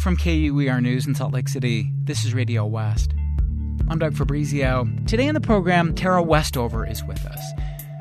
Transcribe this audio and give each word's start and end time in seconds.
From 0.00 0.16
KUER 0.16 0.80
News 0.80 1.06
in 1.06 1.14
Salt 1.14 1.34
Lake 1.34 1.46
City, 1.46 1.92
this 2.04 2.24
is 2.24 2.32
Radio 2.32 2.64
West. 2.64 3.12
I'm 3.90 3.98
Doug 3.98 4.16
Fabrizio. 4.16 4.88
Today 5.06 5.26
in 5.26 5.34
the 5.34 5.42
program, 5.42 5.94
Tara 5.94 6.22
Westover 6.22 6.86
is 6.86 7.04
with 7.04 7.22
us. 7.26 7.52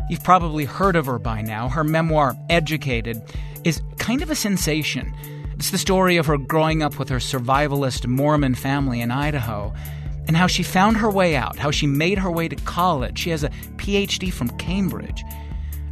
You've 0.10 0.24
probably 0.24 0.64
heard 0.64 0.96
of 0.96 1.08
her 1.08 1.20
by 1.20 1.42
now. 1.42 1.68
Her 1.68 1.84
memoir, 1.84 2.38
Educated, 2.50 3.22
is 3.66 3.82
kind 3.98 4.22
of 4.22 4.32
a 4.32 4.36
sensation. 4.36 5.14
It's 5.56 5.72
the 5.72 5.78
story 5.78 6.16
of 6.16 6.26
her 6.28 6.38
growing 6.38 6.82
up 6.82 6.98
with 6.98 7.10
her 7.10 7.18
survivalist 7.18 8.08
Mormon 8.08 8.56
family 8.56 9.02
in 9.02 9.12
Idaho 9.12 9.74
and 10.26 10.38
how 10.38 10.48
she 10.48 10.64
found 10.64 10.96
her 10.96 11.12
way 11.12 11.36
out, 11.36 11.58
how 11.58 11.70
she 11.70 11.86
made 11.86 12.20
her 12.20 12.32
way 12.32 12.48
to 12.48 12.56
college. 12.56 13.20
She 13.20 13.32
has 13.32 13.44
a 13.44 13.50
PhD 13.76 14.32
from 14.32 14.52
Cambridge. 14.52 15.22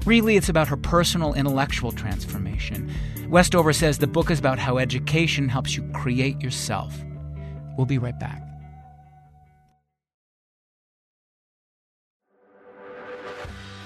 Really, 0.05 0.37
it's 0.37 0.49
about 0.49 0.67
her 0.69 0.77
personal 0.77 1.33
intellectual 1.33 1.91
transformation. 1.91 2.89
Westover 3.29 3.73
says 3.73 3.97
the 3.97 4.07
book 4.07 4.31
is 4.31 4.39
about 4.39 4.57
how 4.57 4.77
education 4.77 5.49
helps 5.49 5.75
you 5.75 5.83
create 5.93 6.41
yourself. 6.41 6.97
We'll 7.77 7.85
be 7.85 7.97
right 7.97 8.17
back. 8.17 8.41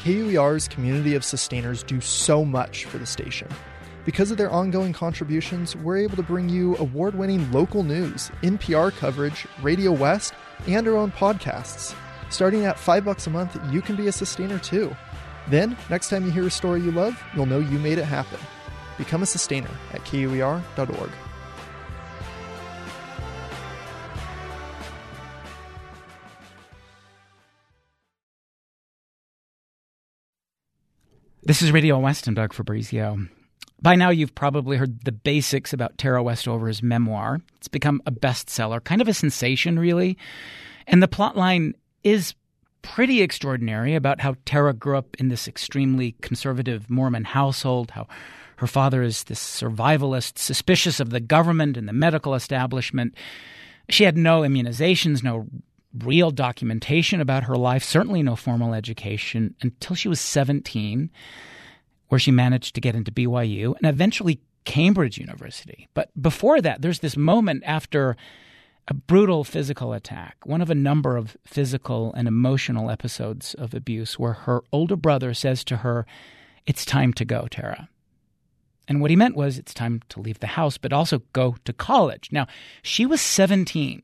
KUER's 0.03 0.67
community 0.67 1.13
of 1.13 1.23
sustainers 1.23 1.83
do 1.83 2.02
so 2.02 2.43
much 2.43 2.85
for 2.85 2.97
the 2.97 3.05
station. 3.05 3.47
Because 4.03 4.31
of 4.31 4.38
their 4.38 4.49
ongoing 4.49 4.93
contributions, 4.93 5.75
we're 5.75 5.97
able 5.97 6.16
to 6.16 6.23
bring 6.23 6.49
you 6.49 6.75
award 6.77 7.13
winning 7.13 7.52
local 7.52 7.83
news, 7.83 8.31
NPR 8.41 8.91
coverage, 8.97 9.45
Radio 9.61 9.91
West, 9.91 10.33
and 10.67 10.88
our 10.88 10.97
own 10.97 11.11
podcasts. 11.11 11.95
Starting 12.31 12.66
at 12.66 12.80
5 12.80 13.05
bucks 13.05 13.27
a 13.27 13.30
month, 13.30 13.59
you 13.71 13.80
can 13.80 13.95
be 13.95 14.07
a 14.07 14.11
sustainer 14.11 14.57
too. 14.57 14.95
Then, 15.48 15.76
next 15.90 16.09
time 16.09 16.26
you 16.26 16.31
hear 16.31 16.48
a 16.48 16.52
story 16.52 16.81
you 16.81 16.91
love, 16.91 17.22
you'll 17.36 17.45
know 17.45 17.59
you 17.59 17.80
made 17.80 17.98
it 17.98 18.05
happen. 18.05 18.40
Become 18.98 19.23
a 19.23 19.26
sustainer 19.26 19.72
at 19.94 20.04
KUER.org. 20.05 21.12
This 31.44 31.64
is 31.64 31.72
Radio 31.72 31.98
West 31.98 32.28
and 32.28 32.36
Doug 32.36 32.53
Fabrizio. 32.53 33.17
By 33.81 33.95
now, 33.95 34.11
you've 34.11 34.36
probably 34.36 34.78
heard 34.78 35.03
the 35.03 35.11
basics 35.11 35.73
about 35.73 35.98
Tara 35.98 36.22
Westover's 36.22 36.83
memoir. 36.83 37.42
It's 37.58 37.67
become 37.67 38.00
a 38.05 38.11
bestseller, 38.11 38.81
kind 38.83 39.02
of 39.02 39.08
a 39.08 39.14
sensation, 39.14 39.80
really. 39.80 40.20
And 40.86 41.02
the 41.02 41.08
plotline 41.08 41.73
is 42.03 42.36
pretty 42.81 43.21
extraordinary 43.21 43.95
about 43.95 44.21
how 44.21 44.35
Tara 44.45 44.73
grew 44.73 44.97
up 44.97 45.15
in 45.19 45.29
this 45.29 45.47
extremely 45.47 46.15
conservative 46.21 46.89
Mormon 46.89 47.25
household, 47.25 47.91
how 47.91 48.07
her 48.57 48.67
father 48.67 49.01
is 49.01 49.23
this 49.23 49.39
survivalist, 49.39 50.37
suspicious 50.37 50.99
of 50.99 51.09
the 51.09 51.19
government 51.19 51.77
and 51.77 51.87
the 51.87 51.93
medical 51.93 52.35
establishment. 52.35 53.15
She 53.89 54.03
had 54.03 54.17
no 54.17 54.41
immunizations, 54.41 55.23
no 55.23 55.47
real 55.97 56.31
documentation 56.31 57.19
about 57.19 57.43
her 57.43 57.57
life, 57.57 57.83
certainly 57.83 58.23
no 58.23 58.35
formal 58.35 58.73
education 58.73 59.55
until 59.61 59.95
she 59.95 60.07
was 60.07 60.19
17 60.21 61.09
where 62.07 62.19
she 62.19 62.31
managed 62.31 62.75
to 62.75 62.81
get 62.81 62.95
into 62.95 63.11
BYU 63.11 63.75
and 63.77 63.85
eventually 63.85 64.41
Cambridge 64.65 65.17
University. 65.17 65.87
But 65.93 66.09
before 66.21 66.61
that, 66.61 66.81
there's 66.81 66.99
this 66.99 67.17
moment 67.17 67.63
after 67.65 68.15
a 68.87 68.93
brutal 68.93 69.43
physical 69.43 69.93
attack, 69.93 70.37
one 70.43 70.61
of 70.61 70.69
a 70.69 70.75
number 70.75 71.17
of 71.17 71.37
physical 71.45 72.13
and 72.13 72.27
emotional 72.27 72.89
episodes 72.89 73.53
of 73.55 73.73
abuse, 73.73 74.17
where 74.17 74.33
her 74.33 74.61
older 74.71 74.95
brother 74.95 75.33
says 75.33 75.63
to 75.65 75.77
her, 75.77 76.05
It's 76.65 76.85
time 76.85 77.13
to 77.13 77.25
go, 77.25 77.47
Tara. 77.49 77.89
And 78.87 78.99
what 78.99 79.11
he 79.11 79.15
meant 79.15 79.35
was, 79.35 79.57
It's 79.57 79.73
time 79.73 80.02
to 80.09 80.19
leave 80.19 80.39
the 80.39 80.47
house, 80.47 80.77
but 80.77 80.93
also 80.93 81.21
go 81.33 81.55
to 81.63 81.73
college. 81.73 82.29
Now, 82.31 82.47
she 82.81 83.05
was 83.05 83.21
17. 83.21 84.02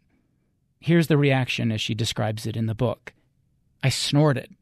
Here's 0.79 1.07
the 1.07 1.17
reaction 1.17 1.71
as 1.71 1.81
she 1.81 1.95
describes 1.95 2.45
it 2.45 2.55
in 2.55 2.67
the 2.67 2.75
book 2.75 3.13
I 3.83 3.89
snorted. 3.89 4.55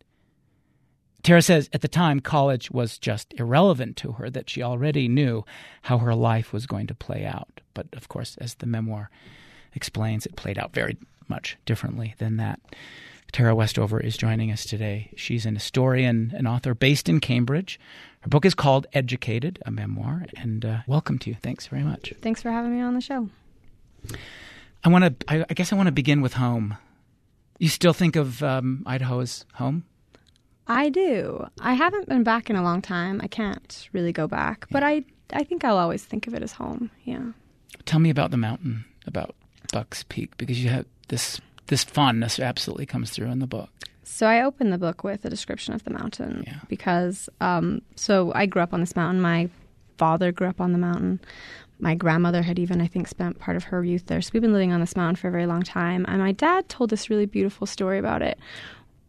Tara 1.24 1.42
says 1.42 1.70
at 1.74 1.82
the 1.82 1.88
time 1.88 2.20
college 2.20 2.70
was 2.70 3.00
just 3.00 3.34
irrelevant 3.34 3.98
to 3.98 4.14
her, 4.14 4.30
that 4.30 4.50
she 4.50 4.62
already 4.62 5.08
knew 5.08 5.44
how 5.82 5.98
her 5.98 6.14
life 6.14 6.54
was 6.54 6.68
going 6.68 6.86
to 6.88 6.96
play 6.96 7.26
out. 7.26 7.62
But 7.74 7.88
of 7.94 8.08
course, 8.08 8.38
as 8.38 8.56
the 8.56 8.68
memoir 8.68 9.10
explains, 9.76 10.26
it 10.26 10.36
played 10.36 10.58
out 10.58 10.74
very 10.74 10.98
much 11.28 11.58
differently 11.66 12.16
than 12.18 12.38
that. 12.38 12.60
Tara 13.32 13.54
Westover 13.54 14.00
is 14.00 14.16
joining 14.16 14.52
us 14.52 14.66
today. 14.66 15.12
She's 15.16 15.46
an 15.46 15.56
historian, 15.56 16.32
an 16.36 16.48
author 16.48 16.74
based 16.74 17.10
in 17.10 17.20
Cambridge. 17.20 17.80
Her 18.22 18.30
book 18.30 18.46
is 18.46 18.56
called 18.56 18.88
Educated, 18.94 19.60
a 19.66 19.72
memoir, 19.72 20.26
and 20.38 20.64
uh, 20.64 20.78
welcome 20.88 21.20
to 21.20 21.30
you. 21.30 21.36
Thanks 21.42 21.68
very 21.68 21.84
much. 21.84 22.14
Thanks 22.22 22.42
for 22.42 22.50
having 22.50 22.74
me 22.74 22.82
on 22.82 22.94
the 22.94 23.02
show. 23.02 23.30
I 24.84 24.90
want 24.90 25.20
to. 25.20 25.26
I, 25.28 25.46
I, 25.50 25.54
guess 25.54 25.74
I 25.74 25.76
want 25.76 25.88
to 25.88 25.92
begin 25.92 26.22
with 26.22 26.34
home. 26.34 26.78
You 27.60 27.70
still 27.70 27.94
think 27.94 28.16
of 28.16 28.42
um, 28.42 28.84
Idaho 28.86 29.20
as 29.20 29.46
home? 29.56 29.84
I 30.68 30.90
do. 30.90 31.48
I 31.60 31.74
haven't 31.74 32.08
been 32.08 32.24
back 32.24 32.50
in 32.50 32.56
a 32.56 32.64
long 32.64 32.82
time. 32.82 33.20
I 33.22 33.28
can't 33.28 33.90
really 33.94 34.12
go 34.12 34.28
back, 34.28 34.66
but 34.72 34.84
I 34.84 35.04
I 35.34 35.44
think 35.44 35.64
I'll 35.64 35.78
always 35.78 36.04
think 36.04 36.28
of 36.28 36.34
it 36.34 36.44
as 36.44 36.54
home. 36.54 36.92
Yeah. 37.04 37.32
Tell 37.86 38.00
me 38.00 38.10
about 38.10 38.32
the 38.32 38.38
mountain, 38.38 38.86
about 39.06 39.36
Buck's 39.76 40.04
Peak, 40.04 40.38
because 40.38 40.64
you 40.64 40.70
have 40.70 40.86
this 41.10 41.42
this 41.68 41.84
fondness 41.84 42.40
absolutely 42.40 42.86
comes 42.86 43.10
through 43.10 43.30
in 43.30 43.40
the 43.40 43.48
book. 43.48 43.70
So 44.06 44.26
I 44.26 44.42
opened 44.42 44.72
the 44.72 44.78
book 44.78 45.04
with 45.04 45.26
a 45.26 45.30
description 45.30 45.74
of 45.74 45.84
the 45.84 45.90
mountain 45.90 46.46
yeah. 46.48 46.60
because 46.70 47.28
um, 47.42 47.82
so 47.98 48.32
I 48.34 48.46
grew 48.46 48.62
up 48.62 48.74
on 48.74 48.80
this 48.80 48.96
mountain. 48.96 49.22
My 49.22 49.50
father 49.98 50.32
grew 50.32 50.48
up 50.48 50.62
on 50.62 50.72
the 50.72 50.78
mountain. 50.78 51.20
My 51.78 51.94
grandmother 51.94 52.42
had 52.42 52.58
even, 52.58 52.80
I 52.80 52.88
think, 52.88 53.10
spent 53.10 53.38
part 53.38 53.58
of 53.58 53.66
her 53.66 53.84
youth 53.84 54.06
there. 54.06 54.22
So 54.22 54.30
we've 54.34 54.42
been 54.42 54.54
living 54.54 54.72
on 54.72 54.80
this 54.80 54.96
mountain 54.96 55.18
for 55.18 55.28
a 55.28 55.32
very 55.32 55.46
long 55.46 55.64
time. 55.64 56.06
And 56.08 56.20
my 56.20 56.32
dad 56.32 56.70
told 56.70 56.90
this 56.90 57.10
really 57.10 57.26
beautiful 57.26 57.68
story 57.68 58.00
about 58.00 58.22
it. 58.22 58.40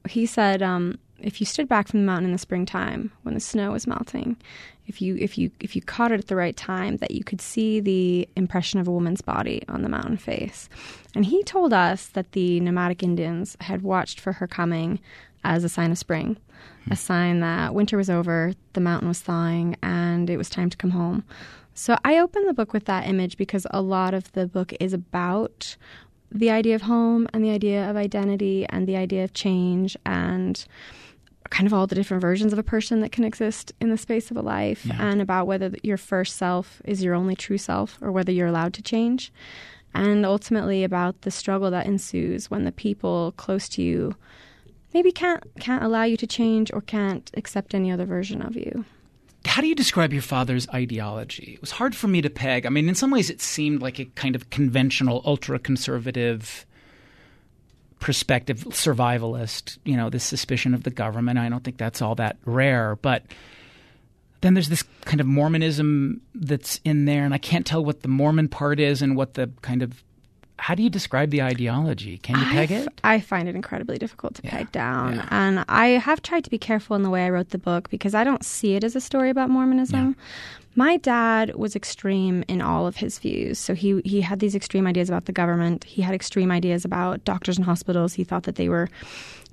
He 0.09 0.27
said, 0.27 0.62
um, 0.62 0.98
if 1.21 1.41
you 1.41 1.47
stood 1.47 1.69
back 1.69 1.88
from 1.88 2.00
the 2.00 2.06
mountain 2.06 2.27
in 2.27 2.32
the 2.32 2.38
springtime 2.38 3.12
when 3.22 3.34
the 3.34 3.41
snow 3.41 3.72
was 3.72 3.87
melting, 3.87 4.37
if 4.87 5.03
you 5.03 5.16
if 5.16 5.37
you 5.37 5.50
if 5.60 5.75
you 5.75 5.82
caught 5.82 6.12
it 6.12 6.21
at 6.21 6.28
the 6.28 6.37
right 6.37 6.56
time, 6.56 6.99
that 6.99 7.10
you 7.10 7.25
could 7.25 7.41
see 7.41 7.81
the 7.81 8.28
impression 8.37 8.78
of 8.81 8.87
a 8.87 8.93
woman's 8.93 9.21
body 9.21 9.62
on 9.69 9.82
the 9.82 9.88
mountain 9.88 10.16
face. 10.16 10.69
And 11.15 11.25
he 11.25 11.43
told 11.43 11.72
us 11.72 12.06
that 12.09 12.32
the 12.32 12.60
nomadic 12.60 13.03
Indians 13.03 13.56
had 13.60 13.82
watched 13.82 14.21
for 14.21 14.32
her 14.32 14.47
coming 14.47 15.00
as 15.44 15.65
a 15.65 15.69
sign 15.69 15.91
of 15.91 15.99
spring, 15.99 16.37
a 16.91 16.97
sign 16.97 17.41
that 17.41 17.75
winter 17.75 17.97
was 17.97 18.10
over, 18.10 18.53
the 18.75 18.81
mountain 18.81 19.09
was 19.09 19.21
thawing, 19.21 19.77
and 19.83 20.28
it 20.28 20.37
was 20.37 20.50
time 20.50 20.71
to 20.71 20.77
come 20.77 20.91
home. 20.91 21.25
So 21.75 21.97
I 22.04 22.19
opened 22.19 22.48
the 22.48 22.54
book 22.54 22.72
with 22.72 22.87
that 22.87 23.06
image 23.06 23.37
because 23.37 23.66
a 23.71 23.83
lot 23.83 24.15
of 24.15 24.33
the 24.33 24.47
book 24.47 24.72
is 24.81 24.93
about 24.93 25.77
the 26.33 26.50
idea 26.50 26.75
of 26.75 26.83
home 26.83 27.28
and 27.33 27.44
the 27.44 27.50
idea 27.50 27.88
of 27.88 27.97
identity 27.97 28.66
and 28.71 28.87
the 28.87 28.97
idea 28.97 29.25
of 29.25 29.33
change 29.33 29.97
and 30.04 30.65
kind 31.51 31.67
of 31.67 31.75
all 31.75 31.87
the 31.87 31.95
different 31.95 32.21
versions 32.21 32.53
of 32.53 32.59
a 32.59 32.62
person 32.62 33.01
that 33.01 33.12
can 33.12 33.25
exist 33.25 33.73
in 33.81 33.91
the 33.91 33.99
space 33.99 34.31
of 34.31 34.37
a 34.37 34.43
life 34.43 34.84
yeah. 34.87 34.97
and 35.01 35.21
about 35.21 35.47
whether 35.47 35.73
your 35.83 35.97
first 35.97 36.37
self 36.37 36.81
is 36.84 37.03
your 37.03 37.15
only 37.15 37.37
true 37.37 37.59
self 37.59 37.99
or 38.01 38.12
whether 38.12 38.33
you're 38.33 38.47
allowed 38.47 38.73
to 38.75 38.83
change 38.83 39.33
and 39.95 40.27
ultimately 40.27 40.84
about 40.84 41.23
the 41.23 41.31
struggle 41.31 41.71
that 41.71 41.87
ensues 41.87 42.51
when 42.51 42.65
the 42.65 42.73
people 42.73 43.33
close 43.37 43.69
to 43.69 43.83
you 43.83 44.15
maybe 44.95 45.12
can't 45.12 45.43
can't 45.61 45.84
allow 45.84 46.03
you 46.03 46.17
to 46.17 46.27
change 46.27 46.71
or 46.73 46.81
can't 46.81 47.31
accept 47.34 47.75
any 47.75 47.91
other 47.91 48.05
version 48.05 48.43
of 48.43 48.57
you 48.57 48.84
how 49.45 49.63
do 49.63 49.69
you 49.69 49.77
describe 49.77 50.13
your 50.13 50.23
father's 50.23 50.69
ideology? 50.71 51.53
It 51.55 51.61
was 51.61 51.71
hard 51.71 51.95
for 51.95 52.09
me 52.09 52.21
to 52.21 52.28
peg. 52.28 52.67
I 52.67 52.69
mean, 52.69 52.89
in 52.89 52.97
some 52.97 53.13
ways, 53.13 53.31
it 53.31 53.41
seemed 53.41 53.81
like 53.81 54.01
a 54.01 54.05
kind 54.07 54.34
of 54.34 54.51
conventional, 54.51 55.23
ultra 55.25 55.61
conservative 55.61 56.67
perspective, 58.01 58.59
survivalist, 58.71 59.79
you 59.84 59.97
know, 59.97 60.11
this 60.11 60.25
suspicion 60.25 60.75
of 60.75 60.83
the 60.83 60.91
government. 60.91 61.39
I 61.39 61.49
don't 61.49 61.65
think 61.65 61.79
that's 61.79 62.03
all 62.03 62.15
that 62.17 62.37
rare. 62.45 62.97
But 62.97 63.25
then 64.41 64.55
there's 64.55 64.69
this 64.69 64.84
kind 65.05 65.21
of 65.21 65.27
Mormonism 65.27 66.21
that's 66.34 66.81
in 66.84 67.04
there, 67.04 67.25
and 67.25 67.33
I 67.34 67.39
can't 67.39 67.66
tell 67.66 67.84
what 67.84 68.03
the 68.03 68.09
Mormon 68.09 68.48
part 68.48 68.81
is 68.81 69.03
and 69.03 69.16
what 69.16 69.34
the 69.34 69.51
kind 69.63 69.83
of 69.83 70.03
how 70.59 70.75
do 70.75 70.83
you 70.83 70.91
describe 70.91 71.31
the 71.31 71.43
ideology? 71.43 72.19
Can 72.19 72.39
you 72.39 72.47
peg 72.47 72.71
it? 72.71 72.89
I 73.04 73.21
find 73.21 73.48
it 73.48 73.54
incredibly 73.54 73.98
difficult 73.98 74.37
to 74.37 74.43
yeah. 74.45 74.51
peg 74.51 74.72
down. 74.72 75.16
Yeah. 75.16 75.28
And 75.31 75.65
I 75.69 75.89
have 75.89 76.22
tried 76.22 76.45
to 76.45 76.51
be 76.51 76.59
careful 76.59 76.97
in 76.97 77.03
the 77.03 77.10
way 77.10 77.27
I 77.27 77.31
wrote 77.31 77.51
the 77.51 77.59
book 77.59 77.91
because 77.91 78.15
I 78.15 78.25
don't 78.25 78.45
see 78.45 78.75
it 78.75 78.83
as 78.83 78.97
a 78.97 79.01
story 79.01 79.28
about 79.28 79.51
Mormonism. 79.51 80.16
Yeah. 80.19 80.25
My 80.78 80.99
dad 80.99 81.55
was 81.55 81.75
extreme 81.75 82.45
in 82.49 82.61
all 82.61 82.87
of 82.87 82.97
his 82.97 83.19
views. 83.19 83.59
So 83.59 83.75
he 83.75 84.03
he 84.05 84.21
had 84.21 84.41
these 84.41 84.55
extreme 84.55 84.87
ideas 84.87 85.09
about 85.09 85.25
the 85.25 85.33
government. 85.33 85.84
He 85.84 86.03
had 86.03 86.15
extreme 86.15 86.53
ideas 86.53 86.84
about 86.84 87.25
doctors 87.25 87.57
and 87.57 87.65
hospitals. 87.65 88.13
He 88.13 88.25
thought 88.25 88.43
that 88.43 88.57
they 88.57 88.69
were 88.69 88.89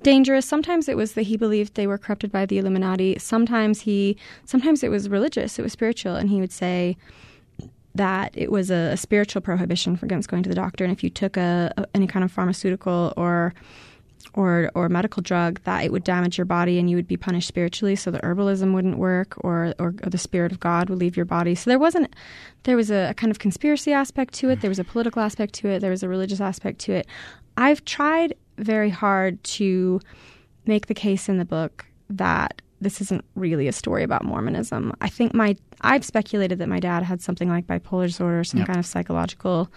dangerous. 0.02 0.44
Sometimes 0.44 0.86
it 0.86 0.98
was 0.98 1.14
that 1.14 1.22
he 1.22 1.38
believed 1.38 1.74
they 1.74 1.86
were 1.86 1.96
corrupted 1.96 2.30
by 2.30 2.44
the 2.44 2.58
Illuminati. 2.58 3.18
Sometimes 3.18 3.80
he 3.80 4.18
sometimes 4.44 4.82
it 4.82 4.90
was 4.90 5.08
religious, 5.08 5.58
it 5.58 5.62
was 5.62 5.72
spiritual, 5.72 6.14
and 6.14 6.28
he 6.28 6.40
would 6.40 6.52
say 6.52 6.96
that 7.94 8.30
it 8.34 8.52
was 8.52 8.70
a, 8.70 8.92
a 8.92 8.96
spiritual 8.96 9.40
prohibition 9.40 9.98
against 10.02 10.28
going 10.28 10.42
to 10.42 10.48
the 10.48 10.54
doctor. 10.54 10.84
And 10.84 10.92
if 10.92 11.02
you 11.02 11.08
took 11.08 11.38
a, 11.38 11.72
a 11.78 11.86
any 11.94 12.06
kind 12.06 12.24
of 12.24 12.30
pharmaceutical 12.30 13.14
or 13.16 13.54
or 14.34 14.70
or 14.74 14.88
medical 14.88 15.22
drug 15.22 15.60
that 15.64 15.84
it 15.84 15.92
would 15.92 16.04
damage 16.04 16.38
your 16.38 16.44
body 16.44 16.78
and 16.78 16.88
you 16.88 16.96
would 16.96 17.06
be 17.06 17.16
punished 17.16 17.48
spiritually 17.48 17.94
so 17.96 18.10
the 18.10 18.20
herbalism 18.20 18.72
wouldn't 18.72 18.98
work 18.98 19.34
or, 19.44 19.74
or, 19.78 19.94
or 20.02 20.10
the 20.10 20.18
spirit 20.18 20.52
of 20.52 20.60
god 20.60 20.88
would 20.88 20.98
leave 20.98 21.16
your 21.16 21.26
body. 21.26 21.54
So 21.54 21.70
there 21.70 21.78
wasn't 21.78 22.14
there 22.64 22.76
was 22.76 22.90
a, 22.90 23.10
a, 23.10 23.14
kind 23.14 23.30
of 23.30 23.38
conspiracy 23.38 23.92
aspect 23.92 24.34
to 24.34 24.48
it. 24.50 24.60
There 24.60 24.70
was 24.70 24.78
a 24.78 24.84
political 24.84 25.22
aspect 25.22 25.54
to 25.54 25.68
it. 25.68 25.80
There 25.80 25.90
was 25.90 26.02
a 26.02 26.08
religious 26.08 26.40
aspect 26.40 26.78
to 26.80 26.92
it. 26.92 27.06
I've 27.56 27.84
tried 27.84 28.34
very 28.58 28.90
hard 28.90 29.42
to 29.44 30.00
make 30.66 30.86
the 30.86 30.94
case 30.94 31.28
in 31.28 31.38
the 31.38 31.44
book 31.44 31.84
that 32.08 32.62
this 32.80 33.00
isn't 33.00 33.24
really 33.34 33.68
a 33.68 33.72
story 33.72 34.02
about 34.02 34.24
mormonism. 34.24 34.92
I 35.00 35.08
think 35.08 35.34
my 35.34 35.56
i've 35.80 36.04
speculated 36.04 36.58
that 36.58 36.68
my 36.68 36.80
dad 36.80 37.02
had 37.02 37.20
something 37.20 37.48
like 37.48 37.66
bipolar 37.66 38.06
disorder 38.06 38.44
some 38.44 38.58
yep. 38.58 38.66
kind 38.66 38.78
of 38.78 38.86
psychological 38.86 39.70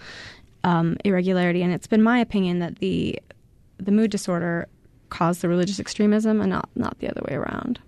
um, 0.64 0.96
irregularity 1.04 1.62
and 1.62 1.72
it's 1.72 1.86
been 1.86 2.02
my 2.02 2.18
opinion 2.18 2.58
that 2.58 2.78
the 2.78 3.18
the 3.78 3.92
mood 3.92 4.10
disorder 4.10 4.68
caused 5.10 5.40
the 5.40 5.48
religious 5.48 5.80
extremism 5.80 6.40
and 6.40 6.50
not, 6.50 6.68
not 6.74 6.98
the 6.98 7.08
other 7.08 7.22
way 7.28 7.34
around. 7.34 7.80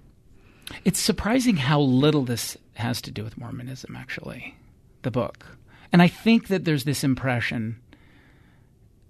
It's 0.84 0.98
surprising 0.98 1.56
how 1.56 1.80
little 1.80 2.24
this 2.24 2.56
has 2.74 3.02
to 3.02 3.10
do 3.10 3.24
with 3.24 3.36
Mormonism, 3.36 3.96
actually, 3.96 4.56
the 5.02 5.10
book. 5.10 5.46
And 5.92 6.00
I 6.00 6.08
think 6.08 6.48
that 6.48 6.64
there's 6.64 6.84
this 6.84 7.02
impression, 7.02 7.80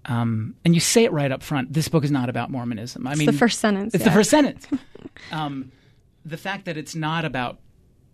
um, 0.05 0.55
and 0.65 0.73
you 0.73 0.79
say 0.79 1.03
it 1.03 1.11
right 1.11 1.31
up 1.31 1.43
front 1.43 1.71
this 1.71 1.87
book 1.87 2.03
is 2.03 2.11
not 2.11 2.29
about 2.29 2.49
Mormonism. 2.49 3.05
I 3.05 3.11
it's 3.11 3.19
mean, 3.19 3.27
the 3.27 3.33
first 3.33 3.59
sentence. 3.59 3.93
It's 3.93 4.03
yeah. 4.03 4.09
the 4.09 4.15
first 4.15 4.29
sentence. 4.31 4.67
um, 5.31 5.71
the 6.25 6.37
fact 6.37 6.65
that 6.65 6.77
it's 6.77 6.95
not 6.95 7.23
about 7.23 7.59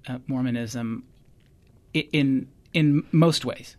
uh, 0.07 0.19
Mormonism 0.27 1.05
in 1.93 2.49
in 2.73 3.03
most 3.13 3.45
ways, 3.45 3.77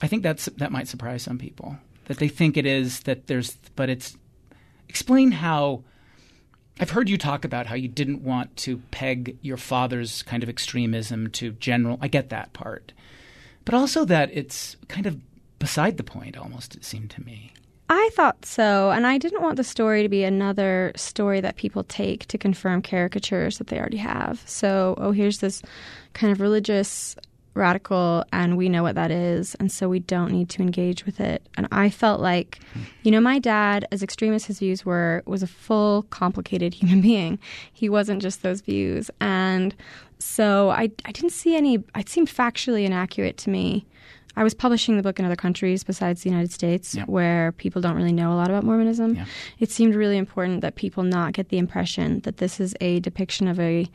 I 0.00 0.06
think 0.06 0.22
that's 0.22 0.46
that 0.46 0.72
might 0.72 0.88
surprise 0.88 1.22
some 1.22 1.38
people 1.38 1.76
that 2.06 2.18
they 2.18 2.28
think 2.28 2.56
it 2.56 2.66
is 2.66 3.00
that 3.00 3.26
there's 3.26 3.56
but 3.76 3.88
it's 3.88 4.16
explain 4.88 5.32
how 5.32 5.82
I've 6.80 6.90
heard 6.90 7.08
you 7.08 7.18
talk 7.18 7.44
about 7.44 7.66
how 7.66 7.74
you 7.74 7.88
didn't 7.88 8.22
want 8.22 8.56
to 8.58 8.78
peg 8.90 9.36
your 9.42 9.56
father's 9.56 10.22
kind 10.22 10.42
of 10.42 10.48
extremism 10.48 11.30
to 11.30 11.52
general 11.52 11.98
I 12.00 12.08
get 12.08 12.30
that 12.30 12.52
part. 12.52 12.92
But 13.64 13.74
also 13.74 14.04
that 14.06 14.30
it's 14.32 14.76
kind 14.88 15.06
of 15.06 15.20
beside 15.58 15.96
the 15.96 16.02
point 16.02 16.36
almost 16.36 16.74
it 16.74 16.84
seemed 16.84 17.10
to 17.10 17.22
me. 17.22 17.52
I 17.88 18.10
thought 18.14 18.46
so, 18.46 18.90
and 18.90 19.06
I 19.06 19.18
didn't 19.18 19.42
want 19.42 19.56
the 19.56 19.64
story 19.64 20.02
to 20.02 20.08
be 20.08 20.24
another 20.24 20.92
story 20.96 21.42
that 21.42 21.56
people 21.56 21.84
take 21.84 22.26
to 22.28 22.38
confirm 22.38 22.80
caricatures 22.80 23.58
that 23.58 23.66
they 23.66 23.78
already 23.78 23.98
have. 23.98 24.42
So, 24.46 24.94
oh, 24.96 25.12
here's 25.12 25.38
this 25.38 25.60
kind 26.14 26.32
of 26.32 26.40
religious 26.40 27.16
radical 27.54 28.24
and 28.32 28.56
we 28.56 28.68
know 28.68 28.82
what 28.82 28.94
that 28.94 29.10
is 29.10 29.54
and 29.56 29.70
so 29.70 29.88
we 29.88 29.98
don't 29.98 30.32
need 30.32 30.48
to 30.48 30.62
engage 30.62 31.04
with 31.04 31.20
it 31.20 31.46
and 31.56 31.68
i 31.70 31.90
felt 31.90 32.20
like 32.20 32.60
you 33.02 33.10
know 33.10 33.20
my 33.20 33.38
dad 33.38 33.86
as 33.92 34.02
extreme 34.02 34.32
as 34.32 34.46
his 34.46 34.58
views 34.58 34.86
were 34.86 35.22
was 35.26 35.42
a 35.42 35.46
full 35.46 36.04
complicated 36.04 36.72
human 36.82 37.00
being 37.00 37.38
he 37.72 37.88
wasn't 37.88 38.22
just 38.22 38.42
those 38.42 38.62
views 38.62 39.10
and 39.20 39.74
so 40.18 40.70
i, 40.70 40.90
I 41.04 41.12
didn't 41.12 41.30
see 41.30 41.54
any 41.54 41.84
it 41.94 42.08
seemed 42.08 42.28
factually 42.28 42.84
inaccurate 42.84 43.36
to 43.38 43.50
me 43.50 43.86
I 44.34 44.44
was 44.44 44.54
publishing 44.54 44.96
the 44.96 45.02
book 45.02 45.18
in 45.18 45.26
other 45.26 45.36
countries 45.36 45.84
besides 45.84 46.22
the 46.22 46.30
United 46.30 46.52
States 46.52 46.94
yeah. 46.94 47.04
where 47.04 47.52
people 47.52 47.82
don't 47.82 47.96
really 47.96 48.14
know 48.14 48.32
a 48.32 48.36
lot 48.36 48.48
about 48.48 48.64
Mormonism. 48.64 49.14
Yeah. 49.14 49.26
It 49.58 49.70
seemed 49.70 49.94
really 49.94 50.16
important 50.16 50.62
that 50.62 50.74
people 50.74 51.02
not 51.02 51.34
get 51.34 51.50
the 51.50 51.58
impression 51.58 52.20
that 52.20 52.38
this 52.38 52.58
is 52.58 52.74
a 52.80 53.00
depiction 53.00 53.46
of 53.46 53.60
a 53.60 53.86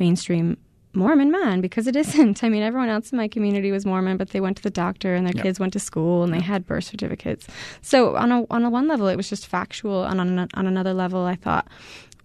mainstream 0.00 0.56
Mormon 0.94 1.30
man 1.30 1.60
because 1.60 1.86
it 1.86 1.96
isn't. 1.96 2.44
I 2.44 2.48
mean, 2.48 2.62
everyone 2.62 2.88
else 2.88 3.12
in 3.12 3.18
my 3.18 3.28
community 3.28 3.72
was 3.72 3.84
Mormon, 3.84 4.16
but 4.16 4.30
they 4.30 4.40
went 4.40 4.56
to 4.58 4.62
the 4.62 4.70
doctor 4.70 5.14
and 5.14 5.26
their 5.26 5.34
yep. 5.34 5.42
kids 5.42 5.60
went 5.60 5.72
to 5.74 5.80
school 5.80 6.22
and 6.22 6.32
they 6.32 6.40
had 6.40 6.66
birth 6.66 6.84
certificates. 6.84 7.46
So 7.82 8.16
on 8.16 8.32
a 8.32 8.46
on 8.50 8.64
a 8.64 8.70
one 8.70 8.88
level, 8.88 9.08
it 9.08 9.16
was 9.16 9.28
just 9.28 9.46
factual, 9.46 10.04
and 10.04 10.20
on 10.20 10.38
a, 10.38 10.48
on 10.54 10.66
another 10.66 10.94
level, 10.94 11.24
I 11.24 11.36
thought, 11.36 11.68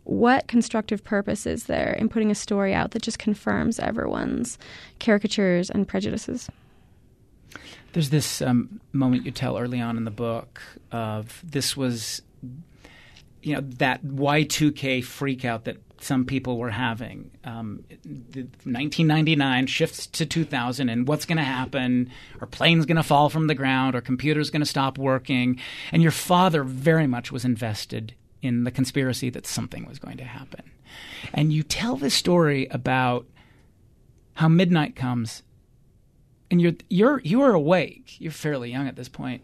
what 0.04 0.48
constructive 0.48 1.04
purpose 1.04 1.46
is 1.46 1.66
there 1.66 1.94
in 1.94 2.10
putting 2.10 2.32
a 2.32 2.36
story 2.36 2.74
out 2.74 2.92
that 2.92 3.02
just 3.04 3.20
confirms 3.20 3.80
everyone's 3.80 4.58
caricatures 5.00 5.70
and 5.70 5.88
prejudices? 5.88 6.50
There's 7.94 8.10
this 8.10 8.42
um, 8.42 8.82
moment 8.92 9.26
you 9.26 9.32
tell 9.32 9.58
early 9.58 9.80
on 9.80 9.98
in 9.98 10.06
the 10.06 10.12
book 10.12 10.62
of 10.92 11.42
this 11.44 11.78
was, 11.78 12.24
you 13.42 13.56
know, 13.56 13.62
that 13.62 14.04
Y2K 14.04 15.00
freakout 15.00 15.64
that 15.64 15.78
some 16.02 16.26
people 16.26 16.58
were 16.58 16.70
having. 16.70 17.32
Um, 17.44 17.84
1999 18.06 19.68
shifts 19.68 20.08
to 20.08 20.26
2000, 20.26 20.90
and 20.90 21.08
what's 21.08 21.26
going 21.26 21.38
to 21.38 21.44
happen? 21.44 22.10
Are 22.42 22.48
planes 22.48 22.86
going 22.86 22.98
to 22.98 23.04
fall 23.04 23.30
from 23.30 23.48
the 23.48 23.56
ground? 23.56 23.96
Are 23.96 24.02
computers 24.02 24.50
going 24.50 24.62
to 24.62 24.66
stop 24.66 24.98
working? 24.98 25.60
And 25.92 26.02
your 26.02 26.12
father 26.12 26.64
very 26.64 27.08
much 27.08 27.32
was 27.32 27.46
invested 27.46 28.14
in 28.42 28.64
the 28.64 28.72
conspiracy 28.72 29.30
that 29.30 29.46
something 29.46 29.86
was 29.86 30.00
going 30.00 30.18
to 30.18 30.24
happen. 30.24 30.72
And 31.34 31.52
you 31.52 31.64
tell 31.64 31.96
this 31.98 32.14
story 32.14 32.68
about 32.68 33.26
how 34.34 34.48
midnight 34.48 34.96
comes, 34.96 35.44
and 36.50 36.62
you're 36.62 36.74
you're 36.90 37.22
you 37.24 37.42
are 37.42 37.54
awake. 37.54 38.16
You're 38.20 38.32
fairly 38.32 38.72
young 38.72 38.88
at 38.88 38.96
this 38.96 39.10
point. 39.10 39.44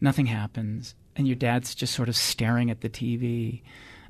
Nothing 0.00 0.26
happens, 0.26 0.94
and 1.18 1.26
your 1.26 1.36
dad's 1.36 1.74
just 1.74 1.92
sort 1.92 2.08
of 2.08 2.16
staring 2.16 2.70
at 2.70 2.80
the 2.80 2.88
TV 2.88 3.60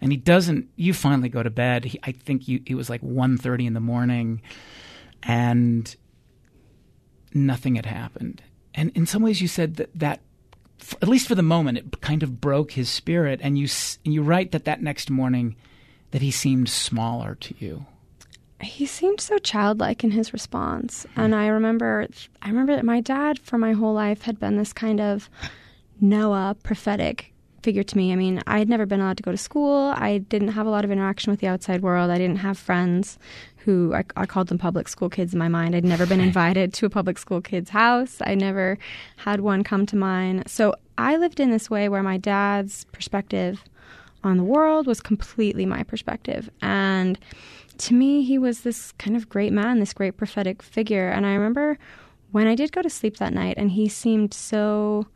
and 0.01 0.13
he 0.13 0.19
doesn't. 0.19 0.69
You 0.77 0.95
finally 0.95 1.29
go 1.29 1.43
to 1.43 1.51
bed. 1.51 1.85
He, 1.87 2.01
I 2.03 2.13
think 2.13 2.49
you, 2.49 2.63
it 2.67 2.75
was 2.75 2.89
like 2.89 3.03
1.30 3.03 3.67
in 3.67 3.75
the 3.75 3.81
morning, 3.81 4.43
and 5.23 5.95
nothing 7.35 7.75
had 7.75 7.87
happened. 7.87 8.43
And 8.75 8.91
in 8.95 9.07
some 9.07 9.23
ways, 9.23 9.41
you 9.41 9.49
said 9.49 9.77
that 9.77 9.91
that, 9.95 10.21
at 11.03 11.09
least 11.09 11.27
for 11.27 11.35
the 11.35 11.43
moment, 11.43 11.79
it 11.79 12.01
kind 12.01 12.23
of 12.23 12.41
broke 12.41 12.73
his 12.73 12.89
spirit. 12.89 13.41
And 13.43 13.59
you 13.59 13.67
and 14.05 14.15
you 14.15 14.23
write 14.23 14.53
that 14.53 14.65
that 14.67 14.83
next 14.83 15.11
morning, 15.11 15.57
that 16.13 16.23
he 16.23 16.31
seemed 16.31 16.69
smaller 16.69 17.35
to 17.37 17.55
you. 17.59 17.87
He 18.61 18.87
seemed 18.87 19.21
so 19.21 19.39
childlike 19.39 20.03
in 20.03 20.11
his 20.11 20.33
response, 20.33 21.07
mm. 21.15 21.23
and 21.23 21.33
I 21.35 21.47
remember, 21.47 22.09
I 22.43 22.49
remember 22.49 22.75
that 22.75 22.85
my 22.85 23.01
dad, 23.01 23.39
for 23.39 23.57
my 23.57 23.73
whole 23.73 23.95
life, 23.95 24.23
had 24.23 24.41
been 24.41 24.57
this 24.57 24.73
kind 24.73 25.01
of 25.01 25.31
Noah 26.01 26.57
prophetic 26.63 27.33
figure 27.63 27.83
to 27.83 27.97
me. 27.97 28.13
I 28.13 28.17
mean, 28.17 28.41
I 28.47 28.59
had 28.59 28.69
never 28.69 28.87
been 28.87 29.01
allowed 29.01 29.17
to 29.17 29.23
go 29.23 29.33
to 29.33 29.39
school. 29.39 29.93
I 29.97 30.19
didn't 30.19 30.49
have 30.49 30.67
a 30.67 30.71
lot 30.71 30.85
of 30.85 30.91
interaction 30.91 31.31
with 31.31 31.41
the 31.41 31.49
outside 31.49 31.83
world. 31.83 32.11
I 32.11 32.19
didn't 32.19 32.37
have 32.37 32.57
friends 32.57 33.19
who 33.59 33.93
I, 33.95 34.05
I 34.17 34.27
called 34.27 34.49
them 34.49 34.59
public 34.59 34.89
school 34.89 35.11
kids 35.11 35.33
in 35.33 35.39
my 35.39 35.49
mind. 35.49 35.75
I'd 35.75 35.85
never 35.85 36.07
been 36.07 36.21
invited 36.31 36.73
to 36.75 36.87
a 36.87 36.91
public 36.91 37.19
school 37.19 37.41
kid's 37.41 37.71
house. 37.71 38.19
I 38.25 38.35
never 38.35 38.79
had 39.17 39.41
one 39.41 39.65
come 39.65 39.87
to 39.87 39.97
mine. 39.97 40.45
So 40.47 40.75
I 40.97 41.17
lived 41.17 41.41
in 41.41 41.51
this 41.51 41.69
way 41.69 41.89
where 41.89 42.03
my 42.03 42.17
dad's 42.17 42.85
perspective 42.93 43.65
on 44.25 44.37
the 44.37 44.45
world 44.45 44.87
was 44.87 45.01
completely 45.01 45.67
my 45.67 45.83
perspective. 45.83 46.49
And 46.63 47.19
to 47.79 47.95
me, 47.95 48.23
he 48.23 48.39
was 48.39 48.61
this 48.61 48.93
kind 48.93 49.17
of 49.17 49.29
great 49.29 49.53
man, 49.53 49.79
this 49.79 49.93
great 49.93 50.17
prophetic 50.17 50.63
figure. 50.63 51.09
And 51.09 51.27
I 51.27 51.35
remember 51.35 51.79
when 52.33 52.47
I 52.47 52.55
did 52.55 52.73
go 52.73 52.83
to 52.83 52.91
sleep 52.91 53.19
that 53.19 53.33
night, 53.33 53.55
and 53.57 53.71
he 53.71 53.89
seemed 53.89 54.35
so 54.35 55.07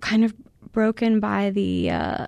kind 0.00 0.24
of 0.24 0.34
broken 0.72 1.20
by 1.20 1.50
the 1.50 1.90
uh, 1.90 2.26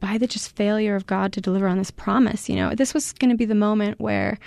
by 0.00 0.18
the 0.18 0.26
just 0.26 0.54
failure 0.56 0.94
of 0.94 1.06
God 1.06 1.32
to 1.32 1.40
deliver 1.40 1.66
on 1.66 1.78
this 1.78 1.90
promise. 1.90 2.48
You 2.48 2.56
know, 2.56 2.74
this 2.74 2.94
was 2.94 3.12
going 3.12 3.30
to 3.30 3.36
be 3.36 3.44
the 3.44 3.54
moment 3.54 4.00
where 4.00 4.38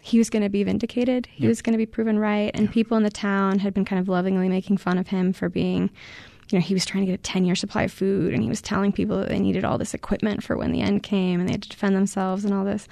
he 0.00 0.18
was 0.18 0.30
going 0.30 0.42
to 0.42 0.48
be 0.48 0.64
vindicated. 0.64 1.26
He 1.26 1.44
yep. 1.44 1.48
was 1.48 1.62
going 1.62 1.74
to 1.74 1.78
be 1.78 1.86
proven 1.86 2.18
right, 2.18 2.50
and 2.54 2.64
yep. 2.64 2.74
people 2.74 2.96
in 2.96 3.04
the 3.04 3.10
town 3.10 3.60
had 3.60 3.72
been 3.72 3.84
kind 3.84 4.00
of 4.00 4.08
lovingly 4.08 4.48
making 4.48 4.78
fun 4.78 4.98
of 4.98 5.08
him 5.08 5.32
for 5.32 5.48
being. 5.48 5.90
You 6.50 6.58
know, 6.58 6.62
he 6.62 6.74
was 6.74 6.84
trying 6.84 7.06
to 7.06 7.10
get 7.10 7.20
a 7.20 7.22
10 7.22 7.46
year 7.46 7.54
supply 7.54 7.84
of 7.84 7.92
food 7.92 8.34
and 8.34 8.42
he 8.42 8.48
was 8.50 8.60
telling 8.60 8.92
people 8.92 9.16
that 9.16 9.30
they 9.30 9.38
needed 9.38 9.64
all 9.64 9.78
this 9.78 9.94
equipment 9.94 10.42
for 10.42 10.54
when 10.54 10.70
the 10.70 10.82
end 10.82 11.02
came 11.02 11.40
and 11.40 11.48
they 11.48 11.52
had 11.52 11.62
to 11.62 11.68
defend 11.70 11.96
themselves 11.96 12.44
and 12.44 12.52
all 12.52 12.64
this. 12.64 12.88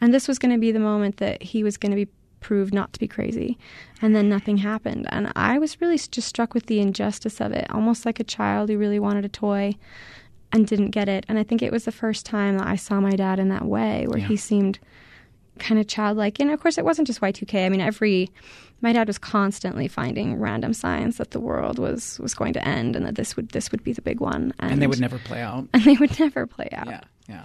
And 0.00 0.12
this 0.12 0.26
was 0.26 0.40
going 0.40 0.50
to 0.50 0.58
be 0.58 0.72
the 0.72 0.80
moment 0.80 1.18
that 1.18 1.40
he 1.40 1.62
was 1.62 1.76
going 1.76 1.90
to 1.90 1.96
be 1.96 2.08
proved 2.44 2.74
not 2.74 2.92
to 2.92 3.00
be 3.00 3.08
crazy. 3.08 3.56
And 4.02 4.14
then 4.14 4.28
nothing 4.28 4.58
happened. 4.58 5.06
And 5.08 5.32
I 5.34 5.58
was 5.58 5.80
really 5.80 5.96
just 5.96 6.28
struck 6.28 6.52
with 6.52 6.66
the 6.66 6.78
injustice 6.78 7.40
of 7.40 7.52
it, 7.52 7.66
almost 7.70 8.04
like 8.04 8.20
a 8.20 8.24
child 8.24 8.68
who 8.68 8.76
really 8.76 8.98
wanted 8.98 9.24
a 9.24 9.30
toy 9.30 9.74
and 10.52 10.66
didn't 10.66 10.90
get 10.90 11.08
it. 11.08 11.24
And 11.26 11.38
I 11.38 11.42
think 11.42 11.62
it 11.62 11.72
was 11.72 11.86
the 11.86 11.90
first 11.90 12.26
time 12.26 12.58
that 12.58 12.66
I 12.66 12.76
saw 12.76 13.00
my 13.00 13.12
dad 13.12 13.38
in 13.38 13.48
that 13.48 13.64
way, 13.64 14.06
where 14.06 14.18
yeah. 14.18 14.28
he 14.28 14.36
seemed 14.36 14.78
kind 15.58 15.80
of 15.80 15.88
childlike. 15.88 16.38
And 16.38 16.50
of 16.50 16.60
course, 16.60 16.76
it 16.76 16.84
wasn't 16.84 17.06
just 17.06 17.22
Y2K. 17.22 17.64
I 17.64 17.68
mean, 17.70 17.80
every 17.80 18.30
my 18.82 18.92
dad 18.92 19.06
was 19.06 19.16
constantly 19.16 19.88
finding 19.88 20.38
random 20.38 20.74
signs 20.74 21.16
that 21.16 21.30
the 21.30 21.40
world 21.40 21.78
was 21.78 22.20
was 22.20 22.34
going 22.34 22.52
to 22.52 22.68
end 22.68 22.94
and 22.94 23.06
that 23.06 23.14
this 23.14 23.36
would 23.36 23.48
this 23.50 23.72
would 23.72 23.82
be 23.82 23.94
the 23.94 24.02
big 24.02 24.20
one. 24.20 24.52
And, 24.58 24.72
and 24.72 24.82
they 24.82 24.86
would 24.86 25.00
never 25.00 25.18
play 25.18 25.40
out. 25.40 25.66
And 25.72 25.82
they 25.84 25.94
would 25.94 26.20
never 26.20 26.46
play 26.46 26.68
out. 26.72 26.88
Yeah, 26.88 27.00
yeah. 27.26 27.44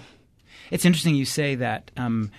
It's 0.71 0.83
interesting 0.83 1.15
you 1.15 1.23
say 1.25 1.55
that. 1.55 1.89
Um, 1.95 2.31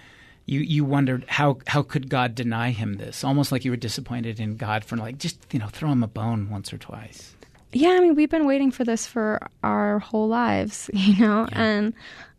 you 0.51 0.61
you 0.61 0.85
wondered 0.85 1.25
how 1.29 1.59
how 1.69 1.83
could 1.83 2.11
God 2.11 2.35
deny 2.35 2.73
him 2.73 2.95
this? 2.95 3.23
Almost 3.23 3.53
like 3.53 3.65
you 3.65 3.71
were 3.71 3.77
disappointed 3.77 4.41
in 4.41 4.57
God 4.57 4.85
for 4.85 4.97
like 4.97 5.17
just 5.19 5.39
you 5.53 5.61
know 5.61 5.69
throw 5.69 5.91
him 5.93 6.03
a 6.03 6.09
bone 6.09 6.51
once 6.51 6.73
or 6.73 6.79
twice. 6.79 7.35
Yeah, 7.73 7.91
I 7.91 8.01
mean 8.01 8.17
we've 8.17 8.29
been 8.29 8.47
waiting 8.47 8.73
for 8.73 8.83
this 8.83 9.07
for 9.07 9.41
our 9.63 10.01
whole 10.01 10.27
lives, 10.27 10.91
you 10.95 11.25
know, 11.25 11.47
yeah. 11.53 11.63
and 11.63 11.95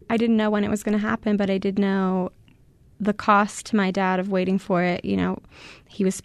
I 0.09 0.17
didn't 0.17 0.35
know 0.35 0.49
when 0.49 0.65
it 0.65 0.69
was 0.69 0.83
going 0.83 0.97
to 0.99 1.07
happen, 1.07 1.37
but 1.37 1.49
I 1.49 1.57
did 1.57 1.79
know 1.79 2.31
the 2.99 3.13
cost 3.13 3.65
to 3.67 3.77
my 3.77 3.91
dad 3.91 4.19
of 4.19 4.29
waiting 4.29 4.59
for 4.59 4.83
it. 4.83 5.05
You 5.05 5.15
know, 5.15 5.39
he 5.87 6.03
was 6.03 6.21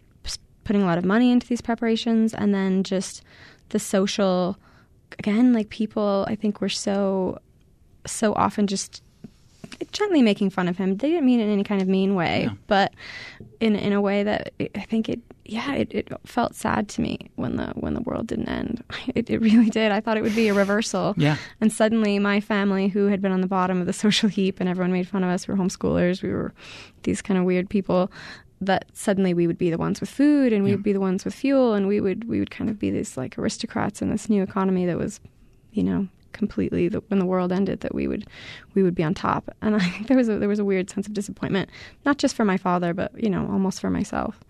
putting 0.64 0.83
a 0.83 0.87
lot 0.87 0.99
of 0.99 1.05
money 1.05 1.31
into 1.31 1.47
these 1.47 1.61
preparations, 1.61 2.35
and 2.35 2.52
then 2.52 2.83
just 2.83 3.23
the 3.69 3.78
social 3.78 4.59
again, 5.21 5.52
like 5.52 5.69
people, 5.69 6.26
I 6.28 6.35
think 6.35 6.61
were 6.61 6.69
so 6.69 7.38
so 8.07 8.35
often 8.35 8.66
just 8.66 9.02
gently 9.92 10.23
making 10.23 10.50
fun 10.50 10.68
of 10.68 10.76
him. 10.76 10.96
They 10.96 11.11
didn't 11.11 11.26
mean 11.26 11.40
it 11.40 11.44
in 11.44 11.50
any 11.50 11.64
kind 11.64 11.82
of 11.82 11.88
mean 11.88 12.14
way, 12.14 12.44
yeah. 12.44 12.54
but 12.66 12.94
in 13.61 13.76
in 13.76 13.92
a 13.92 14.00
way 14.00 14.23
that 14.23 14.52
I 14.75 14.80
think 14.80 15.08
it 15.08 15.20
yeah 15.44 15.75
it, 15.75 15.92
it 15.92 16.08
felt 16.25 16.54
sad 16.54 16.88
to 16.90 17.00
me 17.00 17.30
when 17.37 17.56
the 17.56 17.66
when 17.75 17.94
the 17.94 18.00
world 18.02 18.26
didn't 18.26 18.49
end. 18.49 18.82
It, 19.14 19.30
it 19.30 19.38
really 19.38 19.70
did. 19.70 19.92
I 19.92 20.00
thought 20.00 20.16
it 20.16 20.23
would 20.23 20.35
be 20.35 20.49
a 20.49 20.54
reversal. 20.54 21.14
Yeah. 21.16 21.37
And 21.61 21.73
suddenly 21.73 22.18
my 22.18 22.40
family, 22.40 22.88
who 22.88 23.06
had 23.06 23.23
been 23.23 23.32
on 23.32 23.40
the 23.40 23.46
bottom 23.46 23.80
of 23.80 23.87
the 23.87 23.92
social 24.04 24.28
heap, 24.28 24.61
and 24.61 24.68
everyone 24.68 24.92
made 24.92 25.08
fun 25.08 25.25
of 25.25 25.30
us, 25.30 25.46
we 25.46 25.54
were 25.54 25.61
homeschoolers. 25.62 26.23
We 26.23 26.32
were 26.32 26.52
these 27.04 27.23
kind 27.23 27.38
of 27.38 27.44
weird 27.44 27.70
people. 27.70 28.11
That 28.61 28.87
suddenly 28.94 29.32
we 29.35 29.46
would 29.46 29.58
be 29.58 29.70
the 29.70 29.78
ones 29.78 30.00
with 30.00 30.11
food, 30.11 30.52
and 30.52 30.64
we 30.64 30.70
yeah. 30.70 30.76
would 30.76 30.82
be 30.82 30.92
the 30.92 31.00
ones 31.00 31.25
with 31.25 31.35
fuel, 31.35 31.75
and 31.75 31.87
we 31.87 32.00
would 32.00 32.28
we 32.28 32.40
would 32.40 32.50
kind 32.50 32.68
of 32.68 32.78
be 32.78 32.90
these 32.90 33.16
like 33.16 33.38
aristocrats 33.38 34.02
in 34.02 34.11
this 34.11 34.28
new 34.28 34.42
economy 34.42 34.87
that 34.87 34.99
was, 34.99 35.20
you 35.73 35.82
know, 35.82 36.08
completely 36.33 36.88
the, 36.88 36.99
when 37.09 37.18
the 37.18 37.26
world 37.26 37.52
ended 37.52 37.80
that 37.80 37.95
we 37.95 38.06
would 38.06 38.26
we 38.75 38.83
would 38.83 38.95
be 38.95 39.02
on 39.02 39.14
top. 39.14 39.50
And 39.62 39.76
i 39.76 39.78
think 39.80 40.06
there 40.09 40.16
was 40.16 40.28
a, 40.28 40.38
there 40.38 40.49
was 40.49 40.59
a 40.59 40.64
weird 40.64 40.90
sense 40.90 41.06
of 41.06 41.14
disappointment 41.14 41.71
not 42.04 42.18
just 42.18 42.35
for 42.37 42.45
my 42.45 42.56
father 42.56 42.95
but 42.95 43.12
you 43.23 43.30
know 43.30 43.49
almost 43.50 43.80
for 43.80 43.90
myself. 43.90 44.40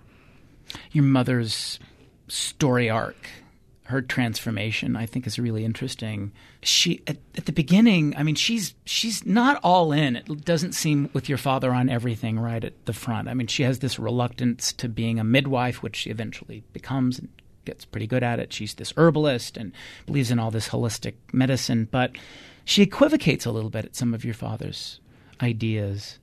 Your 0.92 1.04
mother's 1.04 1.78
story 2.28 2.90
arc 2.90 3.28
her 3.84 4.02
transformation 4.02 4.96
i 4.96 5.06
think 5.06 5.28
is 5.28 5.38
really 5.38 5.64
interesting. 5.64 6.32
She 6.62 7.02
at, 7.06 7.18
at, 7.36 7.46
the 7.46 7.52
beginning 7.52 8.16
i 8.16 8.24
mean 8.24 8.34
she's 8.34 8.74
she's 8.84 9.24
not 9.24 9.60
all 9.62 9.92
in. 9.92 10.16
It 10.16 10.44
doesn't 10.44 10.72
seem 10.72 11.08
with 11.12 11.28
your 11.28 11.38
father 11.38 11.72
on 11.72 11.88
everything 11.88 12.38
right 12.38 12.64
at 12.64 12.86
the 12.86 12.92
front. 12.92 13.28
I 13.28 13.34
mean 13.34 13.46
she 13.46 13.62
has 13.62 13.78
this 13.78 13.98
reluctance 13.98 14.72
to 14.74 14.88
being 14.88 15.20
a 15.20 15.24
midwife 15.24 15.82
which 15.82 15.96
she 15.96 16.10
eventually 16.10 16.64
becomes 16.72 17.18
and 17.20 17.28
gets 17.66 17.84
pretty 17.84 18.06
good 18.06 18.22
at 18.22 18.40
it. 18.40 18.52
She's 18.52 18.74
this 18.74 18.94
herbalist 18.96 19.56
and 19.56 19.72
believes 20.06 20.30
in 20.30 20.38
all 20.38 20.50
this 20.50 20.68
holistic 20.70 21.14
medicine, 21.32 21.88
but 21.90 22.12
she 22.64 22.82
equivocates 22.82 23.44
a 23.44 23.50
little 23.50 23.70
bit 23.70 23.84
at 23.84 23.96
some 23.96 24.14
of 24.14 24.24
your 24.24 24.34
father's 24.34 25.00
ideas. 25.42 26.18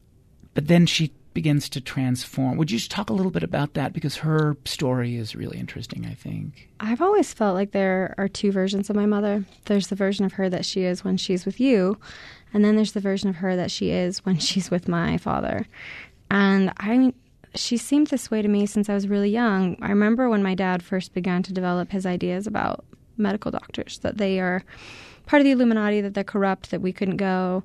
But 0.56 0.68
then 0.68 0.86
she 0.86 1.14
begins 1.34 1.68
to 1.70 1.82
transform. 1.82 2.58
Would 2.58 2.72
you 2.72 2.78
just 2.78 2.92
talk 2.92 3.10
a 3.10 3.14
little 3.14 3.32
bit 3.32 3.44
about 3.44 3.74
that? 3.74 3.94
Because 3.94 4.18
her 4.18 4.56
story 4.66 5.16
is 5.16 5.36
really 5.36 5.58
interesting, 5.58 6.06
I 6.06 6.14
think. 6.14 6.70
I've 6.80 7.02
always 7.02 7.34
felt 7.34 7.56
like 7.56 7.72
there 7.72 8.14
are 8.18 8.28
two 8.28 8.52
versions 8.52 8.90
of 8.90 8.96
my 8.96 9.06
mother. 9.06 9.46
There's 9.66 9.88
the 9.88 9.96
version 9.96 10.26
of 10.26 10.34
her 10.34 10.50
that 10.50 10.66
she 10.66 10.84
is 10.84 11.04
when 11.04 11.18
she's 11.18 11.46
with 11.46 11.60
you, 11.60 11.98
and 12.54 12.64
then 12.64 12.76
there's 12.76 12.92
the 12.92 13.00
version 13.00 13.30
of 13.30 13.38
her 13.38 13.56
that 13.56 13.72
she 13.72 13.90
is 13.90 14.24
when 14.26 14.38
she's 14.38 14.70
with 14.70 14.88
my 14.88 15.18
father. 15.18 15.66
And 16.30 16.72
I 16.78 17.14
she 17.56 17.78
seemed 17.78 18.08
this 18.08 18.32
way 18.32 18.42
to 18.42 18.48
me 18.48 18.66
since 18.66 18.90
I 18.90 18.94
was 18.94 19.08
really 19.08 19.30
young. 19.30 19.78
I 19.82 19.90
remember 19.90 20.30
when 20.30 20.44
my 20.44 20.56
dad 20.56 20.84
first 20.84 21.14
began 21.14 21.44
to 21.44 21.54
develop 21.54 21.92
his 21.92 22.06
ideas 22.06 22.48
about 22.48 22.84
medical 23.18 23.52
doctors, 23.52 24.00
that 24.00 24.18
they 24.18 24.40
are 24.40 24.64
part 25.26 25.40
of 25.42 25.46
the 25.46 25.52
Illuminati, 25.52 26.02
that 26.02 26.14
they're 26.14 26.24
corrupt, 26.24 26.72
that 26.72 26.82
we 26.82 26.92
couldn't 26.92 27.18
go. 27.18 27.64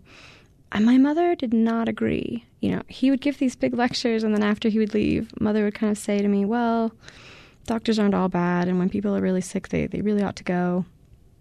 And 0.73 0.85
my 0.85 0.99
mother 0.99 1.35
did 1.35 1.55
not 1.55 1.89
agree. 1.89 2.45
You 2.61 2.73
know, 2.73 2.83
he 2.89 3.11
would 3.11 3.21
give 3.21 3.39
these 3.39 3.57
big 3.57 3.75
lectures, 3.75 4.23
and 4.23 4.35
then 4.35 4.43
after 4.43 4.69
he 4.69 4.79
would 4.79 4.93
leave, 4.95 5.31
mother 5.41 5.65
would 5.65 5.75
kind 5.75 5.91
of 5.91 5.97
say 5.97 6.21
to 6.21 6.29
me, 6.29 6.45
Well, 6.45 6.93
doctors 7.67 7.99
aren't 7.99 8.15
all 8.15 8.29
bad, 8.29 8.69
and 8.69 8.79
when 8.79 8.91
people 8.91 9.17
are 9.17 9.23
really 9.23 9.41
sick, 9.41 9.69
they, 9.69 9.87
they 9.87 10.03
really 10.03 10.23
ought 10.23 10.37
to 10.37 10.45
go. 10.45 10.85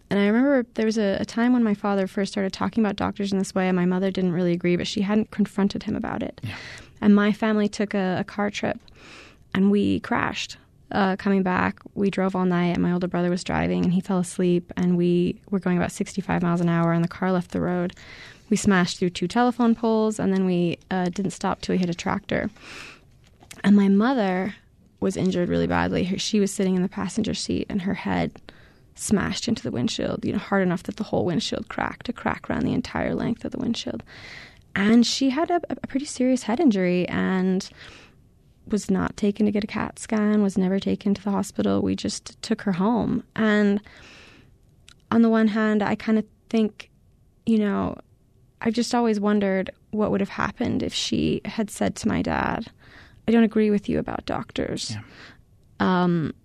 And 0.09 0.19
I 0.19 0.27
remember 0.27 0.65
there 0.75 0.85
was 0.85 0.97
a, 0.97 1.17
a, 1.19 1.25
time 1.25 1.51
when 1.51 1.65
my 1.65 1.73
father 1.73 2.07
first 2.07 2.31
started 2.31 2.53
talking 2.53 2.81
about 2.81 2.95
doctors 2.95 3.33
in 3.33 3.39
this 3.39 3.53
way, 3.53 3.67
and 3.67 3.75
my 3.75 3.85
mother 3.85 4.09
didn't 4.09 4.31
really 4.31 4.53
agree, 4.53 4.77
but 4.77 4.87
she 4.87 5.01
hadn't 5.01 5.31
confronted 5.31 5.83
him 5.83 5.97
about 5.97 6.23
it. 6.23 6.39
Yeah. 6.43 6.55
And 7.01 7.15
my 7.15 7.31
family 7.31 7.67
took 7.67 7.93
a, 7.93 8.17
a 8.19 8.23
car 8.23 8.49
trip 8.49 8.79
and 9.53 9.71
we 9.71 9.99
crashed. 10.01 10.57
Uh, 10.91 11.17
coming 11.17 11.43
back, 11.43 11.79
we 11.95 12.09
drove 12.09 12.33
all 12.33 12.45
night, 12.45 12.73
and 12.73 12.81
my 12.81 12.93
older 12.93 13.07
brother 13.07 13.29
was 13.29 13.43
driving, 13.43 13.83
and 13.83 13.93
he 13.93 13.99
fell 13.99 14.19
asleep. 14.19 14.71
And 14.77 14.95
we 14.95 15.41
were 15.49 15.59
going 15.59 15.75
about 15.75 15.91
65 15.91 16.41
miles 16.41 16.61
an 16.61 16.69
hour, 16.69 16.93
and 16.93 17.03
the 17.03 17.09
car 17.09 17.31
left 17.31 17.51
the 17.51 17.59
road. 17.59 17.93
We 18.49 18.55
smashed 18.55 18.97
through 18.97 19.09
two 19.09 19.27
telephone 19.27 19.75
poles, 19.75 20.17
and 20.17 20.31
then 20.31 20.45
we 20.45 20.77
uh, 20.89 21.05
didn't 21.05 21.31
stop 21.31 21.59
till 21.59 21.73
we 21.73 21.79
hit 21.79 21.89
a 21.89 21.93
tractor. 21.93 22.49
And 23.65 23.75
my 23.75 23.89
mother 23.89 24.55
was 25.01 25.17
injured 25.17 25.49
really 25.49 25.67
badly. 25.67 26.17
She 26.17 26.39
was 26.39 26.53
sitting 26.53 26.75
in 26.75 26.83
the 26.83 26.89
passenger 26.89 27.33
seat, 27.33 27.65
and 27.69 27.81
her 27.81 27.95
head 27.95 28.31
smashed 28.95 29.47
into 29.47 29.63
the 29.63 29.71
windshield, 29.71 30.23
you 30.23 30.31
know, 30.31 30.39
hard 30.39 30.63
enough 30.63 30.83
that 30.83 30.95
the 30.95 31.03
whole 31.03 31.25
windshield 31.25 31.67
cracked, 31.67 32.07
a 32.07 32.13
crack 32.13 32.49
around 32.49 32.63
the 32.63 32.73
entire 32.73 33.13
length 33.13 33.43
of 33.43 33.51
the 33.51 33.59
windshield 33.59 34.03
and 34.77 35.07
she 35.07 35.31
had 35.31 35.49
a, 35.49 35.59
a 35.69 35.87
pretty 35.87 36.05
serious 36.05 36.43
head 36.43 36.59
injury 36.59 37.07
and 37.09 37.67
was 38.67 38.91
not 38.91 39.17
taken 39.17 39.47
to 39.47 39.51
get 39.51 39.63
a 39.63 39.67
CAT 39.67 39.97
scan, 39.97 40.43
was 40.43 40.55
never 40.55 40.79
taken 40.79 41.15
to 41.15 41.23
the 41.23 41.31
hospital. 41.31 41.81
We 41.81 41.95
just 41.95 42.39
took 42.43 42.61
her 42.61 42.73
home. 42.73 43.23
And 43.35 43.81
on 45.09 45.23
the 45.23 45.29
one 45.29 45.47
hand, 45.47 45.81
I 45.81 45.95
kind 45.95 46.19
of 46.19 46.25
think, 46.49 46.91
you 47.47 47.57
know, 47.57 47.97
I've 48.61 48.73
just 48.73 48.93
always 48.93 49.19
wondered 49.19 49.71
what 49.91 50.11
would 50.11 50.21
have 50.21 50.29
happened 50.29 50.83
if 50.83 50.93
she 50.93 51.41
had 51.45 51.71
said 51.71 51.95
to 51.95 52.07
my 52.07 52.21
dad, 52.21 52.67
I 53.27 53.31
don't 53.31 53.43
agree 53.43 53.71
with 53.71 53.89
you 53.89 53.97
about 53.97 54.27
doctors. 54.27 54.91
Yeah. 54.91 56.03
Um, 56.03 56.35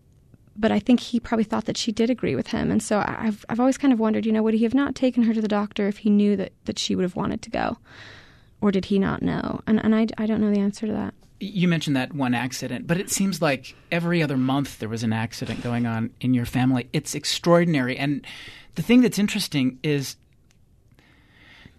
but 0.56 0.72
I 0.72 0.78
think 0.78 1.00
he 1.00 1.20
probably 1.20 1.44
thought 1.44 1.66
that 1.66 1.76
she 1.76 1.92
did 1.92 2.08
agree 2.08 2.34
with 2.34 2.46
him. 2.46 2.70
And 2.70 2.82
so 2.82 3.04
I've, 3.06 3.44
I've 3.50 3.60
always 3.60 3.76
kind 3.76 3.92
of 3.92 4.00
wondered, 4.00 4.24
you 4.24 4.32
know, 4.32 4.42
would 4.42 4.54
he 4.54 4.64
have 4.64 4.74
not 4.74 4.94
taken 4.94 5.22
her 5.24 5.34
to 5.34 5.42
the 5.42 5.48
doctor 5.48 5.86
if 5.86 5.98
he 5.98 6.08
knew 6.08 6.34
that, 6.36 6.52
that 6.64 6.78
she 6.78 6.94
would 6.94 7.02
have 7.02 7.16
wanted 7.16 7.42
to 7.42 7.50
go? 7.50 7.76
Or 8.62 8.70
did 8.70 8.86
he 8.86 8.98
not 8.98 9.20
know? 9.20 9.60
And 9.66 9.84
and 9.84 9.94
I, 9.94 10.06
I 10.16 10.24
don't 10.24 10.40
know 10.40 10.50
the 10.50 10.60
answer 10.60 10.86
to 10.86 10.92
that. 10.92 11.12
You 11.40 11.66
mentioned 11.66 11.96
that 11.96 12.14
one 12.14 12.34
accident, 12.34 12.86
but 12.86 12.98
it 12.98 13.10
seems 13.10 13.42
like 13.42 13.74
every 13.90 14.22
other 14.22 14.36
month 14.36 14.78
there 14.78 14.88
was 14.88 15.02
an 15.02 15.12
accident 15.12 15.60
going 15.62 15.86
on 15.86 16.10
in 16.20 16.32
your 16.32 16.46
family. 16.46 16.88
It's 16.92 17.16
extraordinary. 17.16 17.98
And 17.98 18.24
the 18.76 18.82
thing 18.82 19.00
that's 19.00 19.18
interesting 19.18 19.80
is 19.82 20.14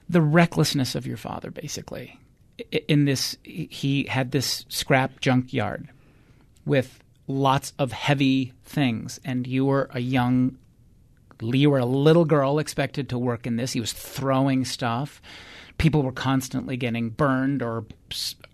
the 0.09 0.21
recklessness 0.21 0.95
of 0.95 1.07
your 1.07 1.15
father, 1.15 1.49
basically. 1.49 2.19
In 2.89 3.05
this, 3.05 3.37
he 3.43 4.03
had 4.03 4.31
this 4.31 4.65
scrap 4.67 5.21
junkyard 5.21 5.87
with 6.65 6.99
lots 7.25 7.71
of 7.79 7.93
heavy 7.93 8.51
things, 8.65 9.21
and 9.23 9.47
you 9.47 9.63
were 9.63 9.89
a 9.93 10.01
young, 10.01 10.57
you 11.41 11.69
were 11.69 11.79
a 11.79 11.85
little 11.85 12.25
girl 12.25 12.59
expected 12.59 13.07
to 13.09 13.17
work 13.17 13.47
in 13.47 13.55
this. 13.55 13.71
He 13.71 13.79
was 13.79 13.93
throwing 13.93 14.65
stuff 14.65 15.21
people 15.77 16.03
were 16.03 16.11
constantly 16.11 16.77
getting 16.77 17.09
burned 17.09 17.61
or, 17.61 17.85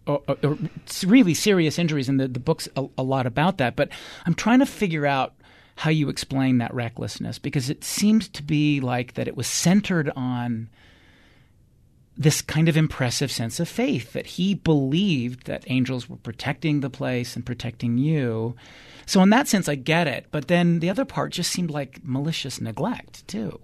or, 0.08 0.22
or 0.44 0.58
really 1.06 1.34
serious 1.34 1.78
injuries, 1.78 2.10
and 2.10 2.20
the, 2.20 2.28
the 2.28 2.40
book's 2.40 2.68
a, 2.76 2.86
a 2.98 3.04
lot 3.04 3.26
about 3.26 3.58
that. 3.58 3.76
But 3.76 3.90
I'm 4.26 4.34
trying 4.34 4.60
to 4.60 4.66
figure 4.66 5.06
out 5.06 5.34
how 5.78 5.90
you 5.90 6.10
explain 6.10 6.58
that 6.58 6.74
recklessness 6.74 7.40
because 7.40 7.70
it 7.70 7.84
seems 7.84 8.28
to 8.28 8.44
be 8.44 8.82
like 8.82 9.14
that 9.14 9.28
it 9.28 9.38
was 9.38 9.48
centered 9.48 10.12
on 10.16 10.70
this 12.18 12.42
kind 12.42 12.68
of 12.68 12.76
impressive 12.76 13.32
sense 13.32 13.62
of 13.62 13.70
faith 13.70 14.12
that 14.12 14.26
he 14.26 14.54
believed 14.54 15.46
that 15.46 15.64
angels 15.68 16.10
were 16.10 16.18
protecting 16.18 16.82
the 16.82 16.90
place 16.90 17.38
and 17.38 17.46
protecting 17.46 17.98
you. 17.98 18.56
So, 19.06 19.24
in 19.24 19.30
that 19.30 19.48
sense, 19.48 19.70
I 19.70 19.76
get 19.76 20.06
it. 20.06 20.26
But 20.30 20.50
then 20.50 20.80
the 20.80 20.90
other 20.90 21.06
part 21.06 21.32
just 21.32 21.50
seemed 21.50 21.72
like 21.72 22.02
malicious 22.04 22.60
neglect, 22.60 23.26
too. 23.30 23.62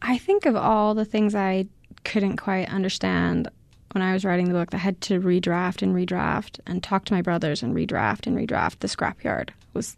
I 0.00 0.18
think 0.18 0.46
of 0.46 0.54
all 0.54 0.94
the 0.94 1.04
things 1.04 1.34
I 1.34 1.66
couldn't 2.04 2.36
quite 2.36 2.68
understand 2.68 3.48
when 3.92 4.02
I 4.02 4.12
was 4.12 4.24
writing 4.24 4.46
the 4.46 4.54
book. 4.54 4.74
I 4.74 4.78
had 4.78 5.00
to 5.02 5.20
redraft 5.20 5.82
and 5.82 5.94
redraft 5.94 6.60
and 6.66 6.82
talk 6.82 7.04
to 7.06 7.14
my 7.14 7.22
brothers 7.22 7.62
and 7.62 7.74
redraft 7.74 8.26
and 8.26 8.36
redraft. 8.36 8.80
The 8.80 8.88
scrapyard 8.88 9.50
was. 9.74 9.96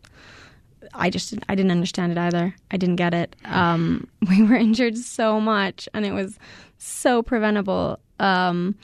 I 0.95 1.09
just 1.09 1.35
I 1.49 1.55
didn't 1.55 1.71
understand 1.71 2.13
it 2.13 2.19
either. 2.19 2.55
I 2.71 2.77
didn't 2.77 2.97
get 2.97 3.15
it. 3.15 3.37
Um, 3.45 4.09
we 4.29 4.43
were 4.43 4.57
injured 4.57 4.99
so 4.99 5.41
much, 5.41 5.89
and 5.95 6.05
it 6.05 6.13
was 6.13 6.39
so 6.79 7.23
preventable. 7.23 7.99
Um, 8.19 8.75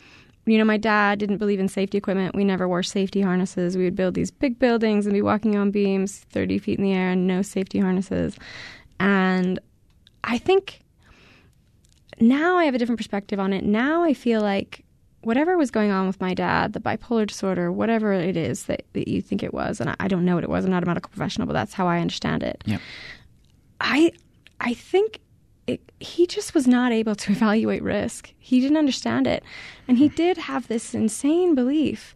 you 0.47 0.57
know, 0.57 0.65
my 0.65 0.79
dad 0.79 1.19
didn't 1.19 1.37
believe 1.37 1.61
in 1.61 1.69
safety 1.69 1.99
equipment. 1.99 2.35
We 2.35 2.45
never 2.45 2.67
wore 2.67 2.83
safety 2.83 3.21
harnesses. 3.21 3.77
We 3.77 3.85
would 3.85 3.97
build 3.97 4.15
these 4.15 4.31
big 4.31 4.59
buildings 4.59 5.05
and 5.05 5.13
be 5.13 5.21
walking 5.21 5.57
on 5.57 5.71
beams 5.71 6.21
30 6.31 6.59
feet 6.59 6.79
in 6.79 6.85
the 6.85 6.93
air 6.95 7.11
and 7.11 7.27
no 7.27 7.43
safety 7.43 7.79
harnesses. 7.79 8.37
And 8.99 9.59
I 10.25 10.39
think 10.39 10.81
now 12.21 12.57
I 12.57 12.65
have 12.65 12.75
a 12.75 12.79
different 12.79 12.99
perspective 12.99 13.39
on 13.39 13.53
it. 13.53 13.65
Now 13.65 14.03
I 14.03 14.15
feel 14.15 14.41
like 14.41 14.85
whatever 15.23 15.57
was 15.59 15.71
going 15.71 15.91
on 15.91 16.07
with 16.07 16.21
my 16.21 16.35
dad, 16.35 16.73
the 16.73 16.81
bipolar 16.81 17.27
disorder, 17.27 17.73
whatever 17.73 18.13
it 18.13 18.37
is 18.37 18.65
that, 18.65 18.85
that 18.93 19.09
you 19.09 19.21
think 19.21 19.43
it 19.43 19.53
was, 19.53 19.81
and 19.81 19.91
I, 19.91 19.97
I, 20.01 20.09
don't 20.09 20.25
know 20.25 20.37
what 20.37 20.45
it 20.45 20.51
was. 20.51 20.65
I'm 20.65 20.71
not 20.71 20.83
a 20.83 20.87
medical 20.87 21.11
professional, 21.11 21.47
but 21.47 21.55
that's 21.55 21.75
how 21.75 21.87
I 21.87 21.99
understand 22.01 22.43
it. 22.43 22.63
Yep. 22.67 22.81
I 23.81 24.13
I 24.61 24.75
think 24.75 25.21
it, 25.67 25.81
he 26.01 26.27
just 26.27 26.55
was 26.55 26.67
not 26.67 26.93
able 26.93 27.15
to 27.15 27.33
evaluate 27.39 27.83
risk. 27.83 28.33
He 28.39 28.61
didn't 28.61 28.77
understand 28.77 29.27
it, 29.27 29.43
and 29.87 29.99
he 29.99 30.09
did 30.09 30.39
have 30.39 30.69
this 30.69 30.95
insane 30.95 31.55
belief 31.55 32.15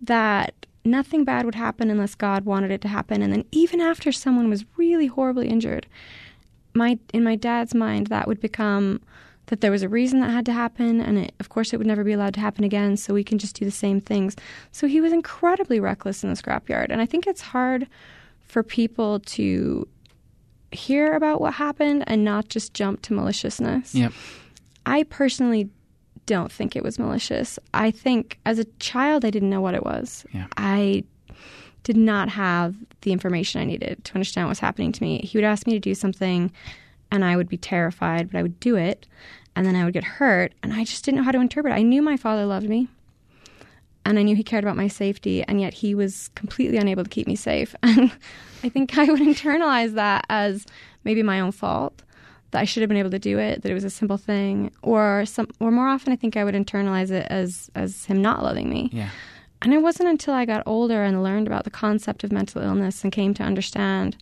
that 0.00 0.66
nothing 0.84 1.24
bad 1.24 1.44
would 1.44 1.54
happen 1.54 1.90
unless 1.90 2.14
God 2.14 2.44
wanted 2.44 2.70
it 2.70 2.80
to 2.82 2.88
happen. 2.88 3.22
And 3.22 3.32
then 3.32 3.44
even 3.50 3.80
after 3.80 4.12
someone 4.12 4.50
was 4.50 4.64
really 4.76 5.06
horribly 5.06 5.48
injured, 5.48 5.86
my 6.74 6.98
in 7.12 7.24
my 7.24 7.36
dad's 7.36 7.74
mind 7.74 8.08
that 8.08 8.28
would 8.28 8.40
become 8.40 9.00
that 9.46 9.60
there 9.60 9.70
was 9.70 9.82
a 9.82 9.88
reason 9.88 10.20
that 10.20 10.30
had 10.30 10.46
to 10.46 10.52
happen, 10.52 11.00
and 11.00 11.18
it, 11.18 11.34
of 11.40 11.48
course 11.48 11.72
it 11.72 11.76
would 11.76 11.86
never 11.86 12.04
be 12.04 12.12
allowed 12.12 12.34
to 12.34 12.40
happen 12.40 12.64
again, 12.64 12.96
so 12.96 13.12
we 13.12 13.24
can 13.24 13.38
just 13.38 13.56
do 13.56 13.64
the 13.64 13.70
same 13.70 14.00
things. 14.00 14.36
So 14.72 14.86
he 14.86 15.00
was 15.00 15.12
incredibly 15.12 15.80
reckless 15.80 16.24
in 16.24 16.30
the 16.30 16.36
scrapyard, 16.36 16.86
and 16.90 17.00
I 17.00 17.06
think 17.06 17.26
it's 17.26 17.40
hard 17.40 17.86
for 18.40 18.62
people 18.62 19.20
to 19.20 19.86
hear 20.72 21.14
about 21.14 21.40
what 21.40 21.54
happened 21.54 22.04
and 22.06 22.24
not 22.24 22.48
just 22.48 22.74
jump 22.74 23.02
to 23.02 23.14
maliciousness. 23.14 23.94
Yep. 23.94 24.12
I 24.86 25.04
personally 25.04 25.70
don't 26.26 26.50
think 26.50 26.74
it 26.74 26.82
was 26.82 26.98
malicious. 26.98 27.58
I 27.72 27.90
think 27.90 28.38
as 28.46 28.58
a 28.58 28.64
child, 28.78 29.24
I 29.24 29.30
didn't 29.30 29.50
know 29.50 29.60
what 29.60 29.74
it 29.74 29.84
was. 29.84 30.24
Yeah. 30.32 30.46
I 30.56 31.04
did 31.82 31.96
not 31.96 32.28
have 32.30 32.74
the 33.02 33.12
information 33.12 33.60
I 33.60 33.64
needed 33.64 34.02
to 34.04 34.14
understand 34.14 34.46
what 34.46 34.50
was 34.50 34.58
happening 34.58 34.90
to 34.92 35.02
me. 35.02 35.18
He 35.18 35.36
would 35.36 35.44
ask 35.44 35.66
me 35.66 35.74
to 35.74 35.80
do 35.80 35.94
something, 35.94 36.50
and 37.10 37.24
I 37.24 37.36
would 37.36 37.48
be 37.48 37.56
terrified, 37.56 38.30
but 38.30 38.38
I 38.38 38.42
would 38.42 38.58
do 38.60 38.76
it, 38.76 39.06
and 39.56 39.64
then 39.64 39.76
I 39.76 39.84
would 39.84 39.94
get 39.94 40.04
hurt, 40.04 40.52
and 40.62 40.72
I 40.72 40.84
just 40.84 41.04
didn't 41.04 41.18
know 41.18 41.24
how 41.24 41.32
to 41.32 41.40
interpret. 41.40 41.72
it. 41.72 41.76
I 41.76 41.82
knew 41.82 42.02
my 42.02 42.16
father 42.16 42.44
loved 42.46 42.68
me, 42.68 42.88
and 44.04 44.18
I 44.18 44.22
knew 44.22 44.36
he 44.36 44.42
cared 44.42 44.64
about 44.64 44.76
my 44.76 44.88
safety, 44.88 45.42
and 45.44 45.60
yet 45.60 45.74
he 45.74 45.94
was 45.94 46.28
completely 46.34 46.76
unable 46.76 47.04
to 47.04 47.10
keep 47.10 47.26
me 47.26 47.36
safe. 47.36 47.74
And 47.82 48.10
I 48.62 48.70
think 48.70 48.96
I 48.96 49.04
would 49.04 49.20
internalize 49.20 49.92
that 49.92 50.24
as 50.30 50.64
maybe 51.04 51.22
my 51.22 51.38
own 51.40 51.52
fault 51.52 52.02
that 52.52 52.60
I 52.60 52.64
should 52.64 52.80
have 52.80 52.88
been 52.88 52.96
able 52.96 53.10
to 53.10 53.18
do 53.18 53.38
it, 53.38 53.60
that 53.60 53.70
it 53.70 53.74
was 53.74 53.84
a 53.84 53.90
simple 53.90 54.16
thing, 54.16 54.70
or 54.80 55.26
some, 55.26 55.48
or 55.60 55.70
more 55.70 55.88
often, 55.88 56.12
I 56.12 56.16
think 56.16 56.36
I 56.36 56.44
would 56.44 56.54
internalize 56.54 57.10
it 57.10 57.26
as 57.28 57.70
as 57.74 58.06
him 58.06 58.22
not 58.22 58.42
loving 58.42 58.70
me. 58.70 58.88
Yeah. 58.92 59.10
And 59.60 59.74
it 59.74 59.78
wasn't 59.78 60.08
until 60.08 60.34
I 60.34 60.44
got 60.44 60.62
older 60.66 61.02
and 61.04 61.22
learned 61.22 61.46
about 61.46 61.64
the 61.64 61.70
concept 61.70 62.24
of 62.24 62.32
mental 62.32 62.62
illness 62.62 63.02
and 63.02 63.12
came 63.12 63.34
to 63.34 63.42
understand 63.42 64.16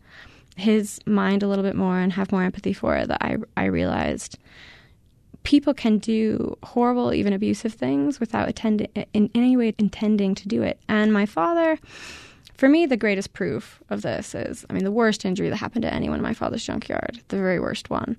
his 0.56 1.00
mind 1.06 1.42
a 1.42 1.48
little 1.48 1.64
bit 1.64 1.76
more 1.76 1.98
and 1.98 2.12
have 2.12 2.32
more 2.32 2.42
empathy 2.42 2.72
for 2.72 2.96
it 2.96 3.08
that 3.08 3.22
I 3.22 3.36
I 3.56 3.66
realized 3.66 4.38
people 5.44 5.74
can 5.74 5.98
do 5.98 6.56
horrible, 6.62 7.12
even 7.12 7.32
abusive 7.32 7.74
things 7.74 8.20
without 8.20 8.48
attending 8.48 8.88
in 9.12 9.30
any 9.34 9.56
way 9.56 9.74
intending 9.78 10.34
to 10.36 10.48
do 10.48 10.62
it. 10.62 10.80
And 10.88 11.12
my 11.12 11.26
father. 11.26 11.78
For 12.54 12.68
me, 12.68 12.86
the 12.86 12.96
greatest 12.96 13.32
proof 13.32 13.82
of 13.90 14.02
this 14.02 14.36
is 14.36 14.64
I 14.70 14.72
mean, 14.72 14.84
the 14.84 14.92
worst 14.92 15.24
injury 15.24 15.48
that 15.48 15.56
happened 15.56 15.82
to 15.82 15.92
anyone 15.92 16.18
in 16.18 16.22
my 16.22 16.34
father's 16.34 16.64
junkyard, 16.64 17.20
the 17.28 17.36
very 17.36 17.58
worst 17.58 17.90
one, 17.90 18.16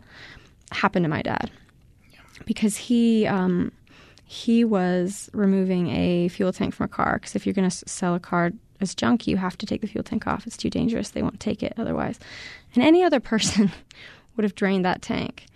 happened 0.71 1.05
to 1.05 1.09
my 1.09 1.21
dad. 1.21 1.49
Because 2.45 2.75
he 2.75 3.25
um, 3.25 3.71
he 4.25 4.65
was 4.65 5.29
removing 5.33 5.91
a 5.91 6.27
fuel 6.27 6.51
tank 6.51 6.73
from 6.73 6.85
a 6.85 6.89
car. 6.89 7.13
Because 7.13 7.35
if 7.35 7.45
you're 7.45 7.53
going 7.53 7.69
to 7.69 7.89
sell 7.89 8.15
a 8.15 8.19
car 8.19 8.51
as 8.83 8.93
junk, 8.93 9.25
you 9.27 9.37
have 9.37 9.57
to 9.57 9.65
take 9.65 9.81
the 9.81 9.87
fuel 9.87 10.03
tank 10.03 10.27
off. 10.27 10.45
It's 10.45 10.57
too 10.57 10.69
dangerous. 10.69 11.09
They 11.09 11.23
won't 11.23 11.39
take 11.39 11.63
it 11.63 11.73
otherwise. 11.77 12.19
And 12.75 12.83
any 12.83 13.03
other 13.03 13.19
person 13.19 13.71
would 14.35 14.43
have 14.43 14.53
drained 14.55 14.85
that 14.85 15.01
tank. 15.01 15.47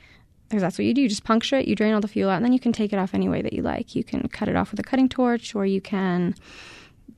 Because 0.50 0.62
that's 0.62 0.78
what 0.80 0.86
you 0.86 0.94
do. 0.94 1.02
You 1.02 1.10
just 1.10 1.26
puncture 1.26 1.58
it, 1.58 1.68
you 1.68 1.76
drain 1.76 1.94
all 1.94 2.00
the 2.02 2.08
fuel 2.08 2.30
out, 2.30 2.38
and 2.38 2.46
then 2.46 2.54
you 2.54 2.60
can 2.60 2.72
take 2.72 2.94
it 2.94 2.98
off 3.00 3.14
any 3.14 3.28
way 3.28 3.42
that 3.42 3.52
you 3.54 3.62
like. 3.62 3.96
You 3.96 4.04
can 4.04 4.28
cut 4.30 4.48
it 4.48 4.56
off 4.56 4.72
with 4.72 4.80
a 4.80 4.84
cutting 4.84 5.10
torch, 5.10 5.54
or 5.54 5.66
you 5.66 5.82
can 5.82 6.36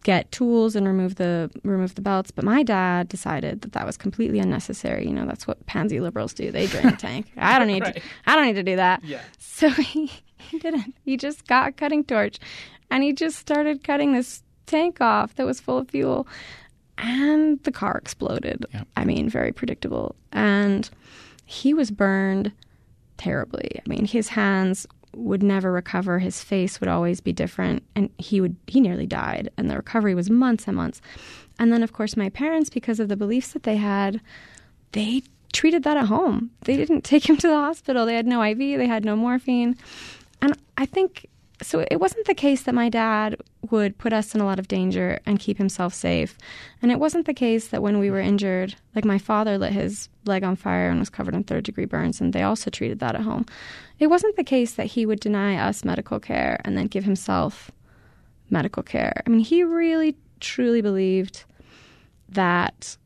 get 0.04 0.32
tools 0.32 0.76
and 0.76 0.88
remove 0.88 1.16
the 1.16 1.52
remove 1.64 1.94
the 1.94 2.02
belts. 2.02 2.32
But 2.32 2.44
my 2.46 2.64
dad 2.64 3.08
decided 3.08 3.62
that 3.62 3.74
that 3.74 3.86
was 3.86 3.98
completely 3.98 4.40
unnecessary. 4.40 5.06
You 5.06 5.14
know, 5.14 5.28
that's 5.28 5.46
what 5.46 5.64
pansy 5.68 6.00
liberals 6.00 6.34
do. 6.34 6.52
They 6.52 6.66
drain 6.66 6.86
the 6.88 6.92
tank. 6.98 7.32
I 7.38 7.60
don't 7.60 7.68
need 7.68 7.84
Right. 7.84 7.96
to. 7.98 8.02
I 8.26 8.36
don't 8.36 8.46
need 8.48 8.54
to 8.56 8.64
do 8.64 8.78
that. 8.78 9.04
Yeah. 9.04 9.22
So 9.38 9.70
he, 9.92 10.12
he 10.38 10.58
didn't. 10.58 10.96
He 11.06 11.16
just 11.16 11.46
got 11.48 11.68
a 11.68 11.72
cutting 11.72 12.04
torch, 12.06 12.40
and 12.90 13.04
he 13.04 13.14
just 13.14 13.38
started 13.38 13.84
cutting 13.84 14.14
this 14.14 14.42
tank 14.70 15.02
off 15.02 15.36
that 15.36 15.46
was 15.46 15.60
full 15.60 15.78
of 15.78 15.90
fuel, 15.90 16.28
and 16.98 17.62
the 17.64 17.72
car 17.72 17.98
exploded. 17.98 18.66
Yep. 18.74 18.88
I 18.96 19.06
mean, 19.06 19.30
very 19.30 19.52
predictable. 19.52 20.16
And 20.32 20.90
he 21.46 21.74
was 21.74 21.92
burned 21.92 22.52
terribly. 23.18 23.80
I 23.80 23.90
mean, 23.90 24.06
his 24.06 24.30
hands 24.30 24.86
would 25.16 25.42
never 25.42 25.72
recover. 25.72 26.20
His 26.20 26.44
face 26.44 26.80
would 26.80 26.88
always 26.88 27.22
be 27.22 27.34
different, 27.34 27.84
and 27.96 28.10
he 28.18 28.42
would 28.42 28.56
he 28.68 28.80
nearly 28.80 29.08
died. 29.08 29.50
And 29.58 29.70
the 29.70 29.76
recovery 29.76 30.16
was 30.16 30.30
months 30.30 30.68
and 30.68 30.78
months. 30.78 31.02
And 31.58 31.74
then, 31.74 31.84
of 31.84 31.92
course, 31.94 32.16
my 32.16 32.30
parents, 32.30 32.70
because 32.70 33.00
of 33.00 33.10
the 33.10 33.18
beliefs 33.18 33.52
that 33.54 33.64
they 33.64 33.76
had, 33.76 34.22
they 34.94 35.24
treated 35.52 35.84
that 35.84 35.98
at 35.98 36.06
home. 36.06 36.52
They 36.62 36.78
didn't 36.78 37.02
take 37.04 37.30
him 37.30 37.38
to 37.38 37.48
the 37.48 37.56
hospital. 37.56 38.06
They 38.06 38.16
had 38.16 38.28
no 38.28 38.44
IV. 38.44 38.58
They 38.58 38.88
had 38.88 39.04
no 39.06 39.16
morphine. 39.16 39.78
And 40.42 40.58
I 40.78 40.86
think 40.86 41.28
so. 41.62 41.86
It 41.90 42.00
wasn't 42.00 42.26
the 42.26 42.34
case 42.34 42.64
that 42.64 42.76
my 42.76 42.90
dad 42.90 43.36
would 43.70 43.98
put 43.98 44.14
us 44.14 44.34
in 44.34 44.42
a 44.42 44.46
lot 44.46 44.60
of 44.60 44.68
danger 44.68 45.20
and 45.26 45.40
keep 45.40 45.58
himself 45.58 45.94
safe. 45.94 46.38
And 46.82 46.92
it 46.92 47.00
wasn't 47.00 47.26
the 47.26 47.34
case 47.34 47.68
that 47.68 47.82
when 47.82 48.00
we 48.00 48.10
were 48.10 48.20
injured, 48.20 48.76
like 48.96 49.06
my 49.06 49.18
father 49.18 49.58
lit 49.58 49.74
his 49.74 50.10
leg 50.26 50.44
on 50.44 50.56
fire 50.56 50.90
and 50.90 51.00
was 51.00 51.10
covered 51.10 51.36
in 51.36 51.44
third 51.44 51.64
degree 51.64 51.86
burns, 51.86 52.22
and 52.22 52.34
they 52.34 52.44
also 52.44 52.70
treated 52.70 53.00
that 53.00 53.16
at 53.16 53.22
home. 53.22 53.46
It 54.00 54.08
wasn't 54.08 54.36
the 54.36 54.44
case 54.44 54.74
that 54.74 54.88
he 54.88 55.06
would 55.06 55.20
deny 55.20 55.58
us 55.58 55.84
medical 55.84 56.20
care 56.20 56.62
and 56.64 56.78
then 56.78 56.88
give 56.88 57.04
himself 57.04 57.72
medical 58.50 58.84
care. 58.84 59.22
I 59.26 59.30
mean, 59.30 59.42
he 59.42 59.64
really 59.64 60.16
truly 60.40 60.82
believed 60.82 61.44
that 62.30 62.98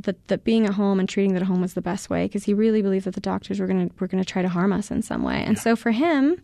that, 0.00 0.28
that 0.28 0.44
being 0.44 0.66
at 0.66 0.74
home 0.74 1.00
and 1.00 1.08
treating 1.08 1.32
that 1.32 1.42
at 1.42 1.48
home 1.48 1.62
was 1.62 1.74
the 1.74 1.80
best 1.80 2.10
way 2.10 2.26
because 2.26 2.44
he 2.44 2.52
really 2.52 2.82
believed 2.82 3.06
that 3.06 3.14
the 3.14 3.20
doctors 3.20 3.58
were 3.58 3.66
going 3.66 3.88
to 3.88 3.94
were 3.98 4.06
going 4.06 4.22
to 4.22 4.30
try 4.30 4.42
to 4.42 4.48
harm 4.48 4.72
us 4.72 4.90
in 4.90 5.02
some 5.02 5.22
way. 5.22 5.42
And 5.42 5.58
so 5.58 5.74
for 5.74 5.90
him, 5.90 6.40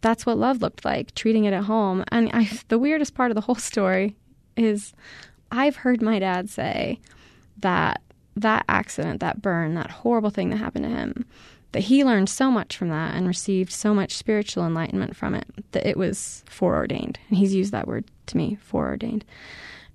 that's 0.00 0.24
what 0.26 0.38
love 0.38 0.62
looked 0.62 0.84
like, 0.84 1.14
treating 1.14 1.44
it 1.44 1.52
at 1.52 1.64
home. 1.64 2.04
And 2.08 2.30
I, 2.32 2.50
the 2.68 2.78
weirdest 2.78 3.14
part 3.14 3.30
of 3.30 3.34
the 3.34 3.42
whole 3.42 3.54
story 3.54 4.16
is 4.56 4.92
I've 5.52 5.76
heard 5.76 6.02
my 6.02 6.18
dad 6.18 6.48
say 6.48 7.00
that 7.58 8.00
that 8.36 8.64
accident, 8.68 9.20
that 9.20 9.42
burn, 9.42 9.74
that 9.74 9.90
horrible 9.90 10.30
thing 10.30 10.50
that 10.50 10.56
happened 10.56 10.84
to 10.84 10.90
him, 10.90 11.26
that 11.72 11.80
he 11.80 12.04
learned 12.04 12.28
so 12.28 12.50
much 12.50 12.76
from 12.76 12.88
that 12.88 13.14
and 13.14 13.26
received 13.26 13.72
so 13.72 13.94
much 13.94 14.16
spiritual 14.16 14.66
enlightenment 14.66 15.16
from 15.16 15.34
it 15.34 15.46
that 15.72 15.86
it 15.86 15.96
was 15.96 16.42
foreordained. 16.48 17.18
And 17.28 17.38
he's 17.38 17.54
used 17.54 17.72
that 17.72 17.86
word 17.86 18.04
to 18.26 18.36
me, 18.36 18.58
foreordained. 18.60 19.24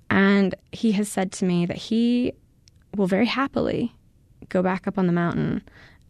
And 0.10 0.56
he 0.72 0.94
has 0.94 1.10
said 1.12 1.32
to 1.34 1.46
me 1.46 1.66
that 1.66 1.78
he 1.78 2.34
will 2.96 3.08
very 3.08 3.26
happily 3.26 3.94
go 4.50 4.62
back 4.62 4.88
up 4.88 4.98
on 4.98 5.08
the 5.08 5.14
mountain 5.14 5.64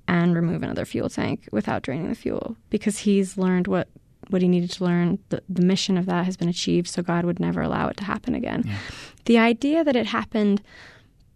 and 0.07 0.35
remove 0.35 0.63
another 0.63 0.85
fuel 0.85 1.09
tank 1.09 1.47
without 1.51 1.81
draining 1.81 2.09
the 2.09 2.15
fuel 2.15 2.55
because 2.69 2.99
he's 2.99 3.37
learned 3.37 3.67
what 3.67 3.87
what 4.29 4.41
he 4.41 4.47
needed 4.47 4.71
to 4.71 4.83
learn. 4.83 5.19
The, 5.29 5.41
the 5.47 5.61
mission 5.61 5.97
of 5.97 6.07
that 6.07 6.25
has 6.25 6.35
been 6.35 6.49
achieved, 6.49 6.87
so 6.87 7.03
God 7.03 7.25
would 7.25 7.39
never 7.39 7.61
allow 7.61 7.87
it 7.87 7.97
to 7.97 8.03
happen 8.03 8.33
again. 8.33 8.63
Yeah. 8.65 8.77
The 9.25 9.37
idea 9.37 9.83
that 9.83 9.95
it 9.95 10.07
happened 10.07 10.61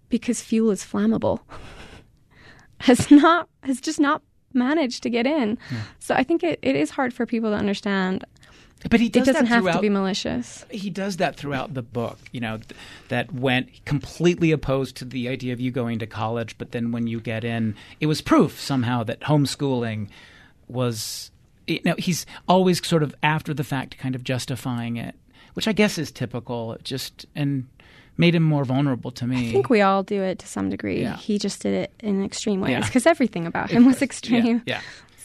because 0.10 0.42
fuel 0.42 0.72
is 0.72 0.84
flammable 0.84 1.42
has 2.82 3.12
not 3.12 3.48
has 3.64 3.80
just 3.80 4.00
not 4.00 4.22
managed 4.54 5.04
to 5.04 5.10
get 5.10 5.28
in. 5.28 5.58
So 6.00 6.16
I 6.16 6.24
think 6.24 6.44
it, 6.44 6.60
it 6.62 6.76
is 6.76 6.90
hard 6.92 7.14
for 7.14 7.26
people 7.26 7.52
to 7.52 7.56
understand. 7.56 8.26
But 8.90 9.00
he 9.02 9.08
It 9.08 9.14
does 9.14 9.26
doesn't 9.26 9.46
that 9.50 9.64
have 9.64 9.76
to 9.76 9.82
be 9.82 9.90
malicious. 9.90 10.66
he 10.72 10.90
does 10.90 11.18
that 11.18 11.36
throughout 11.36 11.74
the 11.74 11.82
book 11.82 12.18
you 12.32 12.40
know 12.40 12.58
th- 12.58 12.80
that 13.10 13.34
went 13.34 13.84
completely 13.86 14.52
opposed 14.52 14.96
to 14.98 15.06
the 15.06 15.28
idea 15.28 15.52
of 15.52 15.60
you 15.60 15.70
going 15.72 16.00
to 16.00 16.08
college 16.08 16.58
but 16.58 16.72
then 16.72 16.92
when 16.94 17.06
you 17.08 17.20
get 17.20 17.44
in 17.44 17.76
it 18.00 18.06
was 18.06 18.22
proof 18.22 18.60
somehow 18.60 19.04
that 19.04 19.20
homeschooling 19.22 20.08
was 20.68 21.32
you 21.68 21.80
know 21.84 21.96
he's 21.98 22.26
always 22.48 22.86
sort 22.88 23.04
of 23.04 23.14
after 23.24 23.54
the 23.54 23.64
fact 23.64 23.98
kind 23.98 24.16
of 24.16 24.24
justifying 24.24 24.98
it 24.98 25.16
which 25.56 25.68
i 25.68 25.72
guess 25.74 25.98
is 25.98 26.12
typical 26.12 26.74
it 26.74 26.84
just 26.84 27.26
and 27.36 27.68
made 28.18 28.36
him 28.36 28.44
more 28.44 28.64
vulnerable 28.66 29.12
to 29.12 29.26
me 29.26 29.50
I 29.50 29.52
think 29.54 29.70
we 29.70 29.82
all 29.82 30.04
do 30.04 30.22
it 30.22 30.40
to 30.40 30.48
some 30.48 30.70
degree. 30.70 31.02
Yeah. 31.02 31.16
He 31.16 31.38
just 31.40 31.62
did 31.62 31.74
it 31.74 31.94
in 32.02 32.22
extreme 32.22 32.60
ways 32.60 32.72
Yeah. 32.72 32.82
because 32.86 33.06
everything 33.06 33.48
about 33.48 33.70
him 33.72 33.86
was 33.86 34.02
yeah, 34.02 34.04
extreme. 34.04 34.62
yeah 34.66 34.82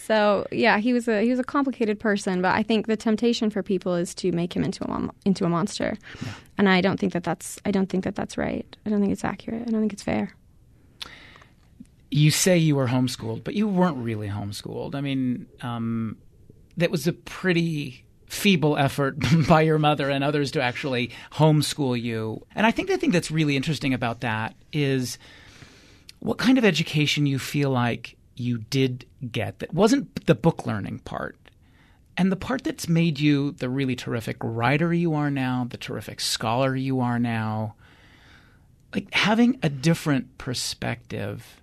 So 0.07 0.47
yeah, 0.53 0.79
he 0.79 0.93
was 0.93 1.09
a 1.09 1.23
he 1.23 1.31
was 1.31 1.39
a 1.39 1.45
complicated 1.45 1.99
person, 1.99 2.43
but 2.43 2.55
I 2.55 2.63
think 2.63 2.87
the 2.87 2.97
temptation 2.97 3.49
for 3.49 3.63
people 3.63 3.95
is 3.95 4.15
to 4.17 4.33
make 4.33 4.55
him 4.55 4.63
into 4.63 4.85
a 4.85 5.11
into 5.25 5.45
a 5.45 5.49
monster, 5.49 5.97
and 6.59 6.69
I 6.69 6.83
don't 6.83 7.01
think 7.01 7.15
that 7.15 7.25
that's 7.25 7.59
I 7.65 7.71
don't 7.71 7.89
think 7.89 8.05
that 8.05 8.15
that's 8.15 8.37
right. 8.37 8.67
I 8.85 8.91
don't 8.91 9.01
think 9.01 9.13
it's 9.13 9.25
accurate. 9.25 9.63
I 9.67 9.71
don't 9.71 9.81
think 9.81 9.93
it's 9.95 10.03
fair. 10.03 10.35
you 12.11 12.31
say 12.31 12.57
you 12.59 12.77
were 12.77 12.87
homeschooled, 12.87 13.43
but 13.45 13.55
you 13.55 13.67
weren't 13.67 13.97
really 13.97 14.29
homeschooled. 14.29 14.95
I 14.95 15.01
mean, 15.01 15.47
um, 15.63 16.17
that 16.77 16.91
was 16.91 17.07
a 17.07 17.13
pretty 17.13 18.05
feeble 18.27 18.77
effort 18.77 19.17
by 19.49 19.63
your 19.63 19.79
mother 19.79 20.11
and 20.11 20.23
others 20.23 20.51
to 20.53 20.63
actually 20.63 21.11
homeschool 21.33 22.01
you. 22.01 22.45
And 22.55 22.67
I 22.67 22.71
think 22.71 22.89
the 22.89 22.99
thing 22.99 23.11
that's 23.11 23.31
really 23.31 23.57
interesting 23.57 23.95
about 23.95 24.21
that 24.21 24.55
is 24.73 25.19
what 26.21 26.39
kind 26.39 26.59
of 26.59 26.65
education 26.65 27.27
you 27.27 27.39
feel 27.39 27.71
like 27.71 28.17
you 28.37 28.59
did 28.59 29.07
get 29.31 29.59
that 29.61 29.73
wasn't 29.73 30.27
the 30.27 30.35
book 30.35 30.67
learning 30.67 31.01
part. 31.01 31.37
And 32.17 32.31
the 32.31 32.37
part 32.37 32.63
that's 32.63 32.89
made 32.89 33.19
you 33.19 33.53
the 33.53 33.69
really 33.69 33.97
terrific 33.97 34.37
writer 34.41 34.95
you 34.95 35.15
are 35.15 35.31
now, 35.31 35.67
the 35.69 35.77
terrific 35.77 36.21
scholar 36.21 36.77
you 36.77 37.01
are 37.01 37.19
now, 37.19 37.75
like 38.95 39.13
having 39.13 39.59
a 39.63 39.69
different 39.69 40.39
perspective 40.39 41.61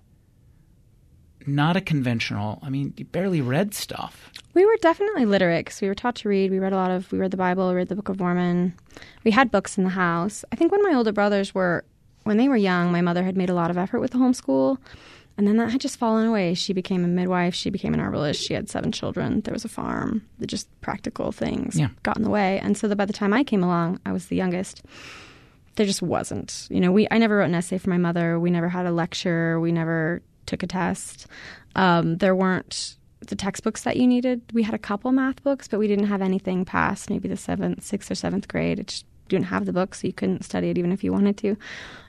not 1.46 1.76
a 1.76 1.80
conventional. 1.80 2.58
I 2.62 2.70
mean, 2.70 2.94
you 2.96 3.04
barely 3.04 3.40
read 3.40 3.74
stuff. 3.74 4.30
We 4.54 4.64
were 4.64 4.76
definitely 4.80 5.24
literate 5.24 5.64
because 5.64 5.80
we 5.80 5.88
were 5.88 5.94
taught 5.94 6.16
to 6.16 6.28
read. 6.28 6.50
We 6.50 6.58
read 6.58 6.72
a 6.72 6.76
lot 6.76 6.90
of 6.90 7.10
we 7.12 7.18
read 7.18 7.30
the 7.30 7.36
Bible, 7.36 7.68
we 7.68 7.74
read 7.74 7.88
the 7.88 7.96
Book 7.96 8.08
of 8.08 8.18
Mormon. 8.18 8.74
We 9.24 9.30
had 9.30 9.50
books 9.50 9.78
in 9.78 9.84
the 9.84 9.90
house. 9.90 10.44
I 10.52 10.56
think 10.56 10.72
when 10.72 10.82
my 10.82 10.94
older 10.94 11.12
brothers 11.12 11.54
were 11.54 11.84
when 12.24 12.36
they 12.36 12.48
were 12.48 12.56
young, 12.56 12.92
my 12.92 13.00
mother 13.00 13.24
had 13.24 13.36
made 13.36 13.50
a 13.50 13.54
lot 13.54 13.70
of 13.70 13.78
effort 13.78 14.00
with 14.00 14.12
the 14.12 14.18
homeschool. 14.18 14.78
And 15.38 15.46
then 15.46 15.56
that 15.56 15.70
had 15.70 15.80
just 15.80 15.98
fallen 15.98 16.26
away. 16.26 16.54
She 16.54 16.72
became 16.72 17.04
a 17.04 17.08
midwife. 17.08 17.54
She 17.54 17.70
became 17.70 17.94
an 17.94 18.00
herbalist. 18.00 18.42
She 18.42 18.52
had 18.54 18.68
seven 18.68 18.92
children. 18.92 19.40
There 19.40 19.52
was 19.54 19.64
a 19.64 19.68
farm. 19.68 20.22
The 20.38 20.46
just 20.46 20.68
practical 20.82 21.32
things 21.32 21.78
Yeah. 21.78 21.88
got 22.02 22.16
in 22.18 22.22
the 22.22 22.30
way. 22.30 22.58
And 22.60 22.76
so 22.76 22.86
that 22.88 22.96
by 22.96 23.06
the 23.06 23.12
time 23.14 23.32
I 23.32 23.42
came 23.42 23.62
along, 23.62 23.98
I 24.04 24.12
was 24.12 24.26
the 24.26 24.36
youngest. 24.36 24.82
There 25.76 25.86
just 25.86 26.02
wasn't. 26.02 26.66
You 26.70 26.80
know, 26.80 26.92
we 26.92 27.08
I 27.10 27.16
never 27.16 27.36
wrote 27.38 27.46
an 27.46 27.54
essay 27.54 27.78
for 27.78 27.88
my 27.88 27.96
mother. 27.96 28.38
We 28.38 28.50
never 28.50 28.68
had 28.68 28.84
a 28.84 28.92
lecture. 28.92 29.58
We 29.58 29.72
never 29.72 30.20
took 30.44 30.62
a 30.62 30.66
test. 30.66 31.26
Um, 31.76 32.18
there 32.18 32.36
weren't 32.36 32.96
the 33.26 33.36
textbooks 33.36 33.84
that 33.84 33.96
you 33.96 34.06
needed. 34.06 34.42
We 34.52 34.64
had 34.64 34.74
a 34.74 34.78
couple 34.78 35.10
math 35.12 35.42
books, 35.42 35.68
but 35.68 35.78
we 35.78 35.88
didn't 35.88 36.06
have 36.08 36.20
anything 36.20 36.64
past 36.66 37.08
maybe 37.08 37.28
the 37.28 37.36
seventh, 37.38 37.82
sixth, 37.84 38.10
or 38.10 38.14
seventh 38.16 38.48
grade. 38.48 38.80
It 38.80 38.88
just 38.88 39.06
didn't 39.32 39.46
have 39.46 39.66
the 39.66 39.72
book, 39.72 39.94
so 39.94 40.06
you 40.06 40.12
couldn't 40.12 40.44
study 40.44 40.70
it 40.70 40.78
even 40.78 40.92
if 40.92 41.02
you 41.02 41.12
wanted 41.12 41.36
to. 41.38 41.56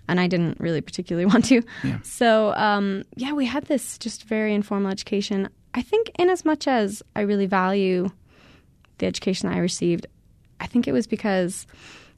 And 0.07 0.19
I 0.19 0.27
didn't 0.27 0.59
really 0.59 0.81
particularly 0.81 1.25
want 1.33 1.45
to. 1.45 1.62
Yeah. 1.83 1.99
So, 2.03 2.53
um, 2.55 3.03
yeah, 3.15 3.33
we 3.33 3.45
had 3.45 3.65
this 3.65 3.97
just 3.97 4.23
very 4.25 4.53
informal 4.53 4.91
education. 4.91 5.49
I 5.73 5.81
think, 5.81 6.12
in 6.19 6.29
as 6.29 6.45
much 6.45 6.67
as 6.67 7.01
I 7.15 7.21
really 7.21 7.45
value 7.47 8.09
the 8.99 9.05
education 9.05 9.49
I 9.49 9.57
received, 9.57 10.05
I 10.59 10.67
think 10.67 10.88
it 10.88 10.91
was 10.91 11.07
because, 11.07 11.65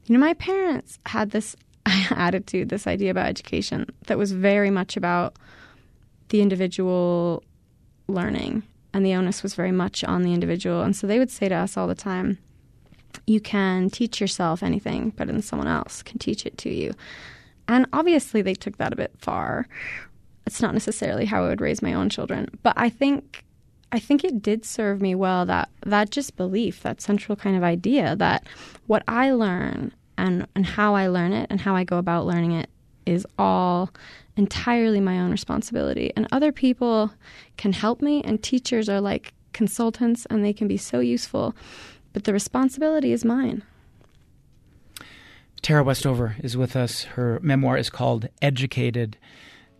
you 0.06 0.12
know, 0.12 0.20
my 0.20 0.34
parents 0.34 0.98
had 1.06 1.30
this 1.30 1.56
attitude, 2.10 2.68
this 2.68 2.86
idea 2.86 3.10
about 3.10 3.26
education 3.26 3.86
that 4.06 4.18
was 4.18 4.32
very 4.32 4.70
much 4.70 4.96
about 4.96 5.36
the 6.28 6.42
individual 6.42 7.42
learning, 8.08 8.62
and 8.92 9.04
the 9.04 9.14
onus 9.14 9.42
was 9.42 9.54
very 9.54 9.72
much 9.72 10.04
on 10.04 10.22
the 10.22 10.34
individual. 10.34 10.82
And 10.82 10.94
so 10.94 11.06
they 11.06 11.18
would 11.18 11.30
say 11.30 11.48
to 11.48 11.54
us 11.54 11.76
all 11.76 11.86
the 11.86 11.94
time, 11.94 12.38
you 13.26 13.40
can 13.40 13.90
teach 13.90 14.20
yourself 14.20 14.62
anything, 14.62 15.12
but 15.16 15.26
then 15.26 15.42
someone 15.42 15.68
else 15.68 16.02
can 16.02 16.18
teach 16.18 16.46
it 16.46 16.58
to 16.58 16.70
you. 16.70 16.94
And 17.68 17.86
obviously, 17.92 18.42
they 18.42 18.54
took 18.54 18.78
that 18.78 18.92
a 18.92 18.96
bit 18.96 19.12
far. 19.18 19.66
It's 20.46 20.62
not 20.62 20.74
necessarily 20.74 21.24
how 21.24 21.44
I 21.44 21.48
would 21.48 21.60
raise 21.60 21.82
my 21.82 21.94
own 21.94 22.08
children, 22.08 22.48
but 22.62 22.74
I 22.76 22.88
think 22.88 23.44
I 23.92 23.98
think 23.98 24.24
it 24.24 24.42
did 24.42 24.64
serve 24.64 25.00
me 25.00 25.14
well 25.14 25.46
that 25.46 25.68
that 25.84 26.10
just 26.10 26.36
belief, 26.36 26.82
that 26.82 27.00
central 27.00 27.36
kind 27.36 27.56
of 27.56 27.62
idea 27.62 28.16
that 28.16 28.44
what 28.86 29.02
I 29.08 29.32
learn 29.32 29.92
and 30.18 30.46
and 30.54 30.66
how 30.66 30.94
I 30.94 31.08
learn 31.08 31.32
it 31.32 31.46
and 31.50 31.60
how 31.60 31.74
I 31.74 31.84
go 31.84 31.98
about 31.98 32.26
learning 32.26 32.52
it 32.52 32.70
is 33.06 33.26
all 33.38 33.90
entirely 34.36 35.00
my 35.00 35.18
own 35.18 35.30
responsibility. 35.30 36.12
And 36.16 36.26
other 36.30 36.52
people 36.52 37.12
can 37.56 37.72
help 37.72 38.02
me 38.02 38.22
and 38.22 38.42
teachers 38.42 38.88
are 38.88 39.00
like 39.00 39.32
consultants 39.52 40.26
and 40.26 40.44
they 40.44 40.52
can 40.52 40.68
be 40.68 40.76
so 40.76 41.00
useful, 41.00 41.54
but 42.16 42.24
the 42.24 42.32
responsibility 42.32 43.12
is 43.12 43.26
mine. 43.26 43.62
Tara 45.60 45.84
Westover 45.84 46.34
is 46.42 46.56
with 46.56 46.74
us. 46.74 47.02
Her 47.02 47.38
memoir 47.42 47.76
is 47.76 47.90
called 47.90 48.26
Educated. 48.40 49.18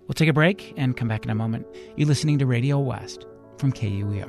We'll 0.01 0.13
take 0.13 0.29
a 0.29 0.35
break 0.35 0.75
and 0.77 0.95
come 0.95 1.09
back 1.09 1.25
in 1.25 1.31
a 1.31 1.35
moment. 1.35 1.67
You're 1.97 2.09
listening 2.09 2.39
to 2.41 2.45
Radio 2.45 2.79
West 2.79 3.25
from 3.57 3.73
KUER. 3.73 4.29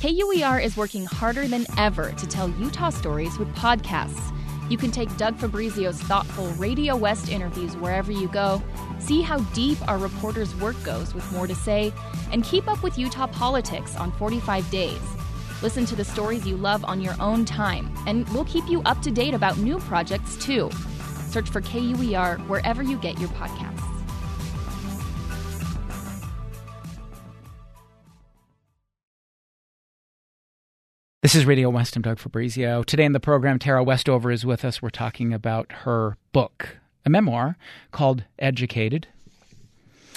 KUER 0.00 0.58
is 0.58 0.76
working 0.76 1.06
harder 1.06 1.46
than 1.46 1.64
ever 1.78 2.10
to 2.10 2.26
tell 2.26 2.48
Utah 2.48 2.90
stories 2.90 3.38
with 3.38 3.54
podcasts. 3.54 4.35
You 4.68 4.76
can 4.76 4.90
take 4.90 5.14
Doug 5.16 5.36
Fabrizio's 5.36 6.00
thoughtful 6.02 6.48
Radio 6.52 6.96
West 6.96 7.28
interviews 7.28 7.76
wherever 7.76 8.10
you 8.10 8.26
go, 8.28 8.62
see 8.98 9.22
how 9.22 9.38
deep 9.54 9.78
our 9.88 9.96
reporters' 9.96 10.54
work 10.56 10.76
goes 10.82 11.14
with 11.14 11.30
more 11.32 11.46
to 11.46 11.54
say, 11.54 11.92
and 12.32 12.42
keep 12.42 12.66
up 12.66 12.82
with 12.82 12.98
Utah 12.98 13.28
politics 13.28 13.94
on 13.96 14.10
45 14.12 14.68
days. 14.70 15.00
Listen 15.62 15.86
to 15.86 15.96
the 15.96 16.04
stories 16.04 16.46
you 16.46 16.56
love 16.56 16.84
on 16.84 17.00
your 17.00 17.14
own 17.20 17.44
time, 17.44 17.94
and 18.06 18.28
we'll 18.30 18.44
keep 18.44 18.68
you 18.68 18.82
up 18.82 19.00
to 19.02 19.10
date 19.10 19.34
about 19.34 19.56
new 19.58 19.78
projects 19.78 20.36
too. 20.36 20.70
Search 21.28 21.48
for 21.48 21.60
KUER 21.60 22.38
wherever 22.48 22.82
you 22.82 22.96
get 22.98 23.18
your 23.20 23.28
podcasts. 23.30 23.75
This 31.26 31.34
is 31.34 31.44
Radio 31.44 31.70
West. 31.70 31.96
I'm 31.96 32.02
Doug 32.02 32.20
Fabrizio. 32.20 32.84
Today 32.84 33.04
in 33.04 33.10
the 33.10 33.18
program, 33.18 33.58
Tara 33.58 33.82
Westover 33.82 34.30
is 34.30 34.46
with 34.46 34.64
us. 34.64 34.80
We're 34.80 34.90
talking 34.90 35.34
about 35.34 35.72
her 35.82 36.16
book, 36.30 36.76
a 37.04 37.10
memoir 37.10 37.56
called 37.90 38.22
Educated. 38.38 39.08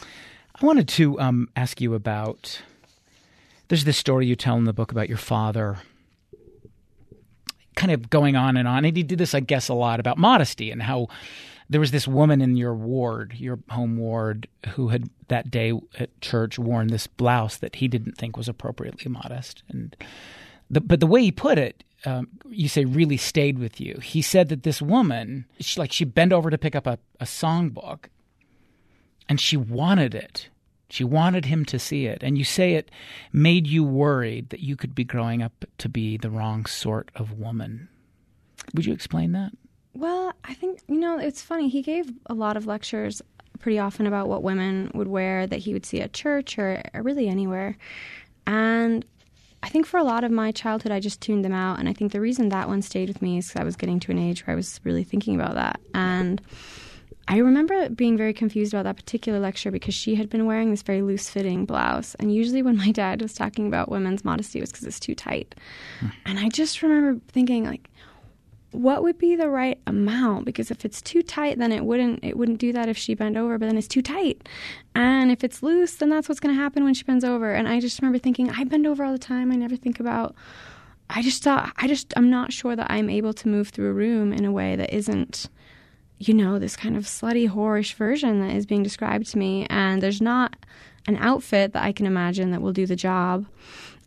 I 0.03 0.63
wanted 0.63 0.87
to 0.89 1.19
um, 1.19 1.49
ask 1.55 1.81
you 1.81 1.95
about 1.95 2.61
there's 3.69 3.85
this 3.85 3.97
story 3.97 4.27
you 4.27 4.35
tell 4.35 4.55
in 4.57 4.65
the 4.65 4.71
book 4.71 4.91
about 4.91 5.09
your 5.09 5.17
father 5.17 5.79
kind 7.75 7.91
of 7.91 8.11
going 8.11 8.35
on 8.35 8.55
and 8.55 8.67
on. 8.67 8.85
And 8.85 8.95
he 8.95 9.01
did 9.01 9.17
this, 9.17 9.33
I 9.33 9.39
guess, 9.39 9.67
a 9.67 9.73
lot 9.73 9.99
about 9.99 10.19
modesty 10.19 10.69
and 10.69 10.83
how 10.83 11.07
there 11.67 11.81
was 11.81 11.89
this 11.89 12.07
woman 12.07 12.39
in 12.39 12.55
your 12.55 12.75
ward, 12.75 13.33
your 13.33 13.57
home 13.71 13.97
ward, 13.97 14.47
who 14.75 14.89
had 14.89 15.09
that 15.29 15.49
day 15.49 15.73
at 15.97 16.21
church 16.21 16.59
worn 16.59 16.89
this 16.89 17.07
blouse 17.07 17.57
that 17.57 17.77
he 17.77 17.87
didn't 17.87 18.15
think 18.15 18.37
was 18.37 18.47
appropriately 18.47 19.09
modest. 19.09 19.63
And 19.69 19.95
the, 20.69 20.81
but 20.81 20.99
the 20.99 21.07
way 21.07 21.21
he 21.21 21.31
put 21.31 21.57
it, 21.57 21.83
um, 22.05 22.27
you 22.49 22.69
say 22.69 22.85
really 22.85 23.17
stayed 23.17 23.59
with 23.59 23.81
you. 23.81 23.99
He 24.01 24.21
said 24.21 24.49
that 24.49 24.63
this 24.63 24.81
woman, 24.81 25.45
she, 25.59 25.79
like 25.79 25.91
she 25.91 26.05
bent 26.05 26.31
over 26.31 26.49
to 26.49 26.57
pick 26.57 26.75
up 26.75 26.87
a, 26.87 26.97
a 27.19 27.25
songbook, 27.25 28.05
and 29.27 29.39
she 29.39 29.57
wanted 29.57 30.15
it 30.15 30.49
she 30.89 31.03
wanted 31.03 31.45
him 31.45 31.65
to 31.65 31.79
see 31.79 32.07
it. 32.07 32.23
And 32.23 32.37
you 32.37 32.43
say 32.43 32.73
it 32.73 32.89
made 33.31 33.67
you 33.67 33.83
worried 33.83 34.49
that 34.49 34.59
you 34.59 34.75
could 34.75 34.95
be 34.95 35.03
growing 35.03 35.41
up 35.41 35.65
to 35.77 35.87
be 35.87 36.17
the 36.17 36.29
wrong 36.29 36.65
sort 36.65 37.11
of 37.15 37.39
woman. 37.39 37.87
Would 38.73 38.85
you 38.85 38.93
explain 38.93 39.31
that? 39.33 39.51
Well, 39.93 40.33
I 40.43 40.53
think, 40.53 40.81
you 40.87 40.99
know, 40.99 41.19
it's 41.19 41.41
funny. 41.41 41.69
He 41.69 41.81
gave 41.81 42.11
a 42.25 42.33
lot 42.33 42.57
of 42.57 42.65
lectures 42.65 43.21
pretty 43.59 43.77
often 43.77 44.07
about 44.07 44.27
what 44.27 44.43
women 44.43 44.91
would 44.93 45.07
wear 45.07 45.45
that 45.45 45.57
he 45.57 45.73
would 45.73 45.85
see 45.85 46.01
at 46.01 46.13
church 46.13 46.57
or, 46.57 46.81
or 46.93 47.01
really 47.03 47.27
anywhere. 47.27 47.77
And 48.47 49.05
I 49.69 49.71
think 49.71 49.85
for 49.85 49.99
a 49.99 50.03
lot 50.03 50.23
of 50.23 50.31
my 50.31 50.51
childhood, 50.51 50.91
I 50.91 50.99
just 50.99 51.21
tuned 51.21 51.45
them 51.45 51.53
out. 51.53 51.77
And 51.77 51.87
I 51.87 51.93
think 51.93 52.11
the 52.11 52.19
reason 52.19 52.49
that 52.49 52.67
one 52.67 52.81
stayed 52.81 53.07
with 53.07 53.21
me 53.21 53.37
is 53.37 53.49
because 53.49 53.61
I 53.61 53.63
was 53.63 53.75
getting 53.75 53.99
to 53.99 54.11
an 54.11 54.17
age 54.17 54.47
where 54.47 54.53
I 54.53 54.55
was 54.55 54.79
really 54.83 55.03
thinking 55.03 55.35
about 55.35 55.53
that. 55.53 55.79
And. 55.93 56.41
I 57.31 57.37
remember 57.37 57.89
being 57.89 58.17
very 58.17 58.33
confused 58.33 58.73
about 58.73 58.85
that 58.85 58.95
particular 58.95 59.39
lecture 59.39 59.69
because 59.69 59.93
she 59.93 60.15
had 60.15 60.31
been 60.31 60.47
wearing 60.47 60.71
this 60.71 60.81
very 60.81 61.03
loose 61.03 61.29
fitting 61.29 61.63
blouse. 61.63 62.15
And 62.15 62.33
usually, 62.33 62.63
when 62.63 62.75
my 62.75 62.91
dad 62.91 63.21
was 63.21 63.35
talking 63.35 63.67
about 63.67 63.87
women's 63.87 64.25
modesty, 64.25 64.57
it 64.57 64.63
was 64.63 64.71
because 64.71 64.87
it's 64.87 64.99
too 64.99 65.13
tight. 65.13 65.53
Hmm. 65.99 66.07
And 66.25 66.39
I 66.39 66.49
just 66.49 66.81
remember 66.81 67.21
thinking, 67.27 67.65
like, 67.65 67.87
what 68.71 69.01
would 69.01 69.17
be 69.17 69.35
the 69.35 69.49
right 69.49 69.79
amount 69.87 70.45
because 70.45 70.69
if 70.69 70.85
it's 70.85 71.01
too 71.01 71.21
tight 71.21 71.57
then 71.57 71.71
it 71.71 71.83
wouldn't 71.83 72.23
it 72.23 72.37
wouldn't 72.37 72.59
do 72.59 72.71
that 72.71 72.87
if 72.87 72.97
she 72.97 73.15
bent 73.15 73.35
over 73.35 73.57
but 73.57 73.65
then 73.65 73.77
it's 73.77 73.87
too 73.87 74.01
tight 74.01 74.47
and 74.93 75.31
if 75.31 75.43
it's 75.43 75.63
loose 75.63 75.95
then 75.95 76.09
that's 76.09 76.29
what's 76.29 76.39
going 76.39 76.55
to 76.55 76.61
happen 76.61 76.83
when 76.83 76.93
she 76.93 77.03
bends 77.03 77.23
over 77.23 77.51
and 77.53 77.67
i 77.67 77.79
just 77.79 77.99
remember 77.99 78.19
thinking 78.19 78.49
i 78.51 78.63
bend 78.63 78.85
over 78.85 79.03
all 79.03 79.11
the 79.11 79.17
time 79.17 79.51
i 79.51 79.55
never 79.55 79.75
think 79.75 79.99
about 79.99 80.35
i 81.09 81.21
just 81.21 81.43
thought 81.43 81.73
i 81.77 81.87
just 81.87 82.13
i'm 82.15 82.29
not 82.29 82.53
sure 82.53 82.75
that 82.75 82.91
i'm 82.91 83.09
able 83.09 83.33
to 83.33 83.47
move 83.47 83.69
through 83.69 83.89
a 83.89 83.93
room 83.93 84.31
in 84.31 84.45
a 84.45 84.51
way 84.51 84.75
that 84.75 84.93
isn't 84.93 85.49
you 86.19 86.33
know, 86.33 86.59
this 86.59 86.75
kind 86.75 86.97
of 86.97 87.05
slutty, 87.05 87.49
whorish 87.49 87.93
version 87.93 88.41
that 88.41 88.53
is 88.53 88.65
being 88.65 88.83
described 88.83 89.27
to 89.27 89.37
me. 89.37 89.65
And 89.69 90.03
there's 90.03 90.21
not 90.21 90.55
an 91.07 91.15
outfit 91.17 91.73
that 91.73 91.83
I 91.83 91.93
can 91.93 92.05
imagine 92.05 92.51
that 92.51 92.61
will 92.61 92.73
do 92.73 92.85
the 92.85 92.95
job. 92.95 93.47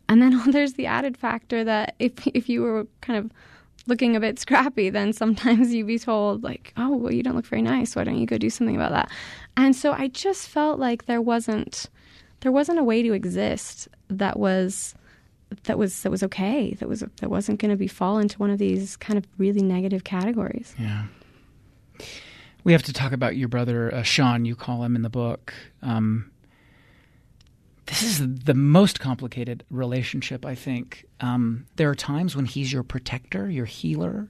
And 0.07 0.21
then 0.21 0.39
there's 0.51 0.73
the 0.73 0.85
added 0.85 1.17
factor 1.17 1.63
that 1.63 1.95
if 1.99 2.13
if 2.27 2.47
you 2.47 2.61
were 2.61 2.87
kind 3.01 3.17
of 3.19 3.31
looking 3.87 4.15
a 4.15 4.19
bit 4.19 4.39
scrappy, 4.39 4.89
then 4.89 5.13
sometimes 5.13 5.73
you'd 5.73 5.87
be 5.87 5.99
told 5.99 6.43
like, 6.43 6.73
"Oh, 6.77 6.95
well, 6.95 7.13
you 7.13 7.23
don't 7.23 7.35
look 7.35 7.45
very 7.45 7.61
nice. 7.61 7.95
Why 7.95 8.03
don't 8.03 8.17
you 8.17 8.25
go 8.25 8.37
do 8.37 8.49
something 8.49 8.75
about 8.75 8.91
that?" 8.91 9.09
And 9.57 9.75
so 9.75 9.93
I 9.93 10.07
just 10.07 10.47
felt 10.47 10.79
like 10.79 11.05
there 11.05 11.21
wasn't 11.21 11.89
there 12.41 12.51
wasn't 12.51 12.79
a 12.79 12.83
way 12.83 13.01
to 13.01 13.13
exist 13.13 13.87
that 14.09 14.37
was 14.37 14.95
that 15.63 15.77
was 15.77 16.01
that 16.03 16.09
was 16.11 16.23
okay. 16.23 16.73
That 16.75 16.89
was 16.89 17.01
that 17.01 17.29
wasn't 17.29 17.59
going 17.59 17.71
to 17.71 17.77
be 17.77 17.87
fall 17.87 18.19
into 18.19 18.37
one 18.39 18.49
of 18.49 18.59
these 18.59 18.97
kind 18.97 19.17
of 19.17 19.25
really 19.37 19.61
negative 19.61 20.03
categories. 20.03 20.75
Yeah. 20.77 21.05
We 22.63 22.71
have 22.71 22.83
to 22.83 22.93
talk 22.93 23.11
about 23.11 23.35
your 23.35 23.49
brother, 23.49 23.93
uh, 23.93 24.03
Sean, 24.03 24.45
you 24.45 24.55
call 24.55 24.83
him 24.83 24.95
in 24.95 25.01
the 25.01 25.09
book. 25.09 25.53
Um, 25.81 26.31
this 27.85 28.03
is 28.03 28.19
the 28.19 28.53
most 28.53 28.99
complicated 28.99 29.63
relationship, 29.69 30.45
I 30.45 30.55
think. 30.55 31.05
Um, 31.19 31.65
there 31.75 31.89
are 31.89 31.95
times 31.95 32.35
when 32.35 32.45
he's 32.45 32.71
your 32.71 32.83
protector, 32.83 33.49
your 33.49 33.65
healer, 33.65 34.29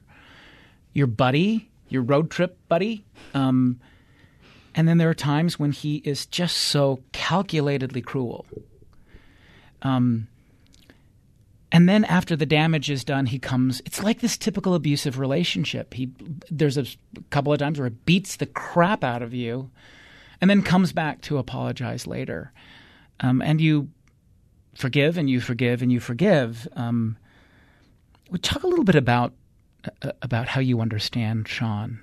your 0.94 1.08
buddy, 1.08 1.70
your 1.89 2.02
road 2.02 2.32
trip 2.32 2.58
buddy. 2.68 3.06
Um, 3.34 3.80
and 4.76 4.88
then 4.88 4.98
there 4.98 5.10
are 5.10 5.16
times 5.16 5.60
when 5.60 5.72
he 5.72 5.98
is 5.98 6.26
just 6.26 6.58
so 6.58 7.02
calculatedly 7.12 8.04
cruel. 8.04 8.46
Um, 9.84 10.28
and 11.72 11.89
then 11.89 12.06
after 12.06 12.36
the 12.36 12.46
damage 12.46 12.89
is 12.89 13.04
done, 13.04 13.26
he 13.26 13.39
comes. 13.39 13.82
It's 13.86 14.04
like 14.04 14.22
this 14.22 14.38
typical 14.38 14.76
abusive 14.76 15.18
relationship. 15.20 15.94
He 15.94 16.12
there's 16.50 16.78
a 16.78 16.86
couple 17.32 17.52
of 17.52 17.60
times 17.60 17.80
where 17.80 17.88
it 17.88 18.06
beats 18.06 18.36
the 18.36 18.46
crap 18.46 19.04
out 19.04 19.24
of 19.24 19.34
you, 19.34 19.72
and 20.39 20.50
then 20.50 20.62
comes 20.62 20.94
back 20.94 21.22
to 21.22 21.39
apologize 21.39 22.06
later, 22.06 22.54
um, 23.23 23.41
and 23.41 23.59
you 23.59 23.89
forgive 24.75 25.17
and 25.17 25.29
you 25.29 25.39
forgive 25.39 25.81
and 25.81 25.91
you 25.91 25.99
forgive. 25.99 26.67
Um, 26.75 27.17
we 28.29 28.38
talk 28.38 28.63
a 28.63 28.67
little 28.67 28.86
bit 28.86 28.95
about 28.95 29.33
uh, 30.01 30.12
about 30.21 30.47
how 30.47 30.62
you 30.62 30.81
understand 30.81 31.47
Sean. 31.47 31.99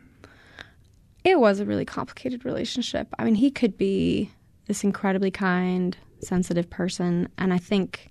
It 1.22 1.38
was 1.38 1.60
a 1.60 1.66
really 1.66 1.84
complicated 1.84 2.44
relationship. 2.44 3.08
I 3.18 3.24
mean, 3.24 3.34
he 3.34 3.50
could 3.50 3.76
be 3.76 4.30
this 4.66 4.82
incredibly 4.82 5.30
kind, 5.30 5.96
sensitive 6.20 6.68
person, 6.70 7.28
and 7.36 7.52
I 7.52 7.58
think 7.58 8.08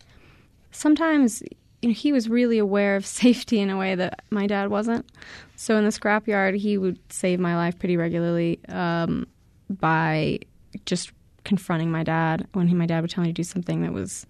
sometimes 0.72 1.42
you 1.82 1.90
know, 1.90 1.96
he 1.96 2.12
was 2.14 2.30
really 2.30 2.60
aware 2.60 2.96
of 2.96 3.06
safety 3.24 3.60
in 3.60 3.70
a 3.70 3.78
way 3.78 3.96
that 3.96 4.22
my 4.30 4.46
dad 4.46 4.70
wasn't. 4.70 5.10
So 5.56 5.76
in 5.78 5.84
the 5.84 5.90
scrapyard, 5.90 6.58
he 6.58 6.78
would 6.78 7.00
save 7.12 7.40
my 7.40 7.56
life 7.56 7.80
pretty 7.80 7.98
regularly 7.98 8.60
um, 8.70 9.26
by 9.70 10.40
just 10.86 11.12
confronting 11.44 11.92
my 11.92 12.04
dad 12.04 12.48
when 12.54 12.68
he, 12.68 12.76
my 12.76 12.86
dad 12.86 13.02
would 13.02 13.10
tell 13.10 13.24
me 13.24 13.30
to 13.30 13.34
do 13.34 13.44
something 13.44 13.82
that 13.82 13.94
was 13.94 14.26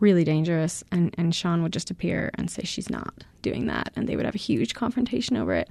really 0.00 0.24
dangerous, 0.24 0.82
and, 0.90 1.14
and 1.16 1.34
Sean 1.34 1.62
would 1.62 1.72
just 1.72 1.90
appear 1.90 2.30
and 2.34 2.50
say 2.50 2.62
she's 2.64 2.90
not 2.90 3.24
doing 3.42 3.66
that, 3.66 3.90
and 3.96 4.08
they 4.08 4.16
would 4.16 4.24
have 4.24 4.34
a 4.34 4.38
huge 4.38 4.74
confrontation 4.74 5.36
over 5.36 5.54
it. 5.54 5.68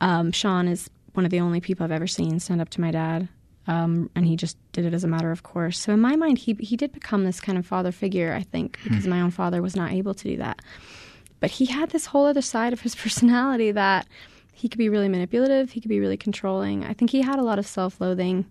Um, 0.00 0.32
Sean 0.32 0.68
is 0.68 0.88
one 1.14 1.24
of 1.24 1.30
the 1.30 1.40
only 1.40 1.60
people 1.60 1.84
I've 1.84 1.92
ever 1.92 2.06
seen 2.06 2.40
stand 2.40 2.60
up 2.60 2.70
to 2.70 2.80
my 2.80 2.90
dad 2.90 3.28
um, 3.66 4.10
and 4.14 4.26
he 4.26 4.36
just 4.36 4.56
did 4.72 4.84
it 4.84 4.94
as 4.94 5.04
a 5.04 5.08
matter 5.08 5.30
of 5.30 5.42
course. 5.42 5.78
So 5.78 5.92
in 5.92 6.00
my 6.00 6.16
mind, 6.16 6.38
he 6.38 6.54
he 6.60 6.76
did 6.76 6.92
become 6.92 7.24
this 7.24 7.40
kind 7.40 7.56
of 7.56 7.66
father 7.66 7.92
figure. 7.92 8.32
I 8.32 8.42
think 8.42 8.78
hmm. 8.80 8.88
because 8.88 9.06
my 9.06 9.20
own 9.20 9.30
father 9.30 9.62
was 9.62 9.76
not 9.76 9.92
able 9.92 10.14
to 10.14 10.24
do 10.24 10.36
that, 10.38 10.60
but 11.40 11.50
he 11.50 11.66
had 11.66 11.90
this 11.90 12.06
whole 12.06 12.26
other 12.26 12.42
side 12.42 12.72
of 12.72 12.80
his 12.80 12.94
personality 13.02 13.70
that 13.72 14.06
he 14.52 14.68
could 14.68 14.78
be 14.78 14.88
really 14.88 15.08
manipulative. 15.08 15.70
He 15.70 15.80
could 15.80 15.88
be 15.88 16.00
really 16.00 16.16
controlling. 16.16 16.84
I 16.84 16.92
think 16.92 17.10
he 17.10 17.22
had 17.22 17.38
a 17.38 17.42
lot 17.42 17.58
of 17.58 17.66
self-loathing, 17.66 18.44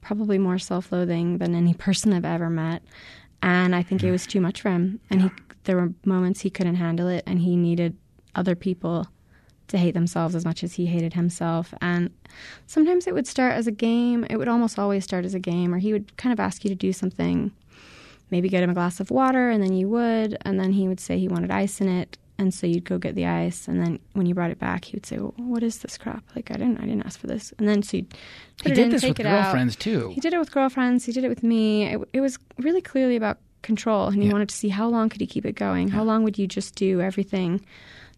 probably 0.00 0.38
more 0.38 0.58
self-loathing 0.58 1.38
than 1.38 1.54
any 1.54 1.74
person 1.86 2.12
I've 2.12 2.24
ever 2.24 2.50
met, 2.50 2.82
and 3.42 3.74
I 3.74 3.82
think 3.82 4.02
it 4.02 4.10
was 4.10 4.26
too 4.26 4.40
much 4.40 4.60
for 4.60 4.70
him. 4.70 5.00
And 5.10 5.22
he 5.22 5.30
there 5.64 5.76
were 5.76 5.92
moments 6.04 6.40
he 6.40 6.50
couldn't 6.50 6.76
handle 6.76 7.08
it, 7.08 7.22
and 7.26 7.40
he 7.40 7.54
needed 7.54 7.96
other 8.34 8.54
people 8.54 9.06
to 9.68 9.76
hate 9.76 9.92
themselves 9.92 10.34
as 10.34 10.44
much 10.44 10.64
as 10.64 10.74
he 10.74 10.86
hated 10.86 11.12
himself. 11.12 11.74
And 11.82 12.10
sometimes 12.66 13.06
it 13.06 13.12
would 13.12 13.26
start 13.26 13.52
as 13.52 13.66
a 13.66 13.72
game. 13.72 14.24
It 14.30 14.38
would 14.38 14.48
almost 14.48 14.78
always 14.78 15.04
start 15.04 15.26
as 15.26 15.34
a 15.34 15.38
game, 15.38 15.74
or 15.74 15.78
he 15.78 15.92
would 15.92 16.16
kind 16.16 16.32
of 16.32 16.40
ask 16.40 16.64
you 16.64 16.70
to 16.70 16.74
do 16.74 16.92
something, 16.92 17.52
maybe 18.30 18.48
get 18.48 18.62
him 18.62 18.70
a 18.70 18.74
glass 18.74 18.98
of 18.98 19.10
water, 19.10 19.50
and 19.50 19.62
then 19.62 19.74
you 19.74 19.88
would, 19.88 20.38
and 20.42 20.58
then 20.58 20.72
he 20.72 20.88
would 20.88 21.00
say 21.00 21.18
he 21.18 21.28
wanted 21.28 21.50
ice 21.50 21.80
in 21.80 21.88
it. 21.88 22.16
And 22.40 22.54
so 22.54 22.68
you'd 22.68 22.84
go 22.84 22.98
get 22.98 23.16
the 23.16 23.26
ice, 23.26 23.66
and 23.66 23.82
then 23.84 23.98
when 24.12 24.26
you 24.26 24.34
brought 24.34 24.52
it 24.52 24.60
back, 24.60 24.84
he 24.84 24.94
would 24.94 25.04
say, 25.04 25.18
well, 25.18 25.34
"What 25.36 25.64
is 25.64 25.78
this 25.78 25.98
crap? 25.98 26.22
Like 26.36 26.52
I 26.52 26.54
didn't, 26.54 26.78
I 26.78 26.82
didn't 26.82 27.04
ask 27.04 27.18
for 27.18 27.26
this." 27.26 27.52
And 27.58 27.68
then 27.68 27.82
so 27.82 27.96
you'd 27.96 28.10
put 28.10 28.66
he 28.66 28.72
it 28.72 28.74
did 28.76 28.84
in, 28.84 28.90
this 28.90 29.02
take 29.02 29.18
with 29.18 29.26
it 29.26 29.30
girlfriends 29.30 29.74
out. 29.74 29.80
too. 29.80 30.10
He 30.14 30.20
did 30.20 30.32
it 30.32 30.38
with 30.38 30.52
girlfriends. 30.52 31.04
He 31.04 31.10
did 31.10 31.24
it 31.24 31.28
with 31.28 31.42
me. 31.42 31.86
It, 31.86 32.00
it 32.12 32.20
was 32.20 32.38
really 32.58 32.80
clearly 32.80 33.16
about 33.16 33.38
control, 33.62 34.06
and 34.06 34.22
he 34.22 34.28
yeah. 34.28 34.34
wanted 34.34 34.50
to 34.50 34.54
see 34.54 34.68
how 34.68 34.88
long 34.88 35.08
could 35.08 35.20
he 35.20 35.26
keep 35.26 35.44
it 35.44 35.56
going. 35.56 35.88
Yeah. 35.88 35.94
How 35.94 36.04
long 36.04 36.22
would 36.22 36.38
you 36.38 36.46
just 36.46 36.76
do 36.76 37.00
everything 37.00 37.60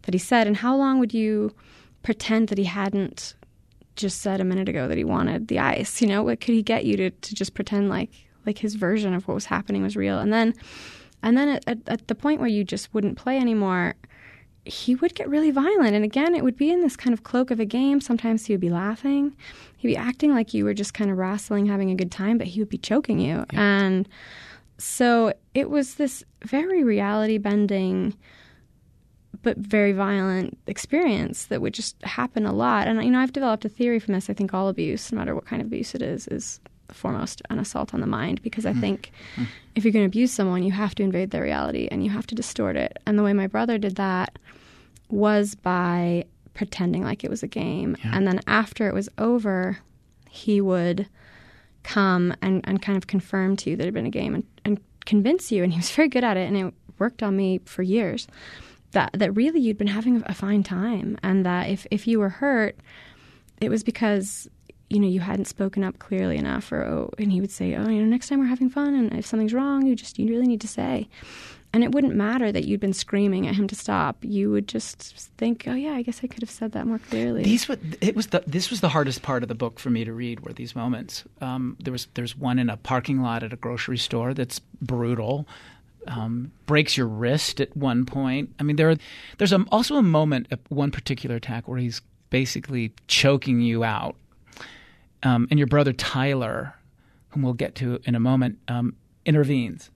that 0.02 0.12
he 0.12 0.18
said, 0.18 0.46
and 0.46 0.56
how 0.56 0.76
long 0.76 0.98
would 0.98 1.14
you 1.14 1.54
pretend 2.02 2.48
that 2.48 2.58
he 2.58 2.64
hadn't 2.64 3.34
just 3.96 4.20
said 4.20 4.40
a 4.40 4.44
minute 4.44 4.68
ago 4.68 4.86
that 4.86 4.98
he 4.98 5.04
wanted 5.04 5.48
the 5.48 5.60
ice? 5.60 6.02
You 6.02 6.08
know, 6.08 6.22
what 6.22 6.40
could 6.42 6.54
he 6.54 6.62
get 6.62 6.84
you 6.84 6.98
to, 6.98 7.10
to 7.10 7.34
just 7.34 7.54
pretend 7.54 7.88
like 7.88 8.10
like 8.44 8.58
his 8.58 8.74
version 8.74 9.14
of 9.14 9.26
what 9.26 9.34
was 9.34 9.46
happening 9.46 9.82
was 9.82 9.96
real? 9.96 10.18
And 10.18 10.30
then 10.30 10.52
and 11.22 11.36
then 11.36 11.48
at, 11.48 11.64
at, 11.66 11.78
at 11.86 12.08
the 12.08 12.14
point 12.14 12.40
where 12.40 12.48
you 12.48 12.64
just 12.64 12.92
wouldn't 12.94 13.18
play 13.18 13.38
anymore, 13.38 13.94
he 14.64 14.94
would 14.94 15.14
get 15.14 15.28
really 15.28 15.50
violent. 15.50 15.94
And 15.94 16.04
again, 16.04 16.34
it 16.34 16.44
would 16.44 16.56
be 16.56 16.70
in 16.70 16.80
this 16.80 16.96
kind 16.96 17.14
of 17.14 17.22
cloak 17.22 17.50
of 17.50 17.60
a 17.60 17.64
game. 17.64 18.00
Sometimes 18.00 18.46
he 18.46 18.52
would 18.52 18.60
be 18.60 18.70
laughing. 18.70 19.36
He'd 19.76 19.88
be 19.88 19.96
acting 19.96 20.34
like 20.34 20.52
you 20.52 20.64
were 20.64 20.74
just 20.74 20.94
kind 20.94 21.10
of 21.10 21.16
wrestling, 21.16 21.66
having 21.66 21.90
a 21.90 21.94
good 21.94 22.12
time, 22.12 22.38
but 22.38 22.46
he 22.46 22.60
would 22.60 22.68
be 22.68 22.78
choking 22.78 23.18
you. 23.18 23.46
Yeah. 23.52 23.60
And 23.60 24.08
so 24.78 25.32
it 25.54 25.70
was 25.70 25.94
this 25.94 26.24
very 26.44 26.84
reality 26.84 27.38
bending 27.38 28.14
but 29.42 29.56
very 29.56 29.92
violent 29.92 30.58
experience 30.66 31.46
that 31.46 31.62
would 31.62 31.72
just 31.72 32.02
happen 32.04 32.44
a 32.44 32.52
lot. 32.52 32.86
And 32.86 33.02
you 33.02 33.10
know, 33.10 33.20
I've 33.20 33.32
developed 33.32 33.64
a 33.64 33.68
theory 33.68 33.98
from 33.98 34.14
this. 34.14 34.28
I 34.28 34.34
think 34.34 34.52
all 34.52 34.68
abuse, 34.68 35.10
no 35.12 35.18
matter 35.18 35.34
what 35.34 35.46
kind 35.46 35.62
of 35.62 35.68
abuse 35.68 35.94
it 35.94 36.02
is, 36.02 36.28
is 36.28 36.60
foremost 36.94 37.42
an 37.50 37.58
assault 37.58 37.94
on 37.94 38.00
the 38.00 38.06
mind 38.06 38.42
because 38.42 38.66
I 38.66 38.72
mm. 38.72 38.80
think 38.80 39.12
mm. 39.36 39.46
if 39.74 39.84
you're 39.84 39.92
going 39.92 40.04
to 40.04 40.08
abuse 40.08 40.32
someone, 40.32 40.62
you 40.62 40.72
have 40.72 40.94
to 40.96 41.02
invade 41.02 41.30
their 41.30 41.42
reality 41.42 41.88
and 41.90 42.04
you 42.04 42.10
have 42.10 42.26
to 42.28 42.34
distort 42.34 42.76
it. 42.76 42.98
And 43.06 43.18
the 43.18 43.22
way 43.22 43.32
my 43.32 43.46
brother 43.46 43.78
did 43.78 43.96
that 43.96 44.38
was 45.08 45.54
by 45.54 46.24
pretending 46.54 47.02
like 47.02 47.24
it 47.24 47.30
was 47.30 47.42
a 47.42 47.48
game. 47.48 47.96
Yeah. 48.04 48.12
And 48.14 48.26
then 48.26 48.40
after 48.46 48.88
it 48.88 48.94
was 48.94 49.08
over, 49.18 49.78
he 50.28 50.60
would 50.60 51.08
come 51.82 52.34
and, 52.42 52.60
and 52.64 52.82
kind 52.82 52.98
of 52.98 53.06
confirm 53.06 53.56
to 53.56 53.70
you 53.70 53.76
that 53.76 53.84
it 53.84 53.86
had 53.86 53.94
been 53.94 54.06
a 54.06 54.10
game 54.10 54.34
and, 54.34 54.44
and 54.64 54.80
convince 55.06 55.50
you. 55.50 55.64
And 55.64 55.72
he 55.72 55.78
was 55.78 55.90
very 55.90 56.08
good 56.08 56.24
at 56.24 56.36
it 56.36 56.46
and 56.46 56.56
it 56.56 56.74
worked 56.98 57.22
on 57.22 57.36
me 57.36 57.60
for 57.64 57.82
years 57.82 58.26
that 58.92 59.10
that 59.14 59.32
really 59.32 59.60
you'd 59.60 59.78
been 59.78 59.86
having 59.86 60.22
a 60.26 60.34
fine 60.34 60.62
time, 60.62 61.18
and 61.22 61.44
that 61.46 61.68
if 61.68 61.86
if 61.90 62.06
you 62.06 62.18
were 62.18 62.28
hurt, 62.28 62.76
it 63.60 63.68
was 63.68 63.84
because 63.84 64.48
you 64.90 65.00
know 65.00 65.08
you 65.08 65.20
hadn't 65.20 65.46
spoken 65.46 65.82
up 65.82 65.98
clearly 65.98 66.36
enough, 66.36 66.70
or 66.70 66.82
oh, 66.82 67.10
and 67.18 67.32
he 67.32 67.40
would 67.40 67.50
say, 67.50 67.74
oh, 67.76 67.88
you 67.88 68.00
know, 68.00 68.06
next 68.06 68.28
time 68.28 68.40
we're 68.40 68.46
having 68.46 68.68
fun, 68.68 68.94
and 68.94 69.12
if 69.14 69.24
something's 69.24 69.54
wrong, 69.54 69.86
you 69.86 69.96
just 69.96 70.18
you 70.18 70.28
really 70.28 70.46
need 70.46 70.60
to 70.60 70.68
say. 70.68 71.08
And 71.72 71.84
it 71.84 71.92
wouldn't 71.92 72.16
matter 72.16 72.50
that 72.50 72.64
you'd 72.64 72.80
been 72.80 72.92
screaming 72.92 73.46
at 73.46 73.54
him 73.54 73.68
to 73.68 73.76
stop. 73.76 74.16
You 74.22 74.50
would 74.50 74.66
just 74.66 75.30
think, 75.38 75.64
"Oh 75.68 75.74
yeah, 75.74 75.92
I 75.92 76.02
guess 76.02 76.20
I 76.22 76.26
could 76.26 76.42
have 76.42 76.50
said 76.50 76.72
that 76.72 76.86
more 76.86 76.98
clearly." 76.98 77.44
These 77.44 77.68
were, 77.68 77.78
it 78.00 78.16
was 78.16 78.26
the 78.28 78.42
this 78.46 78.70
was 78.70 78.80
the 78.80 78.88
hardest 78.88 79.22
part 79.22 79.44
of 79.44 79.48
the 79.48 79.54
book 79.54 79.78
for 79.78 79.88
me 79.88 80.04
to 80.04 80.12
read. 80.12 80.40
Were 80.40 80.52
these 80.52 80.74
moments? 80.74 81.24
Um, 81.40 81.76
there 81.78 81.92
was 81.92 82.08
there's 82.14 82.36
one 82.36 82.58
in 82.58 82.68
a 82.68 82.76
parking 82.76 83.22
lot 83.22 83.44
at 83.44 83.52
a 83.52 83.56
grocery 83.56 83.98
store 83.98 84.34
that's 84.34 84.58
brutal 84.82 85.46
um, 86.06 86.52
breaks 86.66 86.96
your 86.96 87.06
wrist 87.06 87.60
at 87.60 87.76
one 87.76 88.06
point. 88.06 88.50
I 88.58 88.62
mean, 88.62 88.76
there 88.76 88.90
are, 88.90 88.96
there's 89.38 89.52
a, 89.52 89.64
also 89.70 89.96
a 89.96 90.02
moment 90.02 90.48
at 90.50 90.60
one 90.68 90.90
particular 90.90 91.36
attack 91.36 91.68
where 91.68 91.78
he's 91.78 92.00
basically 92.30 92.92
choking 93.08 93.60
you 93.60 93.84
out, 93.84 94.16
um, 95.22 95.46
and 95.50 95.58
your 95.58 95.66
brother 95.66 95.92
Tyler, 95.92 96.74
whom 97.30 97.42
we'll 97.42 97.52
get 97.52 97.74
to 97.76 98.00
in 98.04 98.14
a 98.14 98.20
moment, 98.20 98.58
um, 98.68 98.94
intervenes. 99.24 99.90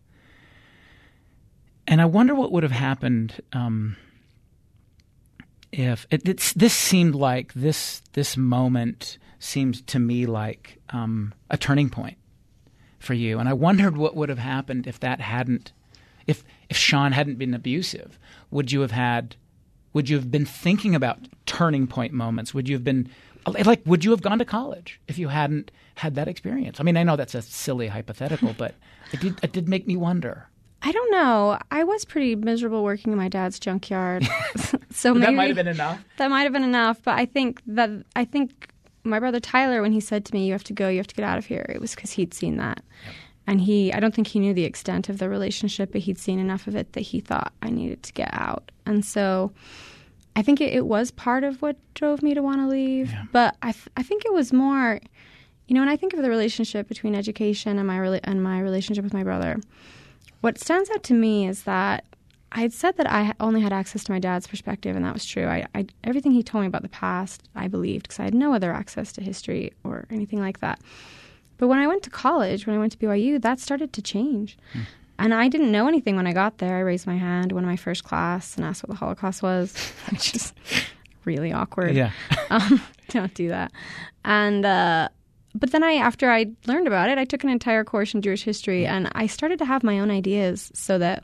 And 1.86 2.00
I 2.00 2.06
wonder 2.06 2.34
what 2.34 2.52
would 2.52 2.62
have 2.62 2.72
happened 2.72 3.40
um, 3.52 3.96
if 5.72 6.06
it, 6.10 6.24
this 6.24 6.72
seemed 6.72 7.14
like 7.14 7.52
this 7.54 8.00
this 8.12 8.36
moment 8.36 9.18
seemed 9.38 9.86
to 9.88 9.98
me 9.98 10.24
like 10.24 10.78
um, 10.90 11.34
a 11.50 11.58
turning 11.58 11.90
point 11.90 12.16
for 12.98 13.14
you, 13.14 13.38
and 13.38 13.48
I 13.48 13.52
wondered 13.52 13.96
what 13.96 14.16
would 14.16 14.28
have 14.28 14.38
happened 14.38 14.86
if 14.86 15.00
that 15.00 15.20
hadn't 15.20 15.72
if 16.26 16.44
if 16.68 16.76
Sean 16.76 17.12
hadn't 17.12 17.36
been 17.36 17.54
abusive, 17.54 18.18
would 18.50 18.72
you 18.72 18.80
have 18.80 18.92
had 18.92 19.36
would 19.92 20.08
you 20.08 20.16
have 20.16 20.30
been 20.30 20.46
thinking 20.46 20.94
about 20.94 21.18
turning 21.46 21.86
point 21.86 22.12
moments? 22.12 22.54
Would 22.54 22.68
you 22.68 22.76
have 22.76 22.84
been 22.84 23.08
like 23.46 23.82
would 23.86 24.04
you 24.04 24.10
have 24.10 24.22
gone 24.22 24.38
to 24.38 24.44
college 24.44 25.00
if 25.08 25.18
you 25.18 25.28
hadn't 25.28 25.70
had 25.96 26.14
that 26.14 26.28
experience? 26.28 26.80
I 26.80 26.82
mean, 26.82 26.96
I 26.96 27.02
know 27.02 27.16
that's 27.16 27.34
a 27.34 27.42
silly 27.42 27.88
hypothetical, 27.88 28.54
but 28.58 28.74
it 29.12 29.20
did 29.20 29.38
it 29.42 29.52
did 29.52 29.68
make 29.68 29.86
me 29.86 29.96
wonder. 29.96 30.48
I 30.82 30.92
don't 30.92 31.10
know. 31.10 31.58
I 31.70 31.82
was 31.84 32.04
pretty 32.04 32.36
miserable 32.36 32.84
working 32.84 33.10
in 33.12 33.18
my 33.18 33.28
dad's 33.28 33.58
junkyard, 33.58 34.28
so 34.90 35.14
maybe 35.14 35.26
that 35.26 35.34
might 35.34 35.46
have 35.48 35.56
been 35.56 35.68
enough. 35.68 36.04
That 36.18 36.30
might 36.30 36.42
have 36.42 36.52
been 36.52 36.64
enough, 36.64 37.02
but 37.02 37.14
I 37.14 37.26
think 37.26 37.62
that 37.66 37.90
I 38.14 38.24
think 38.24 38.68
my 39.02 39.18
brother 39.18 39.40
Tyler, 39.40 39.82
when 39.82 39.92
he 39.92 40.00
said 40.00 40.24
to 40.26 40.34
me, 40.34 40.46
"You 40.46 40.52
have 40.52 40.64
to 40.64 40.72
go, 40.72 40.88
you 40.88 40.98
have 40.98 41.06
to 41.06 41.14
get 41.14 41.24
out 41.24 41.38
of 41.38 41.46
here," 41.46 41.66
it 41.68 41.80
was 41.80 41.94
because 41.94 42.12
he'd 42.12 42.34
seen 42.34 42.56
that. 42.58 42.82
Yep. 43.06 43.14
And 43.46 43.60
he, 43.60 43.92
I 43.92 44.00
don't 44.00 44.14
think 44.14 44.28
he 44.28 44.40
knew 44.40 44.54
the 44.54 44.64
extent 44.64 45.08
of 45.08 45.18
the 45.18 45.28
relationship, 45.28 45.92
but 45.92 46.00
he'd 46.00 46.18
seen 46.18 46.38
enough 46.38 46.66
of 46.66 46.74
it 46.74 46.94
that 46.94 47.02
he 47.02 47.20
thought 47.20 47.52
I 47.60 47.68
needed 47.68 48.02
to 48.04 48.12
get 48.14 48.30
out. 48.32 48.70
And 48.86 49.04
so 49.04 49.52
I 50.36 50.42
think 50.42 50.60
it, 50.60 50.72
it 50.72 50.86
was 50.86 51.10
part 51.10 51.44
of 51.44 51.62
what 51.62 51.76
drove 51.94 52.22
me 52.22 52.34
to 52.34 52.42
want 52.42 52.58
to 52.58 52.66
leave. 52.66 53.10
Yeah. 53.10 53.24
But 53.32 53.56
I, 53.62 53.72
th- 53.72 53.88
I 53.96 54.02
think 54.02 54.24
it 54.24 54.32
was 54.32 54.52
more, 54.52 55.00
you 55.66 55.74
know, 55.74 55.80
when 55.80 55.88
I 55.88 55.96
think 55.96 56.12
of 56.12 56.22
the 56.22 56.28
relationship 56.28 56.88
between 56.88 57.14
education 57.14 57.78
and 57.78 57.86
my, 57.86 57.98
re- 57.98 58.20
and 58.24 58.42
my 58.42 58.60
relationship 58.60 59.04
with 59.04 59.14
my 59.14 59.22
brother, 59.22 59.60
what 60.40 60.58
stands 60.58 60.90
out 60.90 61.02
to 61.04 61.14
me 61.14 61.46
is 61.46 61.62
that 61.62 62.04
I 62.52 62.60
had 62.60 62.72
said 62.72 62.96
that 62.98 63.10
I 63.10 63.34
only 63.40 63.60
had 63.60 63.72
access 63.72 64.04
to 64.04 64.12
my 64.12 64.20
dad's 64.20 64.46
perspective, 64.46 64.94
and 64.94 65.04
that 65.04 65.12
was 65.12 65.24
true. 65.24 65.46
I, 65.46 65.66
I 65.74 65.86
everything 66.04 66.30
he 66.30 66.42
told 66.44 66.62
me 66.62 66.68
about 66.68 66.82
the 66.82 66.88
past, 66.88 67.42
I 67.56 67.66
believed 67.66 68.04
because 68.04 68.20
I 68.20 68.24
had 68.24 68.34
no 68.34 68.54
other 68.54 68.72
access 68.72 69.12
to 69.14 69.22
history 69.22 69.72
or 69.82 70.06
anything 70.08 70.40
like 70.40 70.60
that. 70.60 70.80
But 71.56 71.66
when 71.66 71.80
I 71.80 71.88
went 71.88 72.04
to 72.04 72.10
college, 72.10 72.66
when 72.66 72.76
I 72.76 72.78
went 72.78 72.92
to 72.92 72.98
BYU, 72.98 73.42
that 73.42 73.58
started 73.58 73.92
to 73.92 74.02
change. 74.02 74.56
Mm. 74.72 74.86
And 75.18 75.32
I 75.32 75.48
didn't 75.48 75.70
know 75.70 75.86
anything 75.86 76.16
when 76.16 76.26
I 76.26 76.32
got 76.32 76.58
there. 76.58 76.76
I 76.76 76.80
raised 76.80 77.06
my 77.06 77.16
hand, 77.16 77.50
to 77.50 77.60
my 77.60 77.76
first 77.76 78.04
class, 78.04 78.56
and 78.56 78.64
asked 78.64 78.82
what 78.82 78.90
the 78.90 78.96
Holocaust 78.96 79.42
was, 79.42 79.76
which 80.10 80.34
is 80.34 80.52
really 81.24 81.52
awkward. 81.52 81.94
Yeah. 81.94 82.10
um, 82.50 82.80
don't 83.08 83.34
do 83.34 83.48
that. 83.48 83.72
And, 84.24 84.64
uh, 84.64 85.08
but 85.54 85.70
then 85.70 85.84
I, 85.84 85.94
after 85.94 86.30
I 86.30 86.46
learned 86.66 86.86
about 86.86 87.10
it, 87.10 87.18
I 87.18 87.24
took 87.24 87.44
an 87.44 87.50
entire 87.50 87.84
course 87.84 88.12
in 88.12 88.22
Jewish 88.22 88.42
history, 88.42 88.86
and 88.86 89.08
I 89.14 89.26
started 89.26 89.58
to 89.60 89.64
have 89.64 89.84
my 89.84 90.00
own 90.00 90.10
ideas 90.10 90.72
so 90.74 90.98
that 90.98 91.22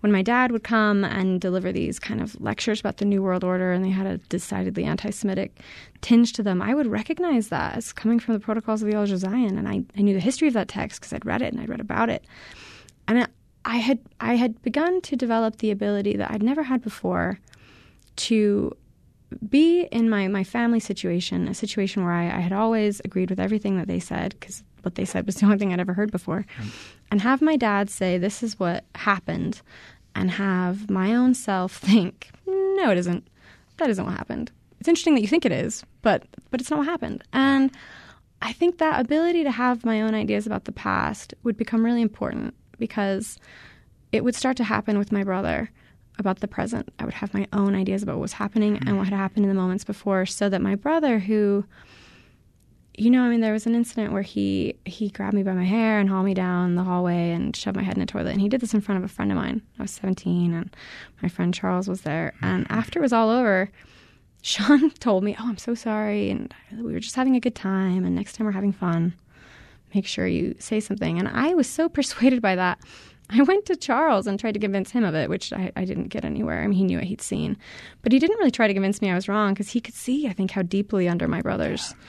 when 0.00 0.12
my 0.12 0.22
dad 0.22 0.52
would 0.52 0.62
come 0.62 1.04
and 1.04 1.40
deliver 1.40 1.72
these 1.72 1.98
kind 1.98 2.20
of 2.20 2.40
lectures 2.40 2.78
about 2.78 2.98
the 2.98 3.04
New 3.04 3.22
World 3.22 3.42
Order 3.42 3.72
and 3.72 3.84
they 3.84 3.90
had 3.90 4.06
a 4.06 4.18
decidedly 4.28 4.84
anti 4.84 5.10
Semitic 5.10 5.60
tinge 6.00 6.32
to 6.34 6.42
them, 6.42 6.62
I 6.62 6.74
would 6.74 6.86
recognize 6.86 7.48
that 7.48 7.76
as 7.76 7.92
coming 7.92 8.20
from 8.20 8.34
the 8.34 8.40
Protocols 8.40 8.82
of 8.82 8.88
the 8.88 8.94
Elders 8.94 9.12
of 9.12 9.18
Zion. 9.18 9.58
And 9.58 9.68
I, 9.68 9.82
I 9.96 10.02
knew 10.02 10.14
the 10.14 10.20
history 10.20 10.46
of 10.46 10.54
that 10.54 10.68
text 10.68 11.00
because 11.00 11.12
I'd 11.12 11.26
read 11.26 11.42
it 11.42 11.52
and 11.52 11.60
I'd 11.60 11.68
read 11.68 11.80
about 11.80 12.10
it. 12.10 12.24
And 13.08 13.28
I 13.64 13.76
had, 13.78 13.98
I 14.20 14.34
had 14.34 14.62
begun 14.62 15.00
to 15.02 15.16
develop 15.16 15.56
the 15.56 15.70
ability 15.70 16.16
that 16.16 16.30
I'd 16.30 16.42
never 16.42 16.62
had 16.62 16.82
before 16.82 17.40
to 18.16 18.76
be 19.48 19.82
in 19.92 20.08
my, 20.08 20.28
my 20.28 20.44
family 20.44 20.80
situation, 20.80 21.48
a 21.48 21.54
situation 21.54 22.04
where 22.04 22.12
I, 22.12 22.26
I 22.26 22.40
had 22.40 22.52
always 22.52 23.00
agreed 23.04 23.30
with 23.30 23.40
everything 23.40 23.76
that 23.78 23.86
they 23.86 24.00
said 24.00 24.36
because 24.38 24.62
what 24.82 24.94
they 24.94 25.04
said 25.04 25.26
was 25.26 25.36
the 25.36 25.44
only 25.46 25.58
thing 25.58 25.72
I'd 25.72 25.80
ever 25.80 25.94
heard 25.94 26.10
before, 26.10 26.44
mm. 26.58 26.70
and 27.10 27.20
have 27.20 27.42
my 27.42 27.56
dad 27.56 27.90
say, 27.90 28.16
"This 28.16 28.42
is 28.42 28.58
what 28.58 28.84
happened," 28.94 29.60
and 30.14 30.30
have 30.30 30.88
my 30.88 31.14
own 31.14 31.34
self 31.34 31.72
think, 31.76 32.30
no, 32.46 32.90
it 32.90 32.98
isn't. 32.98 33.26
That 33.76 33.90
isn't 33.90 34.04
what 34.04 34.16
happened. 34.16 34.50
It's 34.80 34.88
interesting 34.88 35.14
that 35.14 35.20
you 35.20 35.28
think 35.28 35.44
it 35.44 35.52
is, 35.52 35.84
but 36.02 36.24
but 36.50 36.60
it's 36.60 36.70
not 36.70 36.78
what 36.78 36.88
happened. 36.88 37.22
And 37.32 37.70
I 38.40 38.52
think 38.52 38.78
that 38.78 39.00
ability 39.00 39.42
to 39.44 39.50
have 39.50 39.84
my 39.84 40.00
own 40.00 40.14
ideas 40.14 40.46
about 40.46 40.64
the 40.64 40.72
past 40.72 41.34
would 41.42 41.56
become 41.56 41.84
really 41.84 42.02
important 42.02 42.54
because 42.78 43.38
it 44.12 44.24
would 44.24 44.34
start 44.34 44.56
to 44.58 44.64
happen 44.64 44.98
with 44.98 45.12
my 45.12 45.22
brother 45.22 45.70
about 46.18 46.40
the 46.40 46.48
present. 46.48 46.92
I 46.98 47.04
would 47.04 47.14
have 47.14 47.34
my 47.34 47.46
own 47.52 47.74
ideas 47.74 48.02
about 48.02 48.16
what 48.16 48.22
was 48.22 48.32
happening 48.34 48.74
mm-hmm. 48.74 48.88
and 48.88 48.98
what 48.98 49.08
had 49.08 49.16
happened 49.16 49.44
in 49.44 49.48
the 49.48 49.60
moments 49.60 49.84
before 49.84 50.26
so 50.26 50.48
that 50.48 50.60
my 50.60 50.74
brother 50.74 51.20
who 51.20 51.64
you 52.98 53.10
know, 53.10 53.22
I 53.22 53.28
mean, 53.28 53.40
there 53.40 53.52
was 53.52 53.66
an 53.66 53.76
incident 53.76 54.12
where 54.12 54.22
he 54.22 54.74
he 54.84 55.08
grabbed 55.08 55.34
me 55.34 55.44
by 55.44 55.52
my 55.52 55.64
hair 55.64 56.00
and 56.00 56.08
hauled 56.08 56.26
me 56.26 56.34
down 56.34 56.74
the 56.74 56.82
hallway 56.82 57.30
and 57.30 57.54
shoved 57.54 57.76
my 57.76 57.82
head 57.84 57.96
in 57.96 58.02
a 58.02 58.06
toilet. 58.06 58.32
And 58.32 58.40
he 58.40 58.48
did 58.48 58.60
this 58.60 58.74
in 58.74 58.80
front 58.80 58.98
of 58.98 59.08
a 59.08 59.12
friend 59.12 59.30
of 59.30 59.36
mine. 59.36 59.62
I 59.78 59.82
was 59.82 59.92
17, 59.92 60.52
and 60.52 60.74
my 61.22 61.28
friend 61.28 61.54
Charles 61.54 61.86
was 61.86 62.00
there. 62.00 62.34
And 62.42 62.66
after 62.68 62.98
it 62.98 63.02
was 63.02 63.12
all 63.12 63.30
over, 63.30 63.70
Sean 64.42 64.90
told 64.90 65.22
me, 65.22 65.36
"Oh, 65.38 65.48
I'm 65.48 65.58
so 65.58 65.74
sorry, 65.76 66.30
and 66.30 66.52
we 66.72 66.92
were 66.92 67.00
just 67.00 67.14
having 67.14 67.36
a 67.36 67.40
good 67.40 67.54
time. 67.54 68.04
And 68.04 68.16
next 68.16 68.32
time 68.32 68.46
we're 68.46 68.52
having 68.52 68.72
fun, 68.72 69.14
make 69.94 70.06
sure 70.06 70.26
you 70.26 70.54
say 70.58 70.80
something." 70.80 71.18
And 71.18 71.28
I 71.28 71.54
was 71.54 71.68
so 71.68 71.88
persuaded 71.98 72.42
by 72.42 72.56
that. 72.56 72.78
I 73.30 73.42
went 73.42 73.66
to 73.66 73.76
Charles 73.76 74.26
and 74.26 74.40
tried 74.40 74.54
to 74.54 74.60
convince 74.60 74.90
him 74.90 75.04
of 75.04 75.14
it, 75.14 75.28
which 75.28 75.52
I, 75.52 75.70
I 75.76 75.84
didn't 75.84 76.08
get 76.08 76.24
anywhere. 76.24 76.62
I 76.62 76.66
mean, 76.66 76.78
he 76.78 76.84
knew 76.84 76.96
what 76.96 77.06
he'd 77.06 77.20
seen, 77.20 77.58
but 78.00 78.10
he 78.10 78.18
didn't 78.18 78.38
really 78.38 78.50
try 78.50 78.66
to 78.66 78.72
convince 78.72 79.02
me 79.02 79.10
I 79.10 79.14
was 79.14 79.28
wrong 79.28 79.52
because 79.52 79.70
he 79.70 79.82
could 79.82 79.94
see, 79.94 80.26
I 80.26 80.32
think, 80.32 80.50
how 80.52 80.62
deeply 80.62 81.08
under 81.08 81.28
my 81.28 81.42
brother's. 81.42 81.90
Yeah 81.90 82.04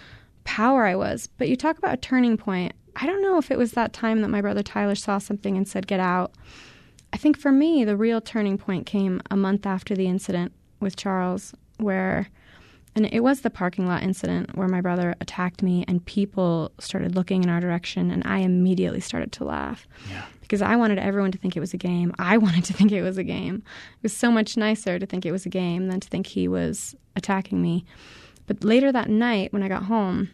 power 0.50 0.86
I 0.86 0.96
was. 0.96 1.28
But 1.38 1.48
you 1.48 1.56
talk 1.56 1.78
about 1.78 1.94
a 1.94 1.98
turning 1.98 2.36
point. 2.36 2.74
I 2.96 3.06
don't 3.06 3.22
know 3.22 3.38
if 3.38 3.52
it 3.52 3.58
was 3.58 3.74
that 3.74 3.94
time 3.94 4.22
that 4.22 4.30
my 4.30 4.42
brother 4.42 4.64
Tyler 4.64 4.96
saw 4.96 5.20
something 5.20 5.56
and 5.56 5.68
said, 5.68 5.86
Get 5.86 6.00
out. 6.00 6.34
I 7.14 7.18
think 7.18 7.38
for 7.38 7.52
me, 7.52 7.86
the 7.86 7.96
real 7.96 8.20
turning 8.20 8.58
point 8.58 8.88
came 8.88 9.22
a 9.30 9.36
month 9.36 9.68
after 9.68 9.96
the 9.96 10.08
incident 10.08 10.52
with 10.80 10.96
Charles, 10.96 11.54
where, 11.78 12.30
and 13.00 13.14
it 13.14 13.22
was 13.22 13.42
the 13.42 13.50
parking 13.50 13.88
lot 13.88 14.04
incident 14.04 14.58
where 14.58 14.68
my 14.68 14.82
brother 14.82 15.16
attacked 15.22 15.64
me 15.64 15.86
and 15.88 16.06
people 16.06 16.74
started 16.80 17.16
looking 17.16 17.46
in 17.46 17.50
our 17.50 17.62
direction, 17.62 18.12
and 18.12 18.22
I 18.26 18.40
immediately 18.40 19.00
started 19.00 19.32
to 19.34 19.46
laugh. 19.46 19.88
Yeah. 20.10 20.26
Because 20.42 20.62
I 20.62 20.76
wanted 20.76 21.00
everyone 21.00 21.32
to 21.32 21.38
think 21.38 21.56
it 21.56 21.62
was 21.62 21.74
a 21.74 21.78
game. 21.78 22.14
I 22.20 22.36
wanted 22.46 22.66
to 22.66 22.74
think 22.74 22.92
it 22.92 23.02
was 23.02 23.18
a 23.18 23.24
game. 23.24 23.56
It 23.96 24.04
was 24.04 24.16
so 24.16 24.32
much 24.32 24.58
nicer 24.58 25.00
to 25.00 25.06
think 25.06 25.26
it 25.26 25.32
was 25.32 25.46
a 25.46 25.50
game 25.50 25.88
than 25.88 26.02
to 26.02 26.10
think 26.10 26.28
he 26.28 26.50
was 26.50 26.94
attacking 27.16 27.62
me. 27.62 27.86
But 28.48 28.66
later 28.66 28.92
that 28.92 29.10
night, 29.10 29.54
when 29.54 29.64
I 29.64 29.70
got 29.70 29.84
home, 29.84 30.30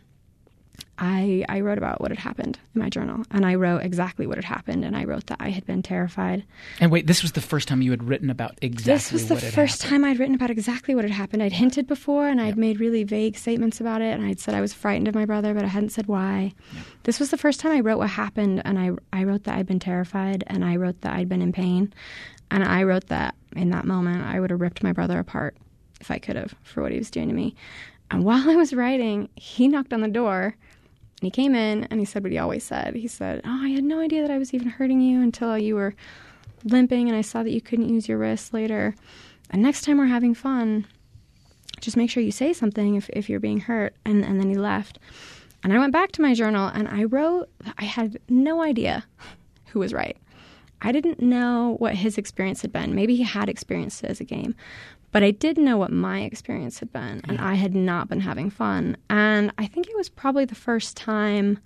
I, 0.98 1.44
I 1.50 1.60
wrote 1.60 1.78
about 1.78 2.00
what 2.00 2.12
had 2.12 2.20
happened 2.20 2.58
in 2.74 2.82
my 2.82 2.90
journal, 2.90 3.24
and 3.32 3.46
I 3.46 3.56
wrote 3.56 3.84
exactly 3.84 4.26
what 4.26 4.38
had 4.38 4.46
happened, 4.46 4.86
and 4.86 4.96
I 4.96 5.04
wrote 5.04 5.26
that 5.28 5.38
I 5.42 5.50
had 5.50 5.66
been 5.66 5.84
terrified. 5.84 6.46
And 6.80 6.92
wait, 6.92 7.06
this 7.06 7.22
was 7.22 7.34
the 7.34 7.42
first 7.42 7.68
time 7.68 7.82
you 7.82 7.92
had 7.92 8.04
written 8.04 8.30
about 8.30 8.58
exactly. 8.62 8.94
This 8.94 9.12
was 9.12 9.28
the 9.28 9.36
first 9.36 9.84
happened. 9.84 10.04
time 10.04 10.10
I'd 10.10 10.20
written 10.20 10.36
about 10.36 10.50
exactly 10.50 10.96
what 10.96 11.04
had 11.04 11.12
happened. 11.12 11.44
I'd 11.44 11.52
hinted 11.52 11.88
before, 11.88 12.28
and 12.28 12.40
I'd 12.40 12.50
yep. 12.50 12.58
made 12.58 12.80
really 12.80 13.04
vague 13.04 13.38
statements 13.38 13.82
about 13.82 14.02
it, 14.02 14.18
and 14.18 14.26
I'd 14.26 14.40
said 14.40 14.56
I 14.56 14.62
was 14.62 14.74
frightened 14.74 15.10
of 15.10 15.16
my 15.16 15.26
brother, 15.26 15.54
but 15.54 15.66
I 15.66 15.68
hadn't 15.68 15.90
said 15.90 16.08
why. 16.08 16.54
Yep. 16.74 16.86
This 17.04 17.20
was 17.20 17.30
the 17.30 17.38
first 17.38 17.60
time 17.60 17.74
I 17.74 17.82
wrote 17.82 17.98
what 17.98 18.10
happened, 18.10 18.62
and 18.64 18.80
I 18.80 18.92
I 19.12 19.26
wrote 19.26 19.44
that 19.44 19.58
I'd 19.58 19.68
been 19.68 19.80
terrified, 19.80 20.46
and 20.48 20.64
I 20.64 20.78
wrote 20.78 21.02
that 21.02 21.14
I'd 21.14 21.28
been 21.28 21.42
in 21.42 21.52
pain, 21.52 21.94
and 22.52 22.64
I 22.64 22.84
wrote 22.84 23.08
that 23.08 23.36
in 23.56 23.70
that 23.72 23.86
moment 23.86 24.26
I 24.26 24.40
would 24.40 24.50
have 24.50 24.62
ripped 24.62 24.82
my 24.82 24.94
brother 24.94 25.20
apart 25.20 25.58
if 26.00 26.10
I 26.10 26.20
could 26.20 26.38
have 26.38 26.56
for 26.64 26.82
what 26.82 26.92
he 26.92 26.98
was 26.98 27.12
doing 27.12 27.28
to 27.28 27.34
me. 27.34 27.56
And 28.12 28.24
while 28.24 28.50
I 28.50 28.56
was 28.56 28.74
writing, 28.74 29.30
he 29.36 29.68
knocked 29.68 29.92
on 29.92 30.02
the 30.02 30.08
door 30.08 30.56
and 31.26 31.34
he 31.34 31.42
came 31.44 31.56
in 31.56 31.86
and 31.86 32.00
he 32.00 32.06
said 32.06 32.22
what 32.22 32.32
he 32.32 32.38
always 32.38 32.64
said. 32.64 32.94
He 32.94 33.08
said, 33.08 33.42
Oh, 33.44 33.60
I 33.64 33.70
had 33.70 33.84
no 33.84 34.00
idea 34.00 34.22
that 34.22 34.30
I 34.30 34.38
was 34.38 34.54
even 34.54 34.68
hurting 34.68 35.02
you 35.02 35.24
until 35.24 35.58
you 35.58 35.74
were 35.74 35.96
limping 36.64 37.10
and 37.10 37.18
I 37.18 37.22
saw 37.22 37.42
that 37.42 37.50
you 37.50 37.62
couldn't 37.62 37.90
use 37.90 38.08
your 38.08 38.20
wrist 38.20 38.54
later. 38.54 38.94
And 39.50 39.60
next 39.60 39.86
time 39.86 39.98
we're 39.98 40.06
having 40.06 40.36
fun, 40.36 40.86
just 41.82 41.98
make 41.98 42.12
sure 42.12 42.22
you 42.22 42.32
say 42.32 42.54
something 42.54 42.94
if, 42.94 43.10
if 43.10 43.28
you're 43.28 43.40
being 43.40 43.62
hurt. 43.62 43.96
And, 44.06 44.24
and 44.24 44.40
then 44.40 44.50
he 44.50 44.56
left. 44.56 45.00
And 45.64 45.74
I 45.74 45.80
went 45.80 45.94
back 45.94 46.12
to 46.12 46.22
my 46.22 46.36
journal 46.36 46.70
and 46.72 46.88
I 46.88 47.06
wrote, 47.06 47.50
I 47.80 47.86
had 47.86 48.20
no 48.30 48.62
idea 48.62 49.04
who 49.70 49.80
was 49.80 49.94
right. 49.94 50.18
I 50.84 50.92
didn't 50.92 51.20
know 51.20 51.78
what 51.80 51.96
his 51.96 52.20
experience 52.20 52.62
had 52.62 52.72
been. 52.72 52.94
Maybe 52.94 53.16
he 53.16 53.24
had 53.24 53.50
experienced 53.50 54.04
it 54.04 54.12
as 54.12 54.20
a 54.20 54.26
game, 54.26 54.54
but 55.16 55.24
I 55.24 55.32
did 55.32 55.58
know 55.58 55.78
what 55.78 55.94
my 55.94 56.24
experience 56.24 56.80
had 56.80 56.92
been, 56.92 57.22
and 57.24 57.40
I 57.40 57.54
had 57.54 57.74
not 57.74 58.10
been 58.10 58.20
having 58.20 58.50
fun. 58.50 58.98
And 59.10 59.50
I 59.58 59.66
think 59.66 59.88
it 59.88 59.96
was 59.96 60.10
probably 60.10 60.44
the 60.44 60.56
first 60.56 60.98
time 60.98 61.60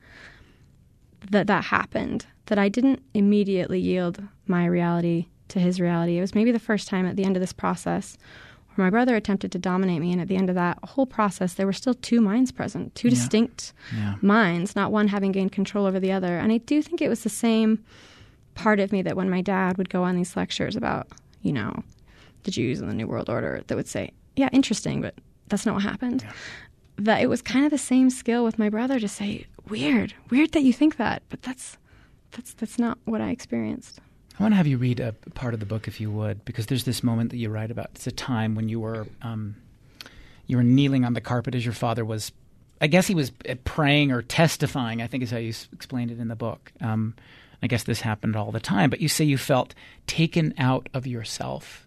that 1.31 1.47
that 1.47 1.63
happened 1.63 2.27
that 2.45 2.59
I 2.59 2.69
didn't 2.69 3.01
immediately 3.15 3.79
yield 3.79 4.21
my 4.45 4.67
reality 4.67 5.29
to 5.47 5.57
his 5.59 5.81
reality. 5.81 6.19
It 6.19 6.21
was 6.21 6.35
maybe 6.35 6.51
the 6.51 6.59
first 6.59 6.88
time 6.88 7.07
at 7.07 7.15
the 7.15 7.23
end 7.23 7.35
of 7.35 7.41
this 7.41 7.51
process 7.51 8.19
where 8.75 8.85
my 8.85 8.91
brother 8.91 9.15
attempted 9.15 9.51
to 9.53 9.57
dominate 9.57 9.99
me. 9.99 10.12
And 10.12 10.21
at 10.21 10.27
the 10.27 10.38
end 10.38 10.49
of 10.49 10.55
that 10.55 10.77
whole 10.83 11.07
process, 11.07 11.55
there 11.55 11.65
were 11.65 11.73
still 11.73 11.95
two 11.95 12.21
minds 12.21 12.51
present, 12.51 12.93
two 12.93 13.07
yeah. 13.07 13.15
distinct 13.15 13.73
yeah. 13.95 14.13
minds, 14.21 14.75
not 14.75 14.91
one 14.91 15.07
having 15.07 15.31
gained 15.31 15.53
control 15.53 15.88
over 15.88 15.99
the 15.99 16.12
other. 16.12 16.38
And 16.38 16.51
I 16.51 16.59
do 16.59 16.83
think 16.83 17.01
it 17.01 17.09
was 17.09 17.23
the 17.23 17.29
same 17.29 17.83
part 18.53 18.79
of 18.79 18.91
me 18.91 19.01
that 19.01 19.17
when 19.17 19.27
my 19.27 19.41
dad 19.41 19.79
would 19.79 19.89
go 19.89 20.03
on 20.03 20.15
these 20.15 20.35
lectures 20.35 20.75
about, 20.75 21.07
you 21.41 21.51
know, 21.51 21.83
the 22.43 22.52
Jews 22.52 22.80
and 22.80 22.89
the 22.89 22.93
New 22.93 23.08
World 23.08 23.30
Order 23.30 23.63
that 23.67 23.75
would 23.75 23.88
say, 23.88 24.12
yeah, 24.36 24.49
interesting, 24.52 25.02
but 25.02 25.15
that's 25.47 25.65
not 25.65 25.75
what 25.75 25.84
happened. 25.84 26.23
Yeah. 26.23 26.32
That 26.97 27.21
it 27.21 27.28
was 27.28 27.41
kind 27.41 27.65
of 27.65 27.71
the 27.71 27.78
same 27.78 28.10
skill 28.10 28.43
with 28.43 28.60
my 28.60 28.69
brother 28.69 28.99
to 28.99 29.08
say, 29.08 29.45
weird, 29.69 30.13
weird 30.30 30.52
that 30.52 30.63
you 30.63 30.73
think 30.73 30.97
that, 30.97 31.23
but 31.30 31.41
that's 31.41 31.78
that's 32.32 32.54
that's 32.54 32.78
not 32.78 32.97
what 33.06 33.21
I 33.21 33.30
experienced. 33.32 33.99
I 34.38 34.43
want 34.43 34.54
to 34.54 34.58
have 34.58 34.67
you 34.67 34.78
read 34.78 34.99
a 34.99 35.13
part 35.34 35.54
of 35.54 35.60
the 35.60 35.65
book, 35.65 35.88
if 35.88 35.99
you 35.99 36.10
would, 36.12 36.45
because 36.45 36.67
there's 36.67 36.86
this 36.86 37.04
moment 37.04 37.32
that 37.32 37.38
you 37.38 37.49
write 37.49 37.71
about. 37.71 37.89
It's 37.95 38.08
a 38.08 38.12
time 38.12 38.56
when 38.56 38.69
you 38.69 38.80
were 38.80 39.08
um, 39.21 39.56
you 40.47 40.58
were 40.58 40.63
kneeling 40.63 41.06
on 41.06 41.13
the 41.13 41.21
carpet 41.21 41.56
as 41.56 41.65
your 41.65 41.73
father 41.73 42.06
was. 42.06 42.32
I 42.82 42.88
guess 42.88 43.08
he 43.08 43.15
was 43.15 43.34
uh, 43.47 43.56
praying 43.65 44.12
or 44.12 44.21
testifying. 44.21 45.02
I 45.02 45.08
think 45.08 45.23
is 45.23 45.32
how 45.32 45.38
you 45.38 45.54
explained 45.73 46.12
it 46.12 46.19
in 46.19 46.30
the 46.30 46.36
book. 46.36 46.71
Um, 46.82 47.15
I 47.62 47.67
guess 47.67 47.84
this 47.84 48.02
happened 48.02 48.38
all 48.38 48.52
the 48.52 48.62
time, 48.62 48.89
but 48.89 49.02
you 49.02 49.10
say 49.10 49.25
you 49.25 49.38
felt 49.38 49.75
taken 50.08 50.54
out 50.58 50.88
of 50.93 51.06
yourself 51.06 51.86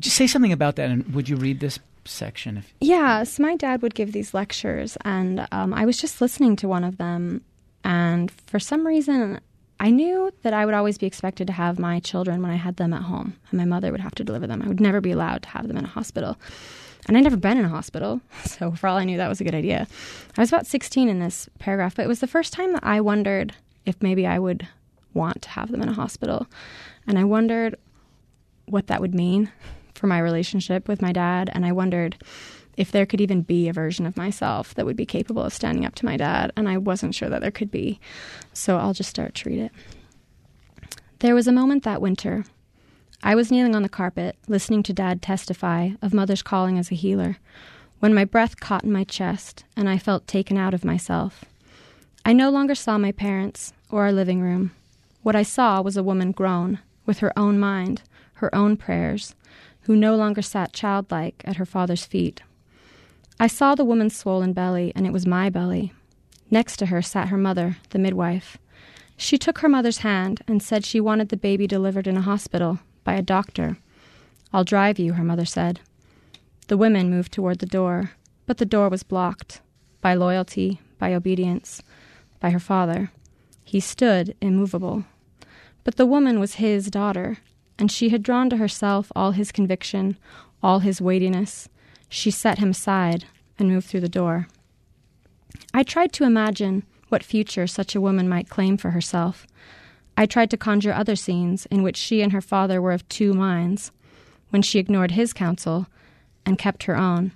just 0.00 0.16
say 0.16 0.26
something 0.26 0.52
about 0.52 0.76
that, 0.76 0.90
and 0.90 1.14
would 1.14 1.28
you 1.28 1.36
read 1.36 1.60
this 1.60 1.78
section? 2.04 2.58
If- 2.58 2.72
yeah, 2.80 3.24
so 3.24 3.42
my 3.42 3.56
dad 3.56 3.82
would 3.82 3.94
give 3.94 4.12
these 4.12 4.34
lectures, 4.34 4.96
and 5.04 5.46
um, 5.52 5.74
I 5.74 5.84
was 5.84 5.98
just 5.98 6.20
listening 6.20 6.56
to 6.56 6.68
one 6.68 6.84
of 6.84 6.98
them, 6.98 7.42
and 7.84 8.30
for 8.30 8.58
some 8.58 8.86
reason, 8.86 9.40
I 9.78 9.90
knew 9.90 10.32
that 10.42 10.54
I 10.54 10.64
would 10.64 10.74
always 10.74 10.98
be 10.98 11.06
expected 11.06 11.46
to 11.48 11.52
have 11.52 11.78
my 11.78 12.00
children 12.00 12.40
when 12.42 12.50
I 12.50 12.56
had 12.56 12.76
them 12.76 12.92
at 12.92 13.02
home, 13.02 13.36
and 13.50 13.58
my 13.58 13.64
mother 13.64 13.90
would 13.92 14.00
have 14.00 14.14
to 14.16 14.24
deliver 14.24 14.46
them. 14.46 14.62
I 14.62 14.68
would 14.68 14.80
never 14.80 15.00
be 15.00 15.12
allowed 15.12 15.42
to 15.42 15.48
have 15.50 15.68
them 15.68 15.76
in 15.76 15.84
a 15.84 15.88
hospital. 15.88 16.36
And 17.08 17.16
I'd 17.16 17.22
never 17.22 17.36
been 17.36 17.58
in 17.58 17.64
a 17.64 17.68
hospital, 17.68 18.20
so 18.44 18.72
for 18.72 18.88
all 18.88 18.96
I 18.96 19.04
knew, 19.04 19.16
that 19.16 19.28
was 19.28 19.40
a 19.40 19.44
good 19.44 19.54
idea. 19.54 19.86
I 20.36 20.40
was 20.40 20.50
about 20.50 20.66
16 20.66 21.08
in 21.08 21.20
this 21.20 21.48
paragraph, 21.58 21.94
but 21.94 22.04
it 22.04 22.08
was 22.08 22.20
the 22.20 22.26
first 22.26 22.52
time 22.52 22.72
that 22.72 22.84
I 22.84 23.00
wondered 23.00 23.54
if 23.84 24.02
maybe 24.02 24.26
I 24.26 24.38
would 24.38 24.66
want 25.14 25.42
to 25.42 25.48
have 25.50 25.70
them 25.70 25.82
in 25.82 25.88
a 25.88 25.94
hospital. 25.94 26.46
And 27.06 27.18
I 27.18 27.24
wondered 27.24 27.76
what 28.66 28.88
that 28.88 29.00
would 29.00 29.14
mean 29.14 29.50
for 29.96 30.06
my 30.06 30.18
relationship 30.18 30.88
with 30.88 31.02
my 31.02 31.12
dad, 31.12 31.50
and 31.52 31.64
I 31.66 31.72
wondered 31.72 32.16
if 32.76 32.92
there 32.92 33.06
could 33.06 33.20
even 33.20 33.42
be 33.42 33.68
a 33.68 33.72
version 33.72 34.06
of 34.06 34.16
myself 34.16 34.74
that 34.74 34.84
would 34.84 34.96
be 34.96 35.06
capable 35.06 35.42
of 35.42 35.54
standing 35.54 35.84
up 35.84 35.94
to 35.96 36.04
my 36.04 36.16
dad, 36.16 36.52
and 36.56 36.68
I 36.68 36.76
wasn't 36.76 37.14
sure 37.14 37.28
that 37.28 37.40
there 37.40 37.50
could 37.50 37.70
be. 37.70 37.98
So 38.52 38.76
I'll 38.76 38.92
just 38.92 39.10
start 39.10 39.34
to 39.36 39.48
read 39.48 39.58
it. 39.58 39.72
There 41.20 41.34
was 41.34 41.48
a 41.48 41.52
moment 41.52 41.84
that 41.84 42.02
winter. 42.02 42.44
I 43.22 43.34
was 43.34 43.50
kneeling 43.50 43.74
on 43.74 43.82
the 43.82 43.88
carpet, 43.88 44.36
listening 44.46 44.82
to 44.84 44.92
Dad 44.92 45.22
testify 45.22 45.90
of 46.02 46.12
Mother's 46.12 46.42
calling 46.42 46.78
as 46.78 46.92
a 46.92 46.94
healer, 46.94 47.38
when 48.00 48.12
my 48.12 48.26
breath 48.26 48.60
caught 48.60 48.84
in 48.84 48.92
my 48.92 49.04
chest 49.04 49.64
and 49.74 49.88
I 49.88 49.96
felt 49.96 50.26
taken 50.26 50.58
out 50.58 50.74
of 50.74 50.84
myself. 50.84 51.46
I 52.26 52.34
no 52.34 52.50
longer 52.50 52.74
saw 52.74 52.98
my 52.98 53.12
parents 53.12 53.72
or 53.90 54.02
our 54.02 54.12
living 54.12 54.42
room. 54.42 54.72
What 55.22 55.34
I 55.34 55.42
saw 55.42 55.80
was 55.80 55.96
a 55.96 56.02
woman 56.02 56.32
grown, 56.32 56.80
with 57.06 57.20
her 57.20 57.36
own 57.38 57.58
mind, 57.58 58.02
her 58.34 58.54
own 58.54 58.76
prayers, 58.76 59.34
who 59.86 59.96
no 59.96 60.16
longer 60.16 60.42
sat 60.42 60.72
childlike 60.72 61.42
at 61.44 61.56
her 61.56 61.66
father's 61.66 62.04
feet. 62.04 62.42
I 63.38 63.46
saw 63.46 63.74
the 63.74 63.84
woman's 63.84 64.16
swollen 64.16 64.52
belly, 64.52 64.92
and 64.96 65.06
it 65.06 65.12
was 65.12 65.26
my 65.26 65.48
belly. 65.50 65.92
Next 66.50 66.76
to 66.78 66.86
her 66.86 67.02
sat 67.02 67.28
her 67.28 67.36
mother, 67.36 67.76
the 67.90 67.98
midwife. 67.98 68.58
She 69.16 69.38
took 69.38 69.58
her 69.58 69.68
mother's 69.68 69.98
hand 69.98 70.42
and 70.48 70.62
said 70.62 70.84
she 70.84 71.00
wanted 71.00 71.28
the 71.28 71.36
baby 71.36 71.66
delivered 71.66 72.06
in 72.06 72.16
a 72.16 72.22
hospital 72.22 72.80
by 73.04 73.14
a 73.14 73.22
doctor. 73.22 73.78
I'll 74.52 74.64
drive 74.64 74.98
you, 74.98 75.14
her 75.14 75.24
mother 75.24 75.44
said. 75.44 75.80
The 76.68 76.76
women 76.76 77.10
moved 77.10 77.32
toward 77.32 77.60
the 77.60 77.66
door, 77.66 78.12
but 78.46 78.58
the 78.58 78.66
door 78.66 78.88
was 78.88 79.02
blocked 79.02 79.60
by 80.00 80.14
loyalty, 80.14 80.80
by 80.98 81.14
obedience, 81.14 81.82
by 82.40 82.50
her 82.50 82.60
father. 82.60 83.10
He 83.64 83.80
stood 83.80 84.34
immovable. 84.40 85.04
But 85.84 85.96
the 85.96 86.06
woman 86.06 86.40
was 86.40 86.54
his 86.54 86.90
daughter, 86.90 87.38
and 87.78 87.90
she 87.90 88.08
had 88.08 88.22
drawn 88.22 88.50
to 88.50 88.56
herself 88.56 89.12
all 89.14 89.32
his 89.32 89.52
conviction, 89.52 90.16
all 90.62 90.80
his 90.80 91.00
weightiness. 91.00 91.68
She 92.08 92.30
set 92.30 92.58
him 92.58 92.70
aside 92.70 93.24
and 93.58 93.68
moved 93.68 93.86
through 93.86 94.00
the 94.00 94.08
door. 94.08 94.48
I 95.74 95.82
tried 95.82 96.12
to 96.14 96.24
imagine 96.24 96.84
what 97.08 97.22
future 97.22 97.66
such 97.66 97.94
a 97.94 98.00
woman 98.00 98.28
might 98.28 98.48
claim 98.48 98.76
for 98.76 98.90
herself. 98.90 99.46
I 100.16 100.26
tried 100.26 100.50
to 100.50 100.56
conjure 100.56 100.92
other 100.92 101.16
scenes 101.16 101.66
in 101.66 101.82
which 101.82 101.96
she 101.96 102.22
and 102.22 102.32
her 102.32 102.40
father 102.40 102.80
were 102.80 102.92
of 102.92 103.08
two 103.08 103.34
minds, 103.34 103.92
when 104.50 104.62
she 104.62 104.78
ignored 104.78 105.12
his 105.12 105.32
counsel 105.32 105.86
and 106.44 106.58
kept 106.58 106.84
her 106.84 106.96
own. 106.96 107.32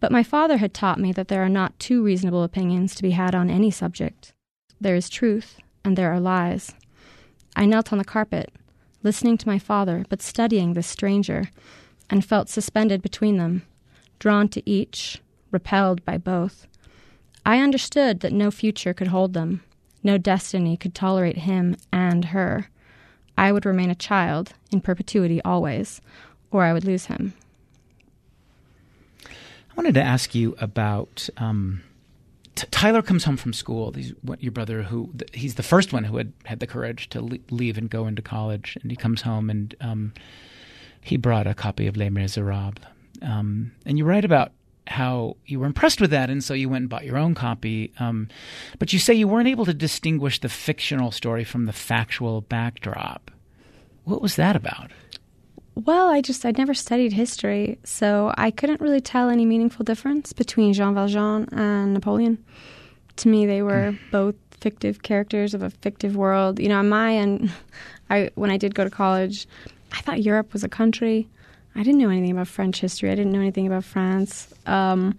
But 0.00 0.12
my 0.12 0.22
father 0.22 0.56
had 0.56 0.72
taught 0.72 0.98
me 0.98 1.12
that 1.12 1.28
there 1.28 1.44
are 1.44 1.48
not 1.48 1.78
two 1.78 2.02
reasonable 2.02 2.42
opinions 2.42 2.94
to 2.94 3.02
be 3.02 3.10
had 3.10 3.34
on 3.34 3.50
any 3.50 3.70
subject. 3.70 4.32
There 4.80 4.96
is 4.96 5.10
truth, 5.10 5.58
and 5.84 5.96
there 5.96 6.10
are 6.12 6.20
lies. 6.20 6.72
I 7.54 7.66
knelt 7.66 7.92
on 7.92 7.98
the 7.98 8.04
carpet, 8.04 8.50
listening 9.02 9.38
to 9.38 9.48
my 9.48 9.58
father, 9.58 10.04
but 10.08 10.22
studying 10.22 10.74
this 10.74 10.86
stranger, 10.86 11.50
and 12.08 12.24
felt 12.24 12.48
suspended 12.48 13.02
between 13.02 13.36
them, 13.36 13.62
drawn 14.18 14.48
to 14.48 14.68
each, 14.68 15.20
repelled 15.50 16.04
by 16.04 16.18
both. 16.18 16.66
I 17.44 17.58
understood 17.60 18.20
that 18.20 18.32
no 18.32 18.50
future 18.50 18.92
could 18.92 19.08
hold 19.08 19.32
them, 19.32 19.62
no 20.02 20.18
destiny 20.18 20.76
could 20.76 20.94
tolerate 20.94 21.38
him 21.38 21.76
and 21.92 22.26
her. 22.26 22.68
I 23.36 23.52
would 23.52 23.66
remain 23.66 23.90
a 23.90 23.94
child 23.94 24.52
in 24.70 24.80
perpetuity 24.80 25.40
always, 25.42 26.00
or 26.50 26.64
I 26.64 26.72
would 26.72 26.84
lose 26.84 27.06
him. 27.06 27.34
I 29.24 29.74
wanted 29.76 29.94
to 29.94 30.02
ask 30.02 30.34
you 30.34 30.54
about 30.58 31.28
um, 31.36 31.82
T- 32.54 32.66
Tyler 32.70 33.02
comes 33.02 33.24
home 33.24 33.36
from 33.36 33.52
school. 33.52 33.92
He's 33.92 34.12
your 34.38 34.52
brother, 34.52 34.82
who 34.82 35.12
he's 35.32 35.54
the 35.54 35.62
first 35.62 35.92
one 35.92 36.04
who 36.04 36.16
had 36.16 36.32
had 36.44 36.60
the 36.60 36.66
courage 36.66 37.08
to 37.10 37.40
leave 37.50 37.78
and 37.78 37.88
go 37.88 38.06
into 38.06 38.22
college, 38.22 38.76
and 38.82 38.90
he 38.90 38.96
comes 38.96 39.22
home 39.22 39.50
and 39.50 39.74
um, 39.80 40.12
he 41.00 41.16
brought 41.16 41.46
a 41.46 41.54
copy 41.54 41.86
of 41.86 41.96
Les 41.96 42.10
Miserables. 42.10 42.74
Um, 43.22 43.72
and 43.84 43.98
you 43.98 44.04
write 44.04 44.24
about 44.24 44.52
how 44.86 45.36
you 45.46 45.60
were 45.60 45.66
impressed 45.66 46.00
with 46.00 46.10
that, 46.10 46.30
and 46.30 46.42
so 46.42 46.52
you 46.52 46.68
went 46.68 46.82
and 46.82 46.90
bought 46.90 47.04
your 47.04 47.16
own 47.16 47.34
copy. 47.34 47.92
Um, 48.00 48.28
but 48.78 48.92
you 48.92 48.98
say 48.98 49.14
you 49.14 49.28
weren't 49.28 49.48
able 49.48 49.64
to 49.66 49.74
distinguish 49.74 50.40
the 50.40 50.48
fictional 50.48 51.12
story 51.12 51.44
from 51.44 51.66
the 51.66 51.72
factual 51.72 52.40
backdrop. 52.40 53.30
What 54.04 54.20
was 54.20 54.36
that 54.36 54.56
about? 54.56 54.90
Well, 55.74 56.08
I 56.08 56.20
just 56.20 56.44
I'd 56.44 56.58
never 56.58 56.74
studied 56.74 57.12
history, 57.12 57.78
so 57.84 58.34
I 58.36 58.50
couldn't 58.50 58.80
really 58.80 59.00
tell 59.00 59.28
any 59.28 59.46
meaningful 59.46 59.84
difference 59.84 60.32
between 60.32 60.72
Jean 60.72 60.94
Valjean 60.94 61.48
and 61.52 61.94
Napoleon. 61.94 62.42
To 63.16 63.28
me, 63.28 63.46
they 63.46 63.62
were 63.62 63.92
mm. 63.92 63.98
both 64.10 64.34
fictive 64.60 65.02
characters 65.02 65.54
of 65.54 65.62
a 65.62 65.70
fictive 65.70 66.16
world. 66.16 66.58
You 66.58 66.68
know, 66.68 66.78
on 66.78 66.88
my 66.88 67.14
end, 67.16 67.50
I 68.10 68.30
when 68.34 68.50
I 68.50 68.56
did 68.56 68.74
go 68.74 68.84
to 68.84 68.90
college, 68.90 69.46
I 69.92 70.00
thought 70.00 70.22
Europe 70.22 70.52
was 70.52 70.64
a 70.64 70.68
country. 70.68 71.28
I 71.74 71.82
didn't 71.82 71.98
know 71.98 72.10
anything 72.10 72.32
about 72.32 72.48
French 72.48 72.80
history. 72.80 73.10
I 73.10 73.14
didn't 73.14 73.32
know 73.32 73.40
anything 73.40 73.66
about 73.66 73.84
France. 73.84 74.52
Um, 74.66 75.16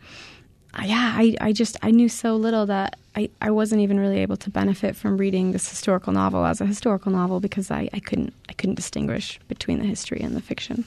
yeah, 0.79 1.13
I, 1.15 1.35
I 1.41 1.53
just 1.53 1.77
I 1.81 1.91
knew 1.91 2.07
so 2.09 2.35
little 2.35 2.65
that 2.67 2.97
I, 3.15 3.29
I 3.41 3.51
wasn't 3.51 3.81
even 3.81 3.99
really 3.99 4.19
able 4.19 4.37
to 4.37 4.49
benefit 4.49 4.95
from 4.95 5.17
reading 5.17 5.51
this 5.51 5.69
historical 5.69 6.13
novel 6.13 6.45
as 6.45 6.61
a 6.61 6.65
historical 6.65 7.11
novel 7.11 7.39
because 7.39 7.69
I, 7.69 7.89
I 7.93 7.99
couldn't 7.99 8.33
I 8.49 8.53
couldn't 8.53 8.75
distinguish 8.75 9.39
between 9.47 9.79
the 9.79 9.85
history 9.85 10.21
and 10.21 10.35
the 10.35 10.41
fiction. 10.41 10.85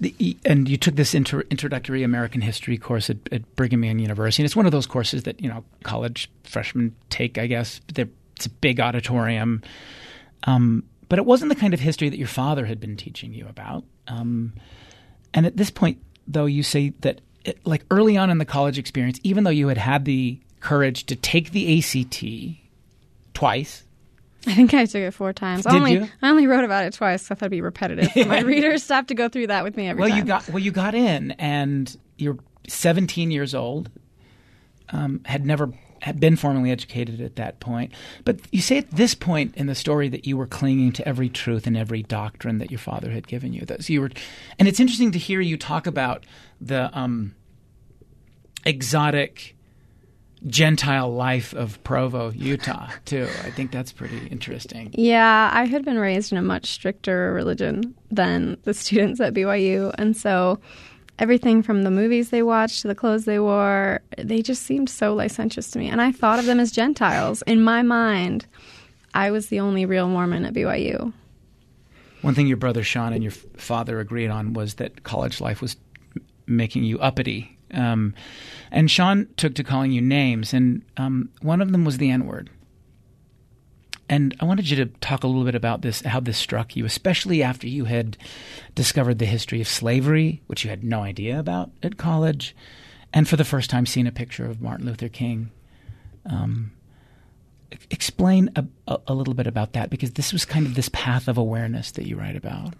The, 0.00 0.36
and 0.44 0.68
you 0.68 0.76
took 0.76 0.96
this 0.96 1.14
inter, 1.14 1.44
introductory 1.50 2.02
American 2.02 2.40
history 2.40 2.76
course 2.76 3.10
at, 3.10 3.18
at, 3.30 3.54
Brigham 3.54 3.84
Young 3.84 4.00
University, 4.00 4.42
and 4.42 4.44
it's 4.44 4.56
one 4.56 4.66
of 4.66 4.72
those 4.72 4.86
courses 4.86 5.22
that 5.22 5.40
you 5.40 5.48
know 5.48 5.64
college 5.84 6.28
freshmen 6.42 6.96
take. 7.10 7.38
I 7.38 7.46
guess 7.46 7.80
it's 7.96 8.46
a 8.46 8.50
big 8.50 8.80
auditorium, 8.80 9.62
um, 10.44 10.82
but 11.08 11.20
it 11.20 11.24
wasn't 11.24 11.48
the 11.50 11.54
kind 11.54 11.74
of 11.74 11.78
history 11.78 12.08
that 12.08 12.18
your 12.18 12.26
father 12.26 12.66
had 12.66 12.80
been 12.80 12.96
teaching 12.96 13.32
you 13.32 13.46
about. 13.46 13.84
Um, 14.08 14.54
and 15.32 15.46
at 15.46 15.56
this 15.56 15.70
point, 15.70 15.98
though, 16.26 16.46
you 16.46 16.64
say 16.64 16.92
that 17.00 17.20
like 17.64 17.84
early 17.90 18.16
on 18.16 18.30
in 18.30 18.38
the 18.38 18.44
college 18.44 18.78
experience, 18.78 19.20
even 19.22 19.44
though 19.44 19.50
you 19.50 19.68
had 19.68 19.78
had 19.78 20.04
the 20.04 20.38
courage 20.60 21.04
to 21.06 21.16
take 21.16 21.50
the 21.52 21.78
ACT 21.78 22.24
twice. 23.34 23.84
I 24.46 24.54
think 24.54 24.74
I 24.74 24.84
took 24.84 25.00
it 25.00 25.10
four 25.12 25.32
times. 25.32 25.64
Did 25.64 25.72
I 25.72 25.76
only, 25.76 25.92
you? 25.94 26.08
I 26.20 26.28
only 26.28 26.46
wrote 26.46 26.64
about 26.64 26.84
it 26.84 26.92
twice. 26.92 27.26
So 27.26 27.34
I 27.34 27.36
thought 27.36 27.46
it'd 27.46 27.50
be 27.50 27.60
repetitive 27.60 28.14
my 28.28 28.40
readers 28.40 28.86
have 28.88 29.06
to 29.06 29.14
go 29.14 29.28
through 29.28 29.48
that 29.48 29.64
with 29.64 29.76
me 29.76 29.88
every 29.88 30.00
well, 30.00 30.10
time. 30.10 30.18
you 30.18 30.24
got 30.24 30.48
well, 30.48 30.58
you 30.58 30.70
got 30.70 30.94
in, 30.94 31.32
and 31.32 31.96
you're 32.16 32.38
17 32.68 33.30
years 33.30 33.54
old. 33.54 33.90
Um, 34.90 35.22
had 35.24 35.46
never 35.46 35.72
been 36.12 36.36
formally 36.36 36.70
educated 36.70 37.20
at 37.20 37.36
that 37.36 37.60
point. 37.60 37.92
But 38.24 38.40
you 38.52 38.60
say 38.60 38.78
at 38.78 38.90
this 38.90 39.14
point 39.14 39.56
in 39.56 39.66
the 39.66 39.74
story 39.74 40.08
that 40.08 40.26
you 40.26 40.36
were 40.36 40.46
clinging 40.46 40.92
to 40.92 41.08
every 41.08 41.28
truth 41.28 41.66
and 41.66 41.76
every 41.76 42.02
doctrine 42.02 42.58
that 42.58 42.70
your 42.70 42.78
father 42.78 43.10
had 43.10 43.26
given 43.26 43.52
you. 43.52 43.64
That 43.64 43.84
so 43.84 43.92
you 43.92 44.00
were, 44.00 44.10
and 44.58 44.68
it's 44.68 44.80
interesting 44.80 45.12
to 45.12 45.18
hear 45.18 45.40
you 45.40 45.56
talk 45.56 45.86
about 45.86 46.24
the 46.60 46.90
um, 46.98 47.34
exotic 48.64 49.54
Gentile 50.46 51.10
life 51.10 51.54
of 51.54 51.82
Provo, 51.84 52.30
Utah, 52.30 52.90
too. 53.04 53.26
I 53.44 53.50
think 53.50 53.70
that's 53.70 53.92
pretty 53.92 54.26
interesting. 54.26 54.90
Yeah, 54.92 55.50
I 55.52 55.64
had 55.64 55.84
been 55.84 55.98
raised 55.98 56.32
in 56.32 56.38
a 56.38 56.42
much 56.42 56.66
stricter 56.66 57.32
religion 57.32 57.94
than 58.10 58.58
the 58.64 58.74
students 58.74 59.20
at 59.20 59.34
BYU. 59.34 59.94
And 59.96 60.16
so 60.16 60.60
everything 61.18 61.62
from 61.62 61.82
the 61.82 61.90
movies 61.90 62.30
they 62.30 62.42
watched 62.42 62.82
to 62.82 62.88
the 62.88 62.94
clothes 62.94 63.24
they 63.24 63.38
wore, 63.38 64.00
they 64.18 64.42
just 64.42 64.62
seemed 64.62 64.90
so 64.90 65.14
licentious 65.14 65.70
to 65.72 65.78
me. 65.78 65.88
And 65.88 66.00
I 66.00 66.12
thought 66.12 66.38
of 66.38 66.46
them 66.46 66.60
as 66.60 66.72
Gentiles. 66.72 67.42
In 67.42 67.62
my 67.62 67.82
mind, 67.82 68.46
I 69.14 69.30
was 69.30 69.48
the 69.48 69.60
only 69.60 69.86
real 69.86 70.08
Mormon 70.08 70.44
at 70.44 70.54
BYU. 70.54 71.12
One 72.22 72.34
thing 72.34 72.46
your 72.46 72.56
brother 72.56 72.82
Shawn 72.82 73.12
and 73.12 73.22
your 73.22 73.32
father 73.32 74.00
agreed 74.00 74.28
on 74.30 74.54
was 74.54 74.74
that 74.74 75.02
college 75.02 75.40
life 75.40 75.60
was 75.60 75.76
making 76.46 76.84
you 76.84 76.98
uppity 76.98 77.54
um, 77.74 78.14
and 78.70 78.90
Shawn 78.90 79.28
took 79.36 79.54
to 79.56 79.64
calling 79.64 79.92
you 79.92 80.00
names, 80.00 80.54
and 80.54 80.82
um, 80.96 81.30
one 81.42 81.60
of 81.60 81.72
them 81.72 81.84
was 81.84 81.98
the 81.98 82.10
N 82.10 82.26
word. 82.26 82.50
And 84.08 84.36
I 84.38 84.44
wanted 84.44 84.68
you 84.68 84.76
to 84.76 84.86
talk 85.00 85.24
a 85.24 85.26
little 85.26 85.44
bit 85.44 85.54
about 85.54 85.80
this, 85.80 86.02
how 86.02 86.20
this 86.20 86.36
struck 86.36 86.76
you, 86.76 86.84
especially 86.84 87.42
after 87.42 87.66
you 87.66 87.86
had 87.86 88.18
discovered 88.74 89.18
the 89.18 89.24
history 89.24 89.60
of 89.62 89.68
slavery, 89.68 90.42
which 90.46 90.62
you 90.62 90.70
had 90.70 90.84
no 90.84 91.02
idea 91.02 91.38
about 91.38 91.70
at 91.82 91.96
college, 91.96 92.54
and 93.12 93.26
for 93.26 93.36
the 93.36 93.44
first 93.44 93.70
time 93.70 93.86
seen 93.86 94.06
a 94.06 94.12
picture 94.12 94.44
of 94.44 94.60
Martin 94.60 94.84
Luther 94.86 95.08
King. 95.08 95.50
Um, 96.26 96.72
explain 97.90 98.50
a, 98.56 98.64
a, 98.86 98.98
a 99.08 99.14
little 99.14 99.34
bit 99.34 99.46
about 99.46 99.72
that, 99.72 99.88
because 99.88 100.12
this 100.12 100.32
was 100.32 100.44
kind 100.44 100.66
of 100.66 100.74
this 100.74 100.90
path 100.90 101.26
of 101.26 101.38
awareness 101.38 101.90
that 101.92 102.06
you 102.06 102.16
write 102.16 102.36
about. 102.36 102.74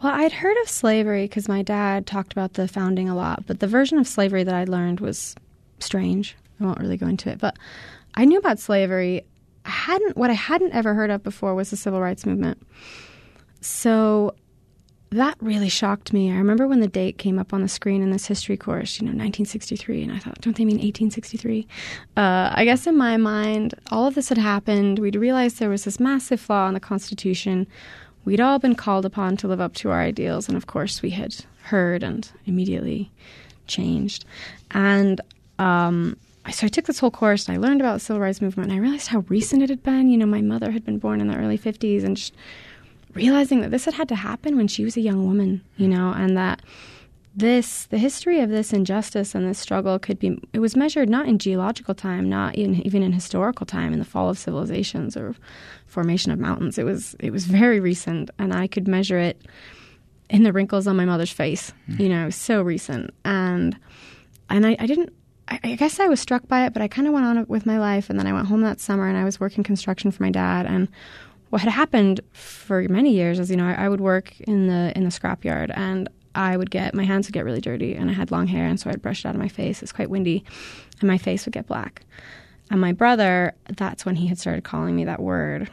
Well, 0.00 0.14
I'd 0.14 0.32
heard 0.32 0.56
of 0.62 0.68
slavery 0.68 1.24
because 1.24 1.48
my 1.48 1.62
dad 1.62 2.06
talked 2.06 2.32
about 2.32 2.52
the 2.52 2.68
founding 2.68 3.08
a 3.08 3.16
lot, 3.16 3.46
but 3.46 3.58
the 3.58 3.66
version 3.66 3.98
of 3.98 4.06
slavery 4.06 4.44
that 4.44 4.54
I 4.54 4.62
learned 4.62 5.00
was 5.00 5.34
strange. 5.80 6.36
I 6.60 6.64
won't 6.64 6.78
really 6.78 6.96
go 6.96 7.08
into 7.08 7.30
it, 7.30 7.38
but 7.38 7.56
I 8.14 8.24
knew 8.24 8.38
about 8.38 8.60
slavery. 8.60 9.24
Hadn't 9.68 10.16
what 10.16 10.30
I 10.30 10.34
hadn't 10.34 10.72
ever 10.72 10.94
heard 10.94 11.10
of 11.10 11.22
before 11.22 11.54
was 11.54 11.70
the 11.70 11.76
civil 11.76 12.00
rights 12.00 12.26
movement. 12.26 12.60
So 13.60 14.34
that 15.10 15.36
really 15.40 15.68
shocked 15.68 16.12
me. 16.12 16.30
I 16.30 16.36
remember 16.36 16.66
when 16.66 16.80
the 16.80 16.88
date 16.88 17.16
came 17.18 17.38
up 17.38 17.54
on 17.54 17.62
the 17.62 17.68
screen 17.68 18.02
in 18.02 18.10
this 18.10 18.26
history 18.26 18.56
course, 18.56 19.00
you 19.00 19.06
know, 19.06 19.10
1963, 19.10 20.02
and 20.02 20.12
I 20.12 20.18
thought, 20.18 20.40
don't 20.42 20.54
they 20.54 20.64
mean 20.66 20.76
1863? 20.76 21.66
Uh, 22.16 22.52
I 22.52 22.64
guess 22.64 22.86
in 22.86 22.96
my 22.96 23.16
mind, 23.16 23.74
all 23.90 24.06
of 24.06 24.14
this 24.14 24.28
had 24.28 24.38
happened. 24.38 24.98
We'd 24.98 25.16
realized 25.16 25.58
there 25.58 25.70
was 25.70 25.84
this 25.84 25.98
massive 25.98 26.40
flaw 26.40 26.68
in 26.68 26.74
the 26.74 26.80
Constitution 26.80 27.66
we'd 28.28 28.40
all 28.40 28.58
been 28.58 28.74
called 28.74 29.06
upon 29.06 29.38
to 29.38 29.48
live 29.48 29.60
up 29.60 29.74
to 29.74 29.90
our 29.90 30.02
ideals, 30.02 30.48
and 30.48 30.56
of 30.56 30.66
course, 30.66 31.00
we 31.00 31.08
had 31.08 31.34
heard 31.62 32.02
and 32.02 32.30
immediately 32.44 33.10
changed. 33.66 34.26
And 34.72 35.22
um, 35.58 36.18
so 36.50 36.66
I 36.66 36.68
took 36.68 36.86
this 36.86 36.98
whole 36.98 37.10
course 37.10 37.48
and 37.48 37.56
I 37.56 37.60
learned 37.60 37.80
about 37.80 37.94
the 37.94 38.00
civil 38.00 38.20
rights 38.20 38.40
movement, 38.40 38.70
and 38.70 38.78
I 38.78 38.82
realized 38.82 39.08
how 39.08 39.24
recent 39.28 39.62
it 39.62 39.70
had 39.70 39.82
been. 39.82 40.10
You 40.10 40.18
know, 40.18 40.26
my 40.26 40.42
mother 40.42 40.70
had 40.70 40.84
been 40.84 40.98
born 40.98 41.20
in 41.20 41.28
the 41.28 41.36
early 41.36 41.58
50s, 41.58 42.04
and 42.04 42.16
just 42.16 42.34
realizing 43.14 43.60
that 43.60 43.70
this 43.70 43.84
had 43.84 43.94
had 43.94 44.08
to 44.08 44.14
happen 44.14 44.56
when 44.56 44.68
she 44.68 44.84
was 44.84 44.96
a 44.96 45.00
young 45.00 45.26
woman, 45.26 45.62
you 45.76 45.88
know, 45.88 46.12
and 46.12 46.36
that 46.36 46.62
this 47.38 47.86
the 47.86 47.98
history 47.98 48.40
of 48.40 48.50
this 48.50 48.72
injustice 48.72 49.34
and 49.34 49.48
this 49.48 49.58
struggle 49.58 49.98
could 49.98 50.18
be 50.18 50.40
it 50.52 50.58
was 50.58 50.74
measured 50.74 51.08
not 51.08 51.28
in 51.28 51.38
geological 51.38 51.94
time 51.94 52.28
not 52.28 52.56
even 52.56 52.74
even 52.84 53.00
in 53.00 53.12
historical 53.12 53.64
time 53.64 53.92
in 53.92 54.00
the 54.00 54.04
fall 54.04 54.28
of 54.28 54.36
civilizations 54.36 55.16
or 55.16 55.36
formation 55.86 56.32
of 56.32 56.38
mountains 56.40 56.78
it 56.78 56.84
was 56.84 57.14
it 57.20 57.30
was 57.30 57.46
very 57.46 57.78
recent 57.78 58.28
and 58.40 58.52
i 58.52 58.66
could 58.66 58.88
measure 58.88 59.18
it 59.18 59.40
in 60.28 60.42
the 60.42 60.52
wrinkles 60.52 60.88
on 60.88 60.96
my 60.96 61.04
mother's 61.04 61.30
face 61.30 61.72
mm. 61.88 62.00
you 62.00 62.08
know 62.08 62.28
so 62.28 62.60
recent 62.60 63.14
and 63.24 63.78
and 64.50 64.66
i, 64.66 64.76
I 64.80 64.86
didn't 64.86 65.12
I, 65.48 65.60
I 65.64 65.74
guess 65.74 66.00
i 66.00 66.06
was 66.06 66.20
struck 66.20 66.46
by 66.46 66.66
it 66.66 66.72
but 66.72 66.82
i 66.82 66.88
kind 66.88 67.06
of 67.06 67.14
went 67.14 67.26
on 67.26 67.44
with 67.48 67.66
my 67.66 67.78
life 67.78 68.10
and 68.10 68.18
then 68.18 68.26
i 68.26 68.32
went 68.32 68.46
home 68.46 68.60
that 68.62 68.80
summer 68.80 69.08
and 69.08 69.16
i 69.16 69.24
was 69.24 69.40
working 69.40 69.64
construction 69.64 70.10
for 70.10 70.22
my 70.22 70.30
dad 70.30 70.66
and 70.66 70.88
what 71.50 71.62
had 71.62 71.72
happened 71.72 72.20
for 72.32 72.82
many 72.88 73.12
years 73.12 73.38
is 73.38 73.50
you 73.50 73.56
know 73.56 73.66
I, 73.66 73.84
I 73.84 73.88
would 73.88 74.00
work 74.00 74.38
in 74.40 74.68
the 74.68 74.92
in 74.96 75.04
the 75.04 75.10
scrapyard 75.10 75.76
and 75.76 76.08
I 76.34 76.56
would 76.56 76.70
get 76.70 76.94
my 76.94 77.02
hands 77.02 77.26
would 77.26 77.32
get 77.32 77.44
really 77.44 77.60
dirty, 77.60 77.94
and 77.94 78.08
I 78.08 78.12
had 78.12 78.30
long 78.30 78.46
hair, 78.46 78.64
and 78.66 78.78
so 78.78 78.88
I'd 78.88 79.02
brush 79.02 79.24
it 79.24 79.28
out 79.28 79.34
of 79.34 79.40
my 79.40 79.48
face. 79.48 79.82
It's 79.82 79.92
quite 79.92 80.08
windy, 80.08 80.44
and 81.00 81.08
my 81.08 81.18
face 81.18 81.44
would 81.44 81.52
get 81.52 81.66
black. 81.66 82.04
And 82.70 82.80
my 82.80 82.92
brother, 82.92 83.54
that's 83.76 84.06
when 84.06 84.14
he 84.14 84.28
had 84.28 84.38
started 84.38 84.62
calling 84.62 84.94
me 84.94 85.04
that 85.04 85.20
word. 85.20 85.68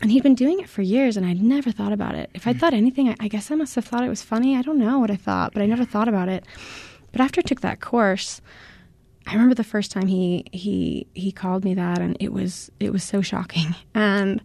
And 0.00 0.10
he'd 0.10 0.22
been 0.22 0.34
doing 0.34 0.60
it 0.60 0.68
for 0.68 0.82
years, 0.82 1.16
and 1.16 1.26
I'd 1.26 1.42
never 1.42 1.70
thought 1.70 1.92
about 1.92 2.14
it. 2.14 2.30
If 2.32 2.46
I 2.46 2.52
hmm. 2.52 2.58
thought 2.58 2.72
anything, 2.72 3.10
I, 3.10 3.16
I 3.20 3.28
guess 3.28 3.50
I 3.50 3.54
must 3.54 3.74
have 3.74 3.84
thought 3.84 4.02
it 4.02 4.08
was 4.08 4.22
funny. 4.22 4.56
I 4.56 4.62
don't 4.62 4.78
know 4.78 4.98
what 4.98 5.10
I 5.10 5.16
thought, 5.16 5.52
but 5.52 5.62
I 5.62 5.66
never 5.66 5.84
thought 5.84 6.08
about 6.08 6.28
it. 6.28 6.44
But 7.12 7.20
after 7.20 7.40
I 7.40 7.42
took 7.42 7.60
that 7.60 7.80
course, 7.80 8.40
I 9.26 9.32
remember 9.34 9.54
the 9.54 9.64
first 9.64 9.92
time 9.92 10.06
he 10.06 10.44
he 10.52 11.06
he 11.14 11.32
called 11.32 11.64
me 11.64 11.74
that, 11.74 12.00
and 12.00 12.16
it 12.20 12.32
was 12.32 12.70
it 12.80 12.92
was 12.92 13.04
so 13.04 13.22
shocking. 13.22 13.74
And 13.94 14.42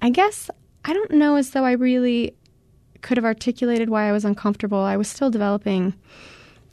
I 0.00 0.10
guess 0.10 0.50
I 0.84 0.92
don't 0.92 1.12
know 1.12 1.36
as 1.36 1.50
though 1.50 1.64
I 1.64 1.72
really 1.72 2.34
could 3.02 3.16
have 3.16 3.24
articulated 3.24 3.90
why 3.90 4.08
I 4.08 4.12
was 4.12 4.24
uncomfortable. 4.24 4.78
I 4.78 4.96
was 4.96 5.08
still 5.08 5.30
developing 5.30 5.94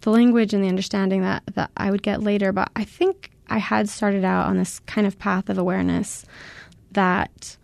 the 0.01 0.11
language 0.11 0.53
and 0.53 0.63
the 0.63 0.69
understanding 0.69 1.21
that, 1.21 1.43
that 1.55 1.71
I 1.75 1.91
would 1.91 2.03
get 2.03 2.23
later, 2.23 2.51
but 2.51 2.71
I 2.75 2.83
think 2.85 3.31
I 3.49 3.57
had 3.57 3.89
started 3.89 4.23
out 4.23 4.47
on 4.47 4.57
this 4.57 4.79
kind 4.81 5.05
of 5.05 5.19
path 5.19 5.49
of 5.49 5.57
awareness 5.57 6.25
that 6.91 7.57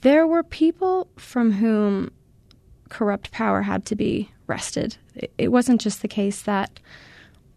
there 0.00 0.26
were 0.26 0.42
people 0.42 1.08
from 1.16 1.52
whom 1.52 2.10
corrupt 2.88 3.30
power 3.32 3.62
had 3.62 3.84
to 3.86 3.96
be 3.96 4.30
wrested. 4.46 4.96
It 5.38 5.48
wasn't 5.48 5.80
just 5.80 6.02
the 6.02 6.08
case 6.08 6.42
that 6.42 6.80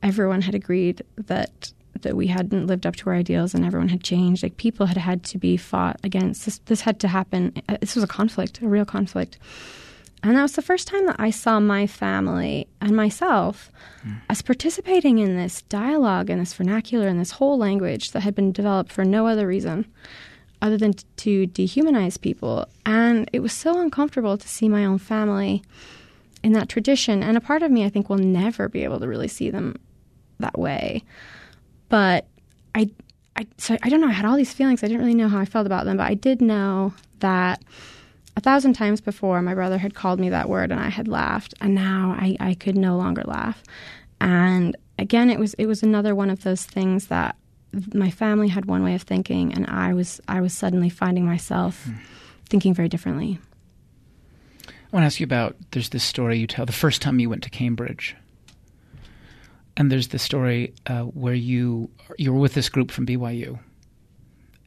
everyone 0.03 0.41
had 0.41 0.55
agreed 0.55 1.01
that 1.17 1.71
that 2.03 2.15
we 2.15 2.27
hadn't 2.27 2.67
lived 2.67 2.85
up 2.85 2.95
to 2.95 3.09
our 3.09 3.15
ideals 3.15 3.53
and 3.53 3.65
everyone 3.65 3.89
had 3.89 4.03
changed. 4.03 4.43
Like 4.43 4.57
people 4.57 4.85
had 4.85 4.97
had 4.97 5.23
to 5.23 5.37
be 5.37 5.57
fought 5.57 5.99
against. 6.03 6.45
This, 6.45 6.59
this 6.65 6.81
had 6.81 6.99
to 7.01 7.07
happen. 7.07 7.61
This 7.79 7.95
was 7.95 8.03
a 8.03 8.07
conflict, 8.07 8.61
a 8.61 8.67
real 8.67 8.85
conflict. 8.85 9.37
And 10.23 10.35
that 10.35 10.41
was 10.41 10.53
the 10.53 10.61
first 10.61 10.87
time 10.87 11.05
that 11.05 11.17
I 11.19 11.29
saw 11.29 11.59
my 11.59 11.85
family 11.85 12.67
and 12.81 12.95
myself 12.95 13.71
mm. 14.05 14.19
as 14.29 14.41
participating 14.41 15.19
in 15.19 15.37
this 15.37 15.61
dialogue 15.63 16.29
and 16.29 16.41
this 16.41 16.53
vernacular 16.53 17.07
and 17.07 17.19
this 17.19 17.31
whole 17.31 17.57
language 17.57 18.11
that 18.11 18.21
had 18.21 18.33
been 18.35 18.51
developed 18.51 18.91
for 18.91 19.05
no 19.05 19.27
other 19.27 19.45
reason 19.45 19.85
other 20.61 20.77
than 20.77 20.93
to 21.17 21.45
dehumanize 21.47 22.19
people. 22.19 22.67
And 22.85 23.29
it 23.31 23.41
was 23.41 23.53
so 23.53 23.79
uncomfortable 23.79 24.37
to 24.37 24.47
see 24.47 24.67
my 24.67 24.85
own 24.85 24.97
family 24.97 25.63
in 26.41 26.53
that 26.53 26.67
tradition. 26.67 27.21
And 27.21 27.37
a 27.37 27.41
part 27.41 27.61
of 27.61 27.71
me, 27.71 27.85
I 27.85 27.89
think, 27.89 28.09
will 28.09 28.17
never 28.17 28.67
be 28.67 28.83
able 28.83 28.99
to 28.99 29.07
really 29.07 29.27
see 29.27 29.51
them 29.51 29.75
that 30.39 30.57
way. 30.57 31.03
But 31.89 32.25
I, 32.75 32.89
I, 33.35 33.47
so 33.57 33.77
I 33.81 33.89
don't 33.89 34.01
know. 34.01 34.07
I 34.07 34.13
had 34.13 34.25
all 34.25 34.35
these 34.35 34.53
feelings. 34.53 34.83
I 34.83 34.87
didn't 34.87 35.01
really 35.01 35.15
know 35.15 35.29
how 35.29 35.39
I 35.39 35.45
felt 35.45 35.65
about 35.65 35.85
them, 35.85 35.97
but 35.97 36.07
I 36.07 36.13
did 36.13 36.41
know 36.41 36.93
that 37.19 37.63
a 38.35 38.39
thousand 38.39 38.73
times 38.73 39.01
before 39.01 39.41
my 39.41 39.55
brother 39.55 39.77
had 39.77 39.95
called 39.95 40.19
me 40.19 40.29
that 40.29 40.47
word 40.47 40.71
and 40.71 40.79
I 40.79 40.89
had 40.89 41.07
laughed, 41.07 41.53
and 41.59 41.73
now 41.73 42.15
I, 42.19 42.37
I 42.39 42.53
could 42.53 42.77
no 42.77 42.95
longer 42.95 43.23
laugh. 43.25 43.63
And 44.21 44.75
again, 44.99 45.29
it 45.29 45.39
was 45.39 45.53
it 45.55 45.65
was 45.65 45.83
another 45.83 46.13
one 46.13 46.29
of 46.29 46.43
those 46.43 46.63
things 46.63 47.07
that 47.07 47.35
my 47.93 48.09
family 48.09 48.47
had 48.47 48.65
one 48.65 48.83
way 48.83 48.95
of 48.95 49.01
thinking, 49.01 49.53
and 49.53 49.65
I 49.67 49.93
was 49.93 50.21
I 50.27 50.41
was 50.41 50.53
suddenly 50.53 50.89
finding 50.89 51.25
myself 51.25 51.85
mm. 51.87 51.97
thinking 52.47 52.73
very 52.73 52.89
differently. 52.89 53.39
I 54.67 54.71
want 54.91 55.01
to 55.01 55.07
ask 55.07 55.19
you 55.19 55.25
about 55.25 55.55
there's 55.71 55.89
this 55.89 56.03
story 56.03 56.37
you 56.37 56.47
tell 56.47 56.65
the 56.65 56.71
first 56.71 57.01
time 57.01 57.19
you 57.19 57.29
went 57.29 57.43
to 57.43 57.49
Cambridge, 57.49 58.15
and 59.77 59.91
there's 59.91 60.09
the 60.09 60.19
story 60.19 60.73
uh, 60.87 61.03
where 61.03 61.35
you 61.35 61.89
you 62.17 62.33
were 62.33 62.39
with 62.39 62.55
this 62.55 62.67
group 62.67 62.91
from 62.91 63.05
BYU, 63.05 63.59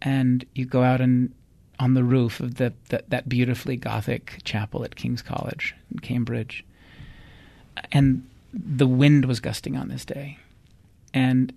and 0.01 0.47
you 0.55 0.65
go 0.65 0.83
out 0.83 1.01
and 1.01 1.35
on 1.79 1.95
the 1.95 2.05
roof 2.05 2.41
of 2.41 2.55
the, 2.55 2.73
the 2.89 3.03
that 3.09 3.29
beautifully 3.29 3.77
Gothic 3.77 4.39
chapel 4.45 4.85
at 4.85 4.97
King's 4.97 5.21
College 5.21 5.75
in 5.91 5.99
Cambridge, 5.99 6.65
and 7.93 8.27
the 8.55 8.87
wind 8.87 9.25
was 9.27 9.41
gusting 9.41 9.77
on 9.77 9.89
this 9.89 10.05
day, 10.05 10.39
and 11.13 11.53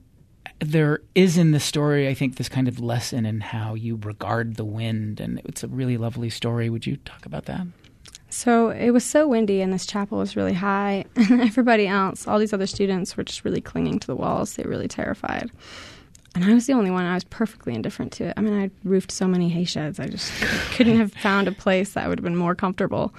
there 0.59 1.01
is 1.13 1.37
in 1.37 1.51
the 1.51 1.59
story, 1.59 2.07
I 2.07 2.15
think, 2.15 2.35
this 2.35 2.49
kind 2.49 2.67
of 2.67 2.79
lesson 2.79 3.25
in 3.25 3.41
how 3.41 3.75
you 3.75 3.99
regard 4.01 4.55
the 4.55 4.65
wind, 4.65 5.19
and 5.19 5.39
it's 5.45 5.63
a 5.63 5.67
really 5.67 5.97
lovely 5.97 6.29
story. 6.31 6.69
Would 6.69 6.87
you 6.87 6.97
talk 6.97 7.25
about 7.25 7.45
that? 7.45 7.67
So 8.33 8.71
it 8.71 8.89
was 8.89 9.05
so 9.05 9.27
windy, 9.27 9.61
and 9.61 9.71
this 9.71 9.85
chapel 9.85 10.17
was 10.17 10.35
really 10.35 10.53
high, 10.53 11.05
and 11.15 11.39
everybody 11.39 11.85
else, 11.85 12.27
all 12.27 12.39
these 12.39 12.51
other 12.51 12.65
students, 12.65 13.15
were 13.15 13.23
just 13.23 13.45
really 13.45 13.61
clinging 13.61 13.99
to 13.99 14.07
the 14.07 14.15
walls. 14.15 14.55
They 14.55 14.63
were 14.63 14.71
really 14.71 14.87
terrified. 14.87 15.51
And 16.33 16.43
I 16.43 16.55
was 16.55 16.65
the 16.65 16.73
only 16.73 16.89
one. 16.89 17.05
I 17.05 17.13
was 17.13 17.23
perfectly 17.25 17.75
indifferent 17.75 18.11
to 18.13 18.29
it. 18.29 18.33
I 18.35 18.41
mean, 18.41 18.59
I 18.59 18.71
roofed 18.83 19.11
so 19.11 19.27
many 19.27 19.49
hay 19.49 19.65
sheds. 19.65 19.99
I 19.99 20.07
just 20.07 20.31
couldn't 20.71 20.97
have 20.97 21.13
found 21.13 21.47
a 21.47 21.51
place 21.51 21.93
that 21.93 22.09
would 22.09 22.17
have 22.17 22.23
been 22.23 22.35
more 22.35 22.55
comfortable 22.55 23.13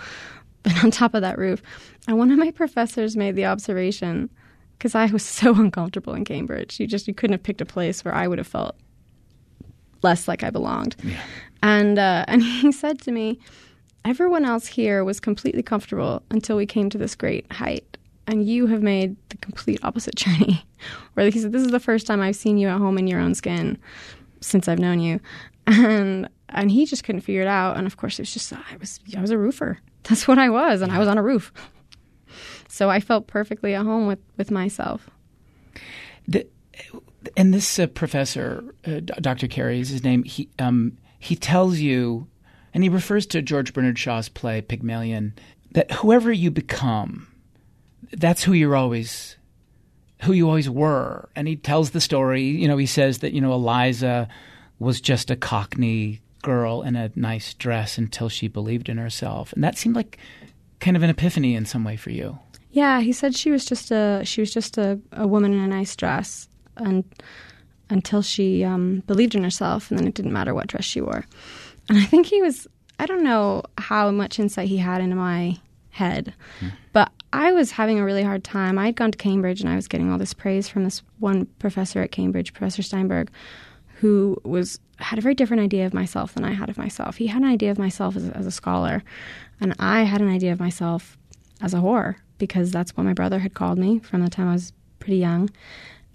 than 0.64 0.76
on 0.78 0.90
top 0.90 1.14
of 1.14 1.22
that 1.22 1.38
roof. 1.38 1.62
And 2.08 2.18
one 2.18 2.32
of 2.32 2.38
my 2.38 2.50
professors 2.50 3.16
made 3.16 3.36
the 3.36 3.46
observation 3.46 4.28
because 4.76 4.96
I 4.96 5.06
was 5.06 5.22
so 5.24 5.54
uncomfortable 5.54 6.14
in 6.14 6.24
Cambridge. 6.24 6.80
You 6.80 6.88
just 6.88 7.06
you 7.06 7.14
couldn't 7.14 7.34
have 7.34 7.42
picked 7.44 7.60
a 7.60 7.66
place 7.66 8.04
where 8.04 8.14
I 8.14 8.26
would 8.26 8.38
have 8.38 8.48
felt 8.48 8.74
less 10.02 10.26
like 10.26 10.42
I 10.42 10.50
belonged. 10.50 10.96
Yeah. 11.04 11.20
And 11.62 12.00
uh, 12.00 12.24
and 12.28 12.42
he 12.42 12.72
said 12.72 13.00
to 13.02 13.12
me, 13.12 13.38
everyone 14.04 14.44
else 14.44 14.66
here 14.66 15.04
was 15.04 15.20
completely 15.20 15.62
comfortable 15.62 16.22
until 16.30 16.56
we 16.56 16.66
came 16.66 16.90
to 16.90 16.98
this 16.98 17.14
great 17.14 17.50
height, 17.52 17.96
and 18.26 18.46
you 18.46 18.66
have 18.66 18.82
made 18.82 19.16
the 19.28 19.36
complete 19.38 19.80
opposite 19.82 20.14
journey. 20.16 20.64
Where 21.14 21.30
he 21.30 21.38
said, 21.38 21.52
"This 21.52 21.62
is 21.62 21.70
the 21.70 21.80
first 21.80 22.06
time 22.06 22.20
I've 22.20 22.36
seen 22.36 22.58
you 22.58 22.68
at 22.68 22.78
home 22.78 22.98
in 22.98 23.06
your 23.06 23.20
own 23.20 23.34
skin 23.34 23.78
since 24.40 24.68
I've 24.68 24.78
known 24.78 25.00
you," 25.00 25.20
and 25.66 26.28
and 26.48 26.70
he 26.70 26.86
just 26.86 27.04
couldn't 27.04 27.22
figure 27.22 27.42
it 27.42 27.48
out. 27.48 27.76
And 27.76 27.86
of 27.86 27.96
course, 27.96 28.18
it 28.18 28.22
was 28.22 28.32
just 28.32 28.52
I 28.52 28.76
was 28.78 29.00
I 29.16 29.20
was 29.20 29.30
a 29.30 29.38
roofer. 29.38 29.78
That's 30.04 30.28
what 30.28 30.38
I 30.38 30.50
was, 30.50 30.82
and 30.82 30.92
I 30.92 30.98
was 30.98 31.08
on 31.08 31.18
a 31.18 31.22
roof. 31.22 31.52
So 32.74 32.90
I 32.90 32.98
felt 32.98 33.28
perfectly 33.28 33.72
at 33.74 33.84
home 33.84 34.08
with, 34.08 34.18
with 34.36 34.50
myself. 34.50 35.08
The, 36.26 36.44
and 37.36 37.54
this 37.54 37.78
uh, 37.78 37.86
professor, 37.86 38.64
uh, 38.84 38.98
Dr. 39.00 39.46
Kerry 39.46 39.78
is 39.78 39.90
his 39.90 40.02
name, 40.02 40.24
he, 40.24 40.48
um, 40.58 40.98
he 41.20 41.36
tells 41.36 41.78
you, 41.78 42.26
and 42.74 42.82
he 42.82 42.88
refers 42.88 43.24
to 43.26 43.40
George 43.40 43.72
Bernard 43.72 43.98
Shaw's 43.98 44.28
play 44.28 44.60
Pygmalion, 44.60 45.32
that 45.72 45.90
whoever 45.92 46.32
you 46.32 46.50
become, 46.50 47.28
that's 48.12 48.42
who 48.42 48.52
you're 48.52 48.76
always 48.76 49.36
who 50.22 50.32
you 50.32 50.48
always 50.48 50.70
were. 50.70 51.28
And 51.36 51.46
he 51.46 51.56
tells 51.56 51.90
the 51.90 52.00
story, 52.00 52.42
you 52.42 52.66
know, 52.66 52.76
he 52.76 52.86
says 52.86 53.18
that, 53.18 53.32
you 53.32 53.40
know, 53.40 53.52
Eliza 53.52 54.28
was 54.78 55.00
just 55.00 55.30
a 55.30 55.36
cockney 55.36 56.20
girl 56.42 56.82
in 56.82 56.96
a 56.96 57.10
nice 57.14 57.54
dress 57.54 57.98
until 57.98 58.28
she 58.28 58.48
believed 58.48 58.88
in 58.88 58.98
herself. 58.98 59.52
And 59.52 59.62
that 59.62 59.76
seemed 59.76 59.96
like 59.96 60.18
kind 60.80 60.96
of 60.96 61.02
an 61.02 61.10
epiphany 61.10 61.54
in 61.54 61.66
some 61.66 61.84
way 61.84 61.96
for 61.96 62.10
you. 62.10 62.38
Yeah, 62.70 63.00
he 63.00 63.12
said 63.12 63.36
she 63.36 63.50
was 63.50 63.64
just 63.64 63.90
a 63.90 64.22
she 64.24 64.40
was 64.40 64.52
just 64.52 64.78
a, 64.78 64.98
a 65.12 65.26
woman 65.28 65.52
in 65.52 65.60
a 65.60 65.68
nice 65.68 65.94
dress, 65.94 66.48
and 66.76 67.04
until 67.88 68.20
she 68.20 68.64
um, 68.64 69.04
believed 69.06 69.36
in 69.36 69.44
herself, 69.44 69.90
and 69.90 69.98
then 69.98 70.08
it 70.08 70.14
didn't 70.14 70.32
matter 70.32 70.54
what 70.54 70.66
dress 70.66 70.84
she 70.84 71.00
wore. 71.00 71.24
And 71.88 71.98
I 71.98 72.04
think 72.04 72.26
he 72.26 72.40
was 72.40 72.66
I 72.98 73.06
don't 73.06 73.24
know 73.24 73.62
how 73.78 74.10
much 74.10 74.38
insight 74.38 74.68
he 74.68 74.76
had 74.76 75.00
into 75.00 75.16
my 75.16 75.58
head, 75.90 76.34
hmm. 76.60 76.68
but 76.92 77.10
I 77.32 77.52
was 77.52 77.72
having 77.72 77.98
a 77.98 78.04
really 78.04 78.22
hard 78.22 78.44
time. 78.44 78.78
I 78.78 78.86
had 78.86 78.96
gone 78.96 79.10
to 79.10 79.18
Cambridge, 79.18 79.60
and 79.60 79.68
I 79.68 79.76
was 79.76 79.88
getting 79.88 80.10
all 80.10 80.18
this 80.18 80.34
praise 80.34 80.68
from 80.68 80.84
this 80.84 81.02
one 81.18 81.46
professor 81.58 82.00
at 82.00 82.12
Cambridge, 82.12 82.52
Professor 82.52 82.82
Steinberg, 82.82 83.30
who 83.96 84.36
was 84.44 84.78
had 84.98 85.18
a 85.18 85.22
very 85.22 85.34
different 85.34 85.62
idea 85.62 85.86
of 85.86 85.92
myself 85.92 86.34
than 86.34 86.44
I 86.44 86.52
had 86.52 86.68
of 86.70 86.78
myself. 86.78 87.16
He 87.16 87.26
had 87.26 87.42
an 87.42 87.48
idea 87.48 87.72
of 87.72 87.78
myself 87.78 88.16
as, 88.16 88.28
as 88.30 88.46
a 88.46 88.52
scholar, 88.52 89.02
and 89.60 89.74
I 89.78 90.04
had 90.04 90.20
an 90.20 90.28
idea 90.28 90.52
of 90.52 90.60
myself 90.60 91.18
as 91.60 91.74
a 91.74 91.78
whore 91.78 92.16
because 92.38 92.70
that's 92.70 92.96
what 92.96 93.04
my 93.04 93.12
brother 93.12 93.40
had 93.40 93.54
called 93.54 93.78
me 93.78 93.98
from 94.00 94.22
the 94.22 94.30
time 94.30 94.48
I 94.48 94.52
was 94.52 94.72
pretty 94.98 95.18
young. 95.18 95.50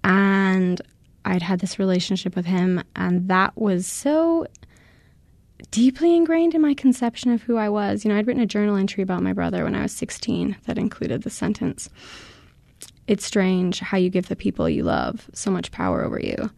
And 0.04 0.80
I'd 1.24 1.42
had 1.42 1.60
this 1.60 1.78
relationship 1.78 2.34
with 2.36 2.46
him, 2.46 2.82
and 2.96 3.28
that 3.28 3.56
was 3.56 3.86
so 3.86 4.46
deeply 5.70 6.16
ingrained 6.16 6.54
in 6.54 6.60
my 6.60 6.74
conception 6.74 7.32
of 7.32 7.42
who 7.42 7.56
I 7.56 7.68
was. 7.68 8.04
You 8.04 8.10
know, 8.10 8.18
I'd 8.18 8.26
written 8.26 8.42
a 8.42 8.46
journal 8.46 8.76
entry 8.76 9.02
about 9.02 9.22
my 9.22 9.32
brother 9.32 9.64
when 9.64 9.74
I 9.74 9.82
was 9.82 9.92
16 9.92 10.56
that 10.66 10.78
included 10.78 11.22
the 11.22 11.30
sentence 11.30 11.88
It's 13.06 13.24
strange 13.24 13.80
how 13.80 13.98
you 13.98 14.10
give 14.10 14.28
the 14.28 14.36
people 14.36 14.68
you 14.68 14.84
love 14.84 15.28
so 15.32 15.50
much 15.50 15.72
power 15.72 16.04
over 16.04 16.20
you. 16.20 16.50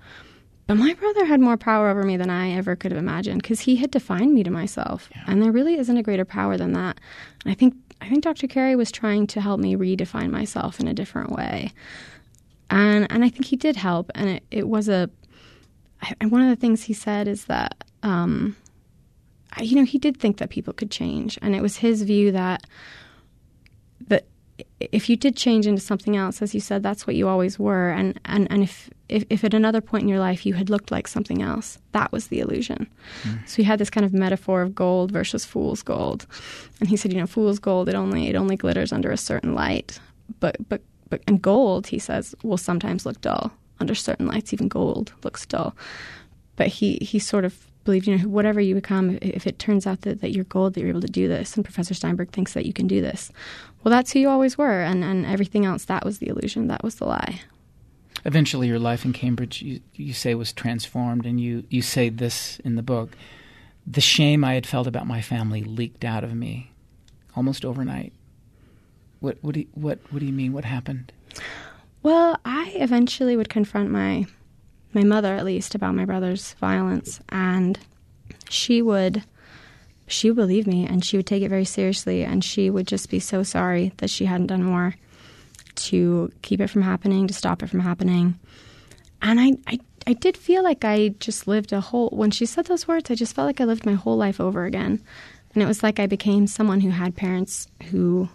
But 0.67 0.77
my 0.77 0.95
brother 0.95 1.25
had 1.25 1.41
more 1.41 1.57
power 1.57 1.89
over 1.89 2.03
me 2.03 2.17
than 2.17 2.31
I 2.31 2.53
ever 2.53 2.77
could 2.77 2.93
have 2.93 2.99
imagined 2.99 3.43
because 3.43 3.61
he 3.61 3.77
had 3.77 3.91
defined 3.91 4.33
me 4.33 4.43
to 4.45 4.51
myself. 4.51 5.09
Yeah. 5.15 5.25
And 5.27 5.43
there 5.43 5.53
really 5.53 5.75
isn't 5.75 5.97
a 5.97 6.03
greater 6.03 6.25
power 6.25 6.57
than 6.57 6.73
that. 6.73 6.99
And 7.45 7.53
I 7.53 7.55
think 7.55 7.75
I 8.01 8.09
think 8.09 8.25
Dr. 8.25 8.49
Kerry 8.49 8.75
was 8.75 8.91
trying 8.91 9.27
to 9.29 9.41
help 9.41 9.61
me 9.61 9.77
redefine 9.77 10.31
myself 10.31 10.81
in 10.81 10.89
a 10.89 10.95
different 10.95 11.31
way. 11.31 11.73
And 12.71 13.11
and 13.11 13.25
I 13.25 13.29
think 13.29 13.47
he 13.47 13.57
did 13.57 13.77
help. 13.77 14.11
And 14.15 14.29
it, 14.29 14.45
it 14.51 14.69
was 14.69 14.89
a 14.89 15.11
and 16.21 16.31
one 16.31 16.43
of 16.43 16.49
the 16.49 16.57
things 16.57 16.85
he 16.85 16.95
said 16.95 17.29
is 17.29 17.45
that 17.47 17.85
um, 18.03 18.57
you 19.61 19.77
know 19.77 19.85
he 19.85 19.99
did 19.99 20.19
think 20.19 20.39
that 20.39 20.51
people 20.51 20.73
could 20.73 20.91
change, 20.91 21.39
and 21.43 21.55
it 21.55 21.63
was 21.63 21.77
his 21.77 22.03
view 22.03 22.33
that 22.33 22.67
that 24.09 24.27
if 24.81 25.09
you 25.09 25.17
did 25.17 25.37
change 25.37 25.67
into 25.67 25.81
something 25.81 26.17
else, 26.17 26.43
as 26.43 26.55
you 26.55 26.61
said, 26.61 26.83
that's 26.83 27.07
what 27.07 27.17
you 27.17 27.29
always 27.29 27.59
were. 27.59 27.91
And, 27.91 28.19
and, 28.25 28.47
and 28.51 28.63
if, 28.63 28.91
if, 29.09 29.25
if 29.31 29.45
at 29.45 29.55
another 29.55 29.81
point 29.81 30.03
in 30.03 30.09
your 30.09 30.19
life 30.19 30.45
you 30.45 30.55
had 30.55 30.71
looked 30.71 30.91
like 30.91 31.09
something 31.09 31.43
else, 31.43 31.79
that 31.93 32.11
was 32.13 32.29
the 32.29 32.41
illusion. 32.41 32.89
Mm. 33.23 33.49
So 33.49 33.57
he 33.57 33.63
had 33.63 33.79
this 33.79 33.91
kind 33.91 34.05
of 34.05 34.13
metaphor 34.13 34.63
of 34.63 34.75
gold 34.75 35.11
versus 35.11 35.45
fool's 35.45 35.83
gold. 35.83 36.27
And 36.81 36.89
he 36.89 36.97
said, 36.97 37.13
you 37.13 37.21
know, 37.21 37.27
fool's 37.27 37.59
gold, 37.59 37.89
it 37.89 37.95
only, 37.95 38.29
it 38.29 38.37
only 38.37 38.57
glitters 38.57 38.93
under 38.93 39.11
a 39.11 39.17
certain 39.17 39.55
light. 39.55 39.99
But, 40.41 40.57
but, 40.69 40.83
but, 41.09 41.23
and 41.27 41.41
gold, 41.41 41.87
he 41.87 41.99
says, 41.99 42.35
will 42.43 42.59
sometimes 42.59 43.07
look 43.07 43.21
dull. 43.21 43.53
Under 43.81 43.95
certain 43.95 44.27
lights, 44.27 44.53
even 44.53 44.69
gold 44.69 45.13
looks 45.25 45.45
dull. 45.47 45.75
But 46.57 46.69
he, 46.69 46.99
he 47.01 47.19
sort 47.19 47.45
of 47.45 47.67
believed, 47.85 48.07
you 48.07 48.17
know, 48.17 48.29
whatever 48.29 48.61
you 48.61 48.75
become, 48.75 49.19
if 49.21 49.47
it 49.47 49.59
turns 49.59 49.87
out 49.87 50.03
that, 50.03 50.21
that 50.21 50.33
you're 50.33 50.45
gold, 50.45 50.75
that 50.75 50.81
you're 50.81 50.91
able 50.91 51.01
to 51.01 51.07
do 51.07 51.29
this, 51.29 51.57
and 51.57 51.65
Professor 51.65 51.95
Steinberg 51.95 52.31
thinks 52.31 52.55
that 52.55 52.67
you 52.67 52.73
can 52.73 52.87
do 52.87 53.01
this, 53.01 53.31
well, 53.83 53.91
that's 53.91 54.13
who 54.13 54.19
you 54.19 54.29
always 54.29 54.57
were, 54.57 54.83
and, 54.83 55.03
and 55.05 55.27
everything 55.27 55.67
else, 55.67 55.85
that 55.87 56.05
was 56.05 56.19
the 56.19 56.29
illusion, 56.29 56.69
that 56.69 56.85
was 56.85 56.97
the 56.97 57.05
lie. 57.05 57.41
Eventually, 58.25 58.69
your 58.69 58.79
life 58.79 59.05
in 59.05 59.13
Cambridge, 59.13 59.63
you, 59.63 59.81
you 59.95 60.13
say, 60.13 60.35
was 60.35 60.53
transformed, 60.53 61.27
and 61.27 61.41
you, 61.41 61.65
you 61.71 61.83
say 61.83 62.09
this 62.09 62.61
in 62.61 62.77
the 62.77 62.83
book 62.83 63.17
the 63.87 64.01
shame 64.01 64.45
I 64.45 64.55
had 64.55 64.67
felt 64.67 64.87
about 64.87 65.07
my 65.07 65.21
family 65.21 65.63
leaked 65.63 66.05
out 66.05 66.25
of 66.25 66.35
me 66.35 66.73
almost 67.35 67.65
overnight. 67.65 68.13
What 69.21 69.39
what 69.43 69.55
do 69.55 69.61
you, 69.61 69.69
what 69.75 69.99
what 70.11 70.21
do 70.21 70.27
you 70.27 70.33
mean? 70.33 70.53
What 70.53 70.65
happened? 70.65 71.13
Well, 72.03 72.39
I 72.45 72.73
eventually 72.75 73.37
would 73.37 73.49
confront 73.49 73.91
my 73.91 74.27
my 74.95 75.05
mother 75.05 75.35
at 75.35 75.45
least 75.45 75.75
about 75.75 75.95
my 75.95 76.05
brother's 76.05 76.55
violence 76.55 77.21
and 77.31 77.79
she 78.49 78.83
would 78.83 79.23
she 80.07 80.31
would 80.31 80.37
believe 80.37 80.67
me 80.67 80.87
and 80.87 81.05
she 81.05 81.17
would 81.17 81.27
take 81.27 81.43
it 81.43 81.49
very 81.49 81.65
seriously 81.65 82.23
and 82.25 82.45
she 82.45 82.69
would 82.69 82.87
just 82.87 83.09
be 83.09 83.19
so 83.19 83.43
sorry 83.43 83.93
that 83.99 84.11
she 84.11 84.27
hadn't 84.27 84.49
done 84.49 84.63
more 84.63 84.95
to 85.75 86.31
keep 86.43 86.61
it 86.61 86.69
from 86.69 86.83
happening, 86.83 87.27
to 87.27 87.35
stop 87.35 87.63
it 87.63 87.71
from 87.71 87.81
happening. 87.81 88.39
And 89.23 89.41
I, 89.41 89.53
I 89.67 89.79
I 90.07 90.15
did 90.15 90.37
feel 90.37 90.65
like 90.65 90.85
I 90.85 91.11
just 91.21 91.47
lived 91.47 91.73
a 91.73 91.81
whole 91.81 92.09
when 92.11 92.33
she 92.33 92.45
said 92.45 92.67
those 92.67 92.89
words, 92.89 93.11
I 93.11 93.15
just 93.15 93.35
felt 93.35 93.47
like 93.47 93.61
I 93.61 93.65
lived 93.65 93.87
my 93.87 93.95
whole 93.95 94.17
life 94.17 94.41
over 94.41 94.65
again. 94.65 95.01
And 95.55 95.63
it 95.63 95.67
was 95.67 95.83
like 95.83 96.01
I 96.01 96.07
became 96.07 96.47
someone 96.47 96.81
who 96.81 96.91
had 96.91 97.15
parents 97.15 97.69
who 97.91 98.29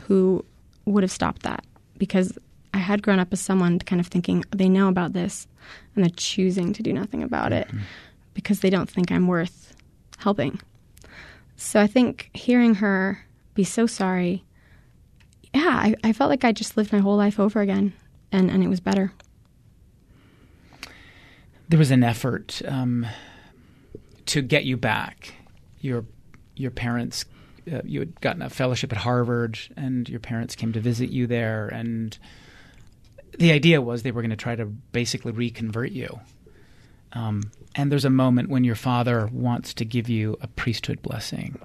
who 0.00 0.44
would 0.84 1.04
have 1.04 1.12
stopped 1.12 1.42
that 1.44 1.64
because 1.98 2.36
I 2.74 2.78
had 2.78 3.02
grown 3.02 3.18
up 3.18 3.32
as 3.32 3.40
someone 3.40 3.78
kind 3.78 4.00
of 4.00 4.06
thinking 4.06 4.44
they 4.50 4.68
know 4.68 4.88
about 4.88 5.12
this 5.12 5.46
and 5.94 6.04
they're 6.04 6.12
choosing 6.16 6.72
to 6.72 6.82
do 6.82 6.92
nothing 6.92 7.22
about 7.22 7.52
it 7.52 7.68
mm-hmm. 7.68 7.80
because 8.34 8.60
they 8.60 8.70
don't 8.70 8.88
think 8.88 9.10
I'm 9.12 9.26
worth 9.26 9.74
helping. 10.18 10.60
So 11.56 11.80
I 11.80 11.86
think 11.86 12.30
hearing 12.34 12.76
her 12.76 13.24
be 13.54 13.64
so 13.64 13.86
sorry, 13.86 14.44
yeah, 15.54 15.68
I, 15.68 15.94
I 16.02 16.12
felt 16.12 16.30
like 16.30 16.44
I 16.44 16.52
just 16.52 16.76
lived 16.76 16.92
my 16.92 16.98
whole 16.98 17.16
life 17.16 17.38
over 17.38 17.60
again 17.60 17.92
and, 18.32 18.50
and 18.50 18.64
it 18.64 18.68
was 18.68 18.80
better. 18.80 19.12
There 21.68 21.78
was 21.78 21.90
an 21.90 22.02
effort 22.02 22.60
um, 22.66 23.06
to 24.26 24.42
get 24.42 24.64
you 24.64 24.76
back. 24.76 25.34
Your 25.80 26.04
your 26.54 26.70
parents, 26.70 27.24
uh, 27.70 27.80
you 27.84 28.00
had 28.00 28.20
gotten 28.20 28.42
a 28.42 28.50
fellowship 28.50 28.92
at 28.92 28.98
Harvard, 28.98 29.58
and 29.76 30.06
your 30.08 30.20
parents 30.20 30.54
came 30.54 30.72
to 30.74 30.80
visit 30.80 31.08
you 31.08 31.26
there, 31.26 31.68
and 31.68 32.18
the 33.38 33.52
idea 33.52 33.80
was 33.80 34.02
they 34.02 34.10
were 34.10 34.22
going 34.22 34.30
to 34.30 34.36
try 34.36 34.56
to 34.56 34.66
basically 34.66 35.32
reconvert 35.32 35.92
you. 35.92 36.20
Um, 37.12 37.42
and 37.74 37.90
there's 37.90 38.04
a 38.04 38.10
moment 38.10 38.48
when 38.48 38.64
your 38.64 38.74
father 38.74 39.28
wants 39.32 39.74
to 39.74 39.84
give 39.84 40.08
you 40.08 40.36
a 40.40 40.48
priesthood 40.48 41.02
blessing. 41.02 41.58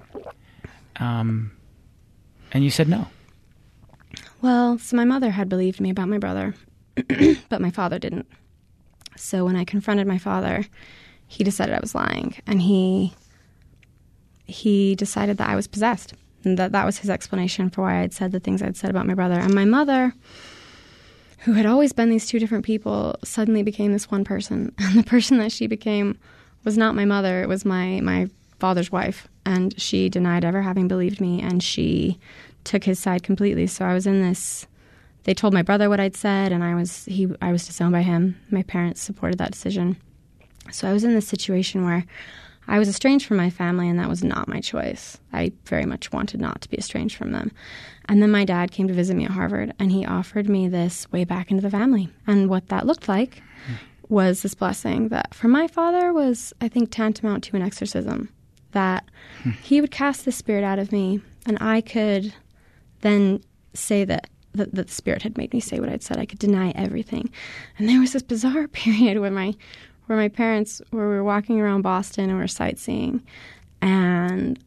Um, 0.96 1.52
and 2.52 2.64
you 2.64 2.70
said 2.70 2.88
no. 2.88 3.08
Well, 4.40 4.78
so 4.78 4.96
my 4.96 5.04
mother 5.04 5.30
had 5.30 5.48
believed 5.48 5.80
me 5.80 5.90
about 5.90 6.08
my 6.08 6.18
brother, 6.18 6.54
but 7.48 7.60
my 7.60 7.70
father 7.70 7.98
didn't. 7.98 8.26
So 9.16 9.44
when 9.44 9.56
I 9.56 9.64
confronted 9.64 10.06
my 10.06 10.18
father, 10.18 10.64
he 11.26 11.44
decided 11.44 11.74
I 11.74 11.80
was 11.80 11.94
lying, 11.94 12.36
and 12.46 12.62
he 12.62 13.14
he 14.44 14.94
decided 14.94 15.36
that 15.38 15.50
I 15.50 15.56
was 15.56 15.66
possessed, 15.66 16.14
and 16.44 16.58
that 16.58 16.72
that 16.72 16.86
was 16.86 16.98
his 16.98 17.10
explanation 17.10 17.68
for 17.68 17.82
why 17.82 18.00
I'd 18.00 18.14
said 18.14 18.32
the 18.32 18.40
things 18.40 18.62
I'd 18.62 18.76
said 18.76 18.90
about 18.90 19.06
my 19.06 19.14
brother. 19.14 19.38
And 19.38 19.54
my 19.54 19.64
mother 19.64 20.14
who 21.38 21.52
had 21.52 21.66
always 21.66 21.92
been 21.92 22.10
these 22.10 22.26
two 22.26 22.38
different 22.38 22.64
people 22.64 23.16
suddenly 23.24 23.62
became 23.62 23.92
this 23.92 24.10
one 24.10 24.24
person. 24.24 24.74
And 24.78 24.98
the 24.98 25.04
person 25.04 25.38
that 25.38 25.52
she 25.52 25.66
became 25.66 26.18
was 26.64 26.76
not 26.76 26.94
my 26.94 27.04
mother, 27.04 27.42
it 27.42 27.48
was 27.48 27.64
my, 27.64 28.00
my 28.00 28.28
father's 28.58 28.90
wife. 28.90 29.28
And 29.46 29.78
she 29.80 30.08
denied 30.08 30.44
ever 30.44 30.62
having 30.62 30.88
believed 30.88 31.20
me 31.20 31.40
and 31.40 31.62
she 31.62 32.18
took 32.64 32.84
his 32.84 32.98
side 32.98 33.22
completely. 33.22 33.66
So 33.66 33.84
I 33.84 33.94
was 33.94 34.06
in 34.06 34.20
this 34.20 34.66
they 35.24 35.34
told 35.34 35.52
my 35.52 35.62
brother 35.62 35.90
what 35.90 36.00
I'd 36.00 36.16
said 36.16 36.52
and 36.52 36.64
I 36.64 36.74
was 36.74 37.04
he 37.04 37.28
I 37.42 37.52
was 37.52 37.66
disowned 37.66 37.92
by 37.92 38.02
him. 38.02 38.40
My 38.50 38.62
parents 38.62 39.02
supported 39.02 39.38
that 39.38 39.52
decision. 39.52 39.96
So 40.70 40.88
I 40.88 40.92
was 40.92 41.04
in 41.04 41.14
this 41.14 41.28
situation 41.28 41.84
where 41.84 42.04
I 42.68 42.78
was 42.78 42.88
estranged 42.88 43.26
from 43.26 43.38
my 43.38 43.48
family, 43.50 43.88
and 43.88 43.98
that 43.98 44.08
was 44.08 44.22
not 44.22 44.46
my 44.46 44.60
choice. 44.60 45.18
I 45.32 45.52
very 45.64 45.86
much 45.86 46.12
wanted 46.12 46.40
not 46.40 46.60
to 46.60 46.68
be 46.68 46.76
estranged 46.76 47.16
from 47.16 47.32
them. 47.32 47.50
And 48.08 48.22
then 48.22 48.30
my 48.30 48.44
dad 48.44 48.70
came 48.70 48.86
to 48.88 48.94
visit 48.94 49.16
me 49.16 49.24
at 49.24 49.30
Harvard, 49.30 49.72
and 49.78 49.90
he 49.90 50.04
offered 50.04 50.48
me 50.48 50.68
this 50.68 51.10
way 51.10 51.24
back 51.24 51.50
into 51.50 51.62
the 51.62 51.70
family. 51.70 52.10
And 52.26 52.50
what 52.50 52.68
that 52.68 52.86
looked 52.86 53.08
like 53.08 53.42
was 54.08 54.42
this 54.42 54.54
blessing 54.54 55.08
that, 55.08 55.34
for 55.34 55.48
my 55.48 55.66
father, 55.66 56.12
was, 56.12 56.52
I 56.60 56.68
think, 56.68 56.90
tantamount 56.90 57.44
to 57.44 57.56
an 57.56 57.62
exorcism. 57.62 58.28
That 58.72 59.04
he 59.62 59.80
would 59.80 59.90
cast 59.90 60.26
the 60.26 60.32
spirit 60.32 60.62
out 60.62 60.78
of 60.78 60.92
me, 60.92 61.22
and 61.46 61.56
I 61.60 61.80
could 61.80 62.34
then 63.00 63.42
say 63.72 64.04
that 64.04 64.28
that, 64.52 64.74
the 64.74 64.86
spirit 64.88 65.22
had 65.22 65.38
made 65.38 65.52
me 65.52 65.60
say 65.60 65.80
what 65.80 65.88
I'd 65.88 66.02
said. 66.02 66.18
I 66.18 66.26
could 66.26 66.38
deny 66.38 66.70
everything. 66.70 67.30
And 67.78 67.88
there 67.88 68.00
was 68.00 68.12
this 68.12 68.22
bizarre 68.22 68.68
period 68.72 69.18
where 69.20 69.30
my 69.30 69.54
where 70.08 70.18
my 70.18 70.28
parents 70.28 70.82
where 70.90 71.08
we 71.08 71.14
were 71.14 71.24
walking 71.24 71.60
around 71.60 71.82
Boston 71.82 72.24
and 72.24 72.34
we 72.34 72.40
were 72.40 72.48
sightseeing 72.48 73.22
and 73.80 74.58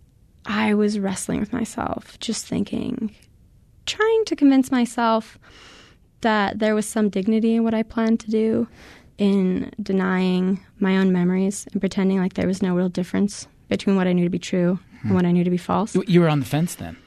I 0.45 0.73
was 0.73 0.99
wrestling 0.99 1.39
with 1.39 1.53
myself, 1.53 2.17
just 2.19 2.47
thinking, 2.47 3.13
trying 3.85 4.25
to 4.25 4.35
convince 4.35 4.71
myself 4.71 5.37
that 6.21 6.59
there 6.59 6.75
was 6.75 6.87
some 6.87 7.09
dignity 7.09 7.55
in 7.55 7.63
what 7.63 7.73
I 7.73 7.83
planned 7.83 8.19
to 8.21 8.31
do, 8.31 8.67
in 9.17 9.71
denying 9.81 10.59
my 10.79 10.97
own 10.97 11.11
memories 11.11 11.67
and 11.71 11.79
pretending 11.79 12.19
like 12.19 12.33
there 12.33 12.47
was 12.47 12.63
no 12.63 12.75
real 12.75 12.89
difference 12.89 13.47
between 13.69 13.95
what 13.95 14.07
I 14.07 14.13
knew 14.13 14.23
to 14.23 14.31
be 14.31 14.39
true 14.39 14.79
hmm. 15.01 15.07
and 15.07 15.15
what 15.15 15.25
I 15.25 15.31
knew 15.31 15.43
to 15.43 15.49
be 15.49 15.57
false. 15.57 15.95
You 16.07 16.21
were 16.21 16.29
on 16.29 16.39
the 16.39 16.45
fence 16.45 16.75
then. 16.75 16.97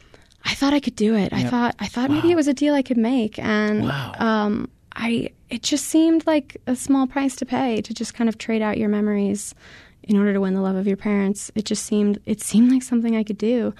I 0.45 0.55
thought 0.55 0.72
I 0.72 0.80
could 0.80 0.95
do 0.95 1.16
it. 1.16 1.32
Yep. 1.32 1.41
I 1.41 1.45
thought 1.45 1.74
I 1.80 1.87
thought 1.87 2.11
wow. 2.11 2.16
maybe 2.16 2.30
it 2.30 2.37
was 2.37 2.47
a 2.47 2.55
deal 2.55 2.74
I 2.74 2.82
could 2.82 2.99
make, 2.99 3.39
and 3.39 3.85
wow. 3.85 4.12
um, 4.18 4.70
I 4.97 5.30
it 5.51 5.62
just 5.62 5.86
seemed 5.86 6.26
like 6.26 6.57
a 6.66 6.76
small 6.76 7.07
price 7.07 7.36
to 7.36 7.47
pay 7.47 7.80
to 7.82 7.95
just 7.95 8.14
kind 8.14 8.28
of 8.28 8.38
trade 8.38 8.62
out 8.62 8.78
your 8.78 8.88
memories 8.88 9.55
in 10.03 10.16
order 10.18 10.32
to 10.32 10.40
win 10.40 10.55
the 10.55 10.61
love 10.61 10.76
of 10.76 10.86
your 10.86 10.97
parents. 10.97 11.51
It 11.55 11.64
just 11.64 11.84
seemed 11.84 12.18
it 12.26 12.40
seemed 12.40 12.70
like 12.70 12.82
something 12.82 13.16
I 13.16 13.24
could 13.24 13.38
do, 13.38 13.74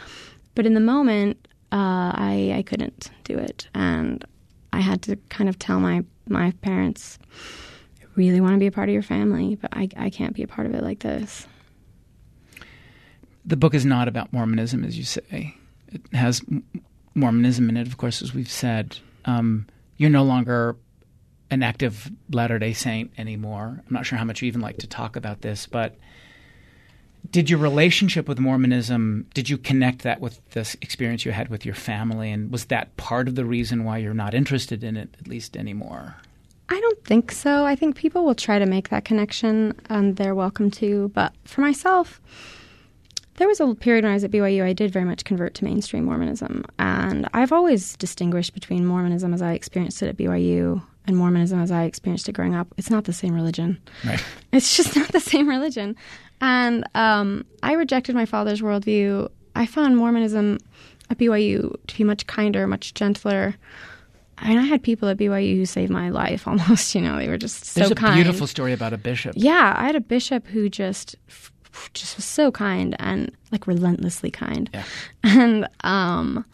but 0.55 0.67
in 0.67 0.75
the 0.75 0.81
moment, 0.81 1.49
uh, 1.73 2.13
I 2.15 2.55
I 2.57 2.63
couldn't 2.63 3.11
do 3.25 3.39
it, 3.39 3.69
and 3.75 4.25
I 4.73 4.81
had 4.81 5.03
to 5.03 5.17
kind 5.29 5.49
of 5.49 5.59
tell 5.59 5.81
my 5.81 6.05
my 6.29 6.53
parents, 6.63 7.19
I 8.01 8.07
really 8.17 8.41
want 8.41 8.55
to 8.55 8.59
be 8.59 8.67
a 8.67 8.73
part 8.73 8.89
of 8.89 8.93
your 8.93 9.03
family, 9.03 9.57
but 9.57 9.71
I 9.73 9.89
I 9.97 10.11
can't 10.11 10.35
be 10.35 10.43
a 10.43 10.49
part 10.49 10.67
of 10.67 10.75
it 10.75 10.83
like 10.83 11.01
this. 11.01 11.47
The 13.45 13.57
book 13.57 13.75
is 13.75 13.85
not 13.85 14.09
about 14.09 14.33
Mormonism, 14.33 14.85
as 14.85 14.97
you 14.97 15.05
say. 15.05 15.55
It 15.89 16.01
has 16.13 16.43
Mormonism 17.15 17.69
in 17.69 17.77
it, 17.77 17.87
of 17.87 17.99
course, 17.99 18.23
as 18.23 18.33
we've 18.33 18.51
said. 18.51 18.97
Um, 19.27 19.67
you're 19.97 20.11
no 20.11 20.25
longer 20.25 20.77
an 21.51 21.63
active 21.63 22.11
Latter 22.31 22.59
day 22.59 22.73
Saint 22.73 23.11
anymore. 23.19 23.83
I'm 23.87 23.93
not 23.93 24.07
sure 24.07 24.19
how 24.19 24.25
much 24.25 24.43
you 24.43 24.49
even 24.49 24.61
like 24.61 24.79
to 24.79 24.87
talk 24.87 25.17
about 25.17 25.43
this, 25.43 25.67
but 25.67 25.97
did 27.31 27.49
your 27.49 27.59
relationship 27.59 28.29
with 28.29 28.39
Mormonism, 28.39 29.27
did 29.35 29.49
you 29.49 29.59
connect 29.59 30.03
that 30.03 30.21
with 30.21 30.41
this 30.51 30.77
experience 30.83 31.25
you 31.25 31.33
had 31.33 31.49
with 31.49 31.65
your 31.65 31.75
family? 31.75 32.31
And 32.31 32.53
was 32.53 32.67
that 32.67 32.97
part 32.97 33.29
of 33.29 33.35
the 33.35 33.45
reason 33.45 33.85
why 33.85 33.99
you're 33.99 34.15
not 34.15 34.35
interested 34.35 34.85
in 34.85 34.97
it, 34.97 35.15
at 35.21 35.27
least 35.27 35.57
anymore? 35.57 36.17
I 36.69 36.81
don't 36.81 37.05
think 37.05 37.33
so. 37.33 37.65
I 37.65 37.77
think 37.77 37.97
people 37.97 38.25
will 38.25 38.35
try 38.35 38.59
to 38.59 38.67
make 38.67 38.89
that 38.91 39.05
connection 39.05 39.79
and 39.89 40.17
they're 40.17 40.35
welcome 40.35 40.71
to. 40.73 41.09
But 41.15 41.35
for 41.45 41.61
myself, 41.61 42.21
there 43.37 43.49
was 43.49 43.61
a 43.61 43.75
period 43.75 44.05
when 44.05 44.13
I 44.13 44.15
was 44.15 44.25
at 44.25 44.31
BYU, 44.31 44.63
I 44.63 44.73
did 44.73 44.93
very 44.93 45.05
much 45.05 45.25
convert 45.25 45.55
to 45.55 45.65
mainstream 45.65 46.05
Mormonism. 46.05 46.65
And 46.79 47.29
I've 47.35 47.53
always 47.53 47.97
distinguished 47.97 48.55
between 48.55 48.87
Mormonism 48.87 49.35
as 49.35 49.43
I 49.43 49.53
experienced 49.53 50.03
it 50.03 50.09
at 50.09 50.17
BYU 50.17 50.83
and 51.07 51.17
Mormonism 51.17 51.61
as 51.61 51.71
I 51.71 51.85
experienced 51.85 52.29
it 52.29 52.33
growing 52.33 52.55
up, 52.55 52.69
it's 52.77 52.91
not 52.91 53.05
the 53.05 53.13
same 53.13 53.35
religion. 53.35 53.81
Right. 54.05 54.23
It's 54.53 54.77
just 54.77 54.95
not 54.97 55.09
the 55.09 55.21
same 55.21 55.49
religion. 55.49 55.97
And 56.41 56.85
um, 56.95 57.45
I 57.63 57.73
rejected 57.73 58.15
my 58.15 58.25
father's 58.25 58.61
worldview. 58.63 59.29
I 59.57 59.67
found 59.67 59.97
Mormonism 59.97 60.59
at 61.11 61.19
BYU 61.19 61.77
to 61.89 61.97
be 61.99 62.05
much 62.05 62.27
kinder, 62.27 62.67
much 62.67 62.95
gentler. 62.95 63.57
I 64.39 64.49
mean, 64.49 64.59
I 64.59 64.63
had 64.63 64.83
people 64.83 65.09
at 65.09 65.17
BYU 65.17 65.57
who 65.57 65.67
saved 65.67 65.91
my 65.91 66.09
life 66.11 66.47
almost, 66.49 66.95
you 66.95 67.01
know, 67.01 67.19
they 67.19 67.29
were 67.29 67.39
just 67.39 67.65
so 67.65 67.81
There's 67.81 67.91
a 67.91 67.95
kind. 67.95 68.15
beautiful 68.15 68.47
story 68.47 68.73
about 68.73 68.93
a 68.93 68.99
bishop. 68.99 69.35
Yeah, 69.37 69.75
I 69.77 69.85
had 69.87 69.97
a 69.97 70.01
bishop 70.01 70.47
who 70.47 70.69
just 70.69 71.17
just 71.93 72.17
was 72.17 72.25
so 72.25 72.53
kind 72.53 72.95
and 73.01 73.33
like 73.51 73.67
relentlessly 73.67 74.31
kind. 74.31 74.71
Yeah. 74.73 74.85
And 75.25 75.69
um 75.83 76.45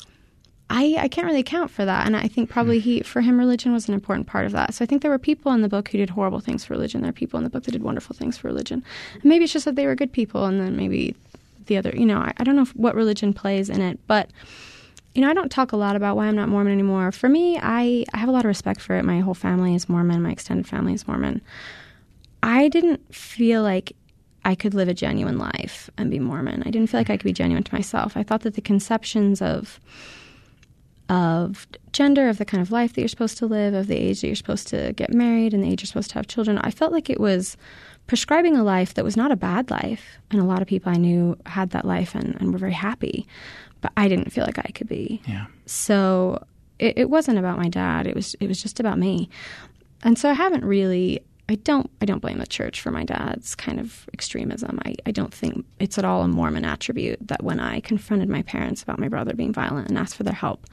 I, 0.70 0.96
I 0.98 1.08
can't 1.08 1.26
really 1.26 1.40
account 1.40 1.70
for 1.70 1.84
that. 1.84 2.06
And 2.06 2.16
I 2.16 2.28
think 2.28 2.48
probably 2.48 2.78
he, 2.78 3.00
mm. 3.00 3.04
for 3.04 3.20
him, 3.20 3.38
religion 3.38 3.72
was 3.72 3.88
an 3.88 3.94
important 3.94 4.28
part 4.28 4.46
of 4.46 4.52
that. 4.52 4.72
So 4.72 4.84
I 4.84 4.86
think 4.86 5.02
there 5.02 5.10
were 5.10 5.18
people 5.18 5.52
in 5.52 5.62
the 5.62 5.68
book 5.68 5.88
who 5.88 5.98
did 5.98 6.10
horrible 6.10 6.40
things 6.40 6.64
for 6.64 6.74
religion. 6.74 7.02
There 7.02 7.10
are 7.10 7.12
people 7.12 7.38
in 7.38 7.44
the 7.44 7.50
book 7.50 7.64
that 7.64 7.72
did 7.72 7.82
wonderful 7.82 8.14
things 8.14 8.38
for 8.38 8.48
religion. 8.48 8.84
And 9.14 9.24
maybe 9.24 9.44
it's 9.44 9.52
just 9.52 9.64
that 9.64 9.74
they 9.74 9.86
were 9.86 9.96
good 9.96 10.12
people, 10.12 10.46
and 10.46 10.60
then 10.60 10.76
maybe 10.76 11.16
the 11.66 11.76
other, 11.76 11.92
you 11.94 12.06
know, 12.06 12.18
I, 12.18 12.32
I 12.36 12.44
don't 12.44 12.56
know 12.56 12.66
what 12.74 12.94
religion 12.94 13.34
plays 13.34 13.68
in 13.68 13.80
it, 13.80 13.98
but 14.06 14.30
you 15.14 15.22
know, 15.22 15.28
I 15.28 15.34
don't 15.34 15.50
talk 15.50 15.72
a 15.72 15.76
lot 15.76 15.96
about 15.96 16.16
why 16.16 16.26
I'm 16.26 16.36
not 16.36 16.48
Mormon 16.48 16.72
anymore. 16.72 17.10
For 17.10 17.28
me, 17.28 17.58
I, 17.60 18.04
I 18.14 18.18
have 18.18 18.28
a 18.28 18.32
lot 18.32 18.44
of 18.44 18.48
respect 18.48 18.80
for 18.80 18.94
it. 18.94 19.04
My 19.04 19.18
whole 19.18 19.34
family 19.34 19.74
is 19.74 19.88
Mormon. 19.88 20.22
My 20.22 20.30
extended 20.30 20.68
family 20.68 20.94
is 20.94 21.08
Mormon. 21.08 21.40
I 22.44 22.68
didn't 22.68 23.12
feel 23.12 23.64
like 23.64 23.92
I 24.44 24.54
could 24.54 24.72
live 24.72 24.88
a 24.88 24.94
genuine 24.94 25.36
life 25.36 25.90
and 25.98 26.12
be 26.12 26.20
Mormon. 26.20 26.62
I 26.64 26.70
didn't 26.70 26.86
feel 26.86 27.00
like 27.00 27.10
I 27.10 27.16
could 27.16 27.24
be 27.24 27.32
genuine 27.32 27.64
to 27.64 27.74
myself. 27.74 28.16
I 28.16 28.22
thought 28.22 28.42
that 28.42 28.54
the 28.54 28.60
conceptions 28.60 29.42
of 29.42 29.80
of 31.10 31.66
gender, 31.92 32.28
of 32.28 32.38
the 32.38 32.44
kind 32.44 32.62
of 32.62 32.70
life 32.70 32.94
that 32.94 33.00
you're 33.00 33.08
supposed 33.08 33.36
to 33.38 33.46
live, 33.46 33.74
of 33.74 33.88
the 33.88 33.96
age 33.96 34.20
that 34.20 34.28
you're 34.28 34.36
supposed 34.36 34.68
to 34.68 34.92
get 34.92 35.12
married, 35.12 35.52
and 35.52 35.62
the 35.62 35.68
age 35.68 35.82
you're 35.82 35.88
supposed 35.88 36.10
to 36.10 36.14
have 36.14 36.28
children. 36.28 36.58
I 36.58 36.70
felt 36.70 36.92
like 36.92 37.10
it 37.10 37.20
was 37.20 37.56
prescribing 38.06 38.56
a 38.56 38.62
life 38.62 38.94
that 38.94 39.04
was 39.04 39.16
not 39.16 39.32
a 39.32 39.36
bad 39.36 39.70
life. 39.70 40.18
And 40.30 40.40
a 40.40 40.44
lot 40.44 40.62
of 40.62 40.68
people 40.68 40.92
I 40.92 40.96
knew 40.96 41.36
had 41.46 41.70
that 41.70 41.84
life 41.84 42.14
and, 42.14 42.36
and 42.40 42.52
were 42.52 42.58
very 42.58 42.72
happy. 42.72 43.26
But 43.80 43.92
I 43.96 44.08
didn't 44.08 44.30
feel 44.30 44.44
like 44.44 44.58
I 44.58 44.70
could 44.72 44.88
be. 44.88 45.20
Yeah. 45.26 45.46
So 45.66 46.44
it, 46.78 46.96
it 46.96 47.10
wasn't 47.10 47.38
about 47.38 47.58
my 47.58 47.68
dad. 47.68 48.06
It 48.06 48.14
was 48.14 48.34
it 48.40 48.46
was 48.46 48.62
just 48.62 48.78
about 48.78 48.98
me. 48.98 49.28
And 50.02 50.18
so 50.18 50.30
I 50.30 50.34
haven't 50.34 50.64
really 50.64 51.22
I 51.50 51.56
don't 51.56 51.90
I 52.00 52.04
don't 52.04 52.20
blame 52.20 52.38
the 52.38 52.46
church 52.46 52.80
for 52.80 52.92
my 52.92 53.02
dad's 53.02 53.56
kind 53.56 53.80
of 53.80 54.08
extremism. 54.14 54.78
I, 54.84 54.94
I 55.04 55.10
don't 55.10 55.34
think 55.34 55.66
it's 55.80 55.98
at 55.98 56.04
all 56.04 56.22
a 56.22 56.28
Mormon 56.28 56.64
attribute 56.64 57.26
that 57.26 57.42
when 57.42 57.58
I 57.58 57.80
confronted 57.80 58.28
my 58.28 58.42
parents 58.42 58.84
about 58.84 59.00
my 59.00 59.08
brother 59.08 59.34
being 59.34 59.52
violent 59.52 59.88
and 59.88 59.98
asked 59.98 60.14
for 60.14 60.22
their 60.22 60.32
help, 60.32 60.68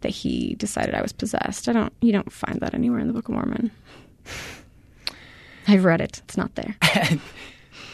that 0.00 0.08
he 0.08 0.54
decided 0.54 0.94
I 0.94 1.02
was 1.02 1.12
possessed. 1.12 1.68
I 1.68 1.74
don't 1.74 1.92
you 2.00 2.10
don't 2.10 2.32
find 2.32 2.58
that 2.60 2.72
anywhere 2.72 3.00
in 3.00 3.06
the 3.06 3.12
Book 3.12 3.28
of 3.28 3.34
Mormon. 3.34 3.70
I've 5.68 5.84
read 5.84 6.00
it. 6.00 6.22
It's 6.24 6.38
not 6.38 6.54
there. 6.54 6.74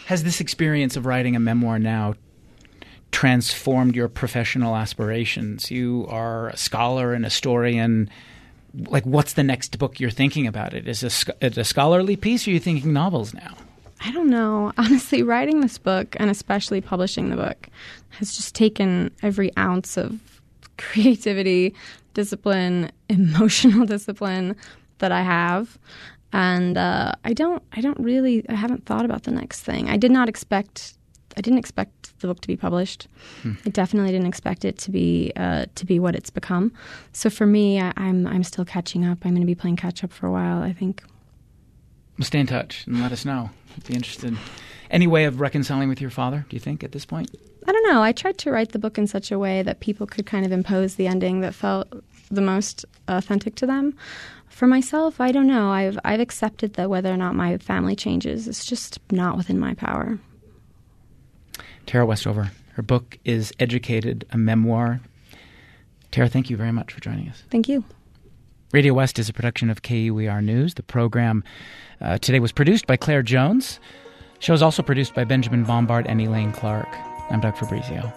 Has 0.07 0.23
this 0.23 0.41
experience 0.41 0.97
of 0.97 1.07
writing 1.07 1.35
a 1.35 1.41
memoir 1.41 1.81
now 1.81 2.15
transformed 3.11 3.97
your 3.97 4.09
professional 4.09 4.77
aspirations? 4.77 5.73
You 5.73 6.07
are 6.09 6.51
a 6.51 6.57
scholar 6.57 7.13
and 7.13 7.25
historian 7.25 8.09
like 8.75 9.05
what's 9.05 9.35
the 9.35 9.43
next 9.43 9.79
book 9.79 10.01
you're 10.01 10.11
thinking 10.11 10.47
about? 10.47 10.75
It 10.75 10.87
is 10.89 11.03
it 11.03 11.59
a 11.59 11.65
scholarly 11.65 12.17
piece 12.17 12.47
or 12.47 12.51
are 12.51 12.55
you 12.55 12.61
thinking 12.61 12.93
novels 12.93 13.35
now? 13.35 13.57
I 14.05 14.13
don't 14.13 14.31
know. 14.31 14.73
Honestly 14.79 15.23
writing 15.23 15.61
this 15.61 15.79
book 15.79 16.17
and 16.19 16.31
especially 16.31 16.81
publishing 16.81 17.31
the 17.31 17.37
book 17.37 17.69
has 18.11 18.35
just 18.35 18.55
taken 18.55 19.11
every 19.23 19.57
ounce 19.57 19.97
of 19.97 20.41
creativity 20.79 21.75
discipline 22.15 22.91
emotional 23.09 23.87
discipline 23.87 24.57
that 24.99 25.13
i 25.13 25.23
have. 25.23 25.79
And 26.33 26.79
uh, 26.79 27.13
i 27.25 27.33
don't 27.33 27.63
i 27.73 27.81
don't 27.81 27.99
really 27.99 28.49
i 28.49 28.55
haven't 28.55 28.87
thought 28.87 29.05
about 29.05 29.25
the 29.25 29.33
next 29.33 29.63
thing. 29.63 29.89
I 29.89 29.97
did 29.97 30.11
not 30.11 30.29
expect 30.29 30.95
I 31.41 31.43
didn't 31.43 31.59
expect 31.59 32.21
the 32.21 32.27
book 32.27 32.43
to 32.43 32.49
be 32.49 32.55
published. 32.55 33.09
Hmm. 33.41 33.53
I 33.65 33.71
definitely 33.71 34.13
didn't 34.13 34.27
expect 34.27 34.63
it 34.63 34.77
to 34.77 34.91
be 34.91 35.33
uh, 35.37 35.65
to 35.75 35.87
be 35.87 35.99
what 35.99 36.15
it's 36.15 36.29
become. 36.29 36.71
So 37.15 37.31
for 37.31 37.47
me, 37.47 37.81
I, 37.81 37.95
I'm, 37.97 38.27
I'm 38.27 38.45
still 38.45 38.67
catching 38.67 39.07
up. 39.07 39.25
I'm 39.25 39.31
going 39.31 39.41
to 39.41 39.47
be 39.47 39.55
playing 39.55 39.77
catch 39.77 40.05
up 40.05 40.13
for 40.13 40.27
a 40.27 40.31
while. 40.31 40.63
I 40.63 40.75
think. 40.75 41.03
Well, 42.19 42.27
stay 42.27 42.41
in 42.41 42.47
touch 42.47 42.87
and 42.87 43.01
let 43.01 43.11
us 43.11 43.25
know. 43.25 43.49
I'd 43.75 43.85
be 43.85 43.95
interested. 43.95 44.37
Any 44.91 45.07
way 45.07 45.25
of 45.25 45.41
reconciling 45.41 45.89
with 45.89 45.99
your 45.99 46.11
father? 46.11 46.45
Do 46.47 46.57
you 46.57 46.61
think 46.61 46.85
at 46.85 46.93
this 46.93 47.07
point? 47.07 47.35
I 47.67 47.73
don't 47.73 47.91
know. 47.91 48.03
I 48.03 48.13
tried 48.13 48.37
to 48.39 48.51
write 48.51 48.73
the 48.73 48.79
book 48.79 48.99
in 48.99 49.07
such 49.07 49.33
a 49.33 49.39
way 49.39 49.63
that 49.63 49.81
people 49.81 50.07
could 50.07 50.27
kind 50.27 50.45
of 50.45 50.53
impose 50.53 50.97
the 50.97 51.07
ending 51.07 51.41
that 51.41 51.55
felt 51.55 51.89
the 52.31 52.43
most 52.43 52.85
authentic 53.09 53.55
to 53.55 53.67
them. 53.67 53.97
For 54.51 54.67
myself, 54.67 55.23
I 55.23 55.33
don't 55.33 55.47
know. 55.47 55.71
I've 55.71 55.99
I've 56.05 56.21
accepted 56.21 56.75
that 56.75 56.91
whether 56.91 57.11
or 57.11 57.17
not 57.17 57.35
my 57.35 57.57
family 57.57 57.97
changes, 57.97 58.47
it's 58.47 58.67
just 58.67 58.99
not 59.11 59.39
within 59.39 59.59
my 59.59 59.73
power. 59.73 60.19
Tara 61.87 62.07
Westover. 62.07 62.51
Her 62.75 62.83
book 62.83 63.19
is 63.25 63.53
Educated, 63.59 64.27
a 64.31 64.39
memoir. 64.39 65.01
Tara, 66.11 66.29
thank 66.29 66.51
you 66.51 66.57
very 66.57 66.73
much 66.73 66.93
for 66.93 67.01
joining 67.01 67.29
us. 67.29 67.43
Thank 67.51 67.69
you. 67.69 67.85
Radio 68.73 68.95
West 68.95 69.19
is 69.19 69.29
a 69.29 69.33
production 69.33 69.69
of 69.69 69.83
KUER 69.83 70.41
News. 70.43 70.75
The 70.75 70.83
program 70.83 71.43
uh, 72.01 72.19
today 72.19 72.39
was 72.39 72.53
produced 72.53 72.87
by 72.87 72.97
Claire 72.97 73.23
Jones. 73.23 73.81
The 74.37 74.45
show 74.45 74.55
is 74.55 74.63
also 74.63 74.83
produced 74.83 75.15
by 75.15 75.25
Benjamin 75.25 75.65
Bombard 75.65 76.07
and 76.07 76.21
Elaine 76.21 76.53
Clark. 76.53 76.89
I'm 77.31 77.41
Doug 77.41 77.57
Fabrizio. 77.57 78.13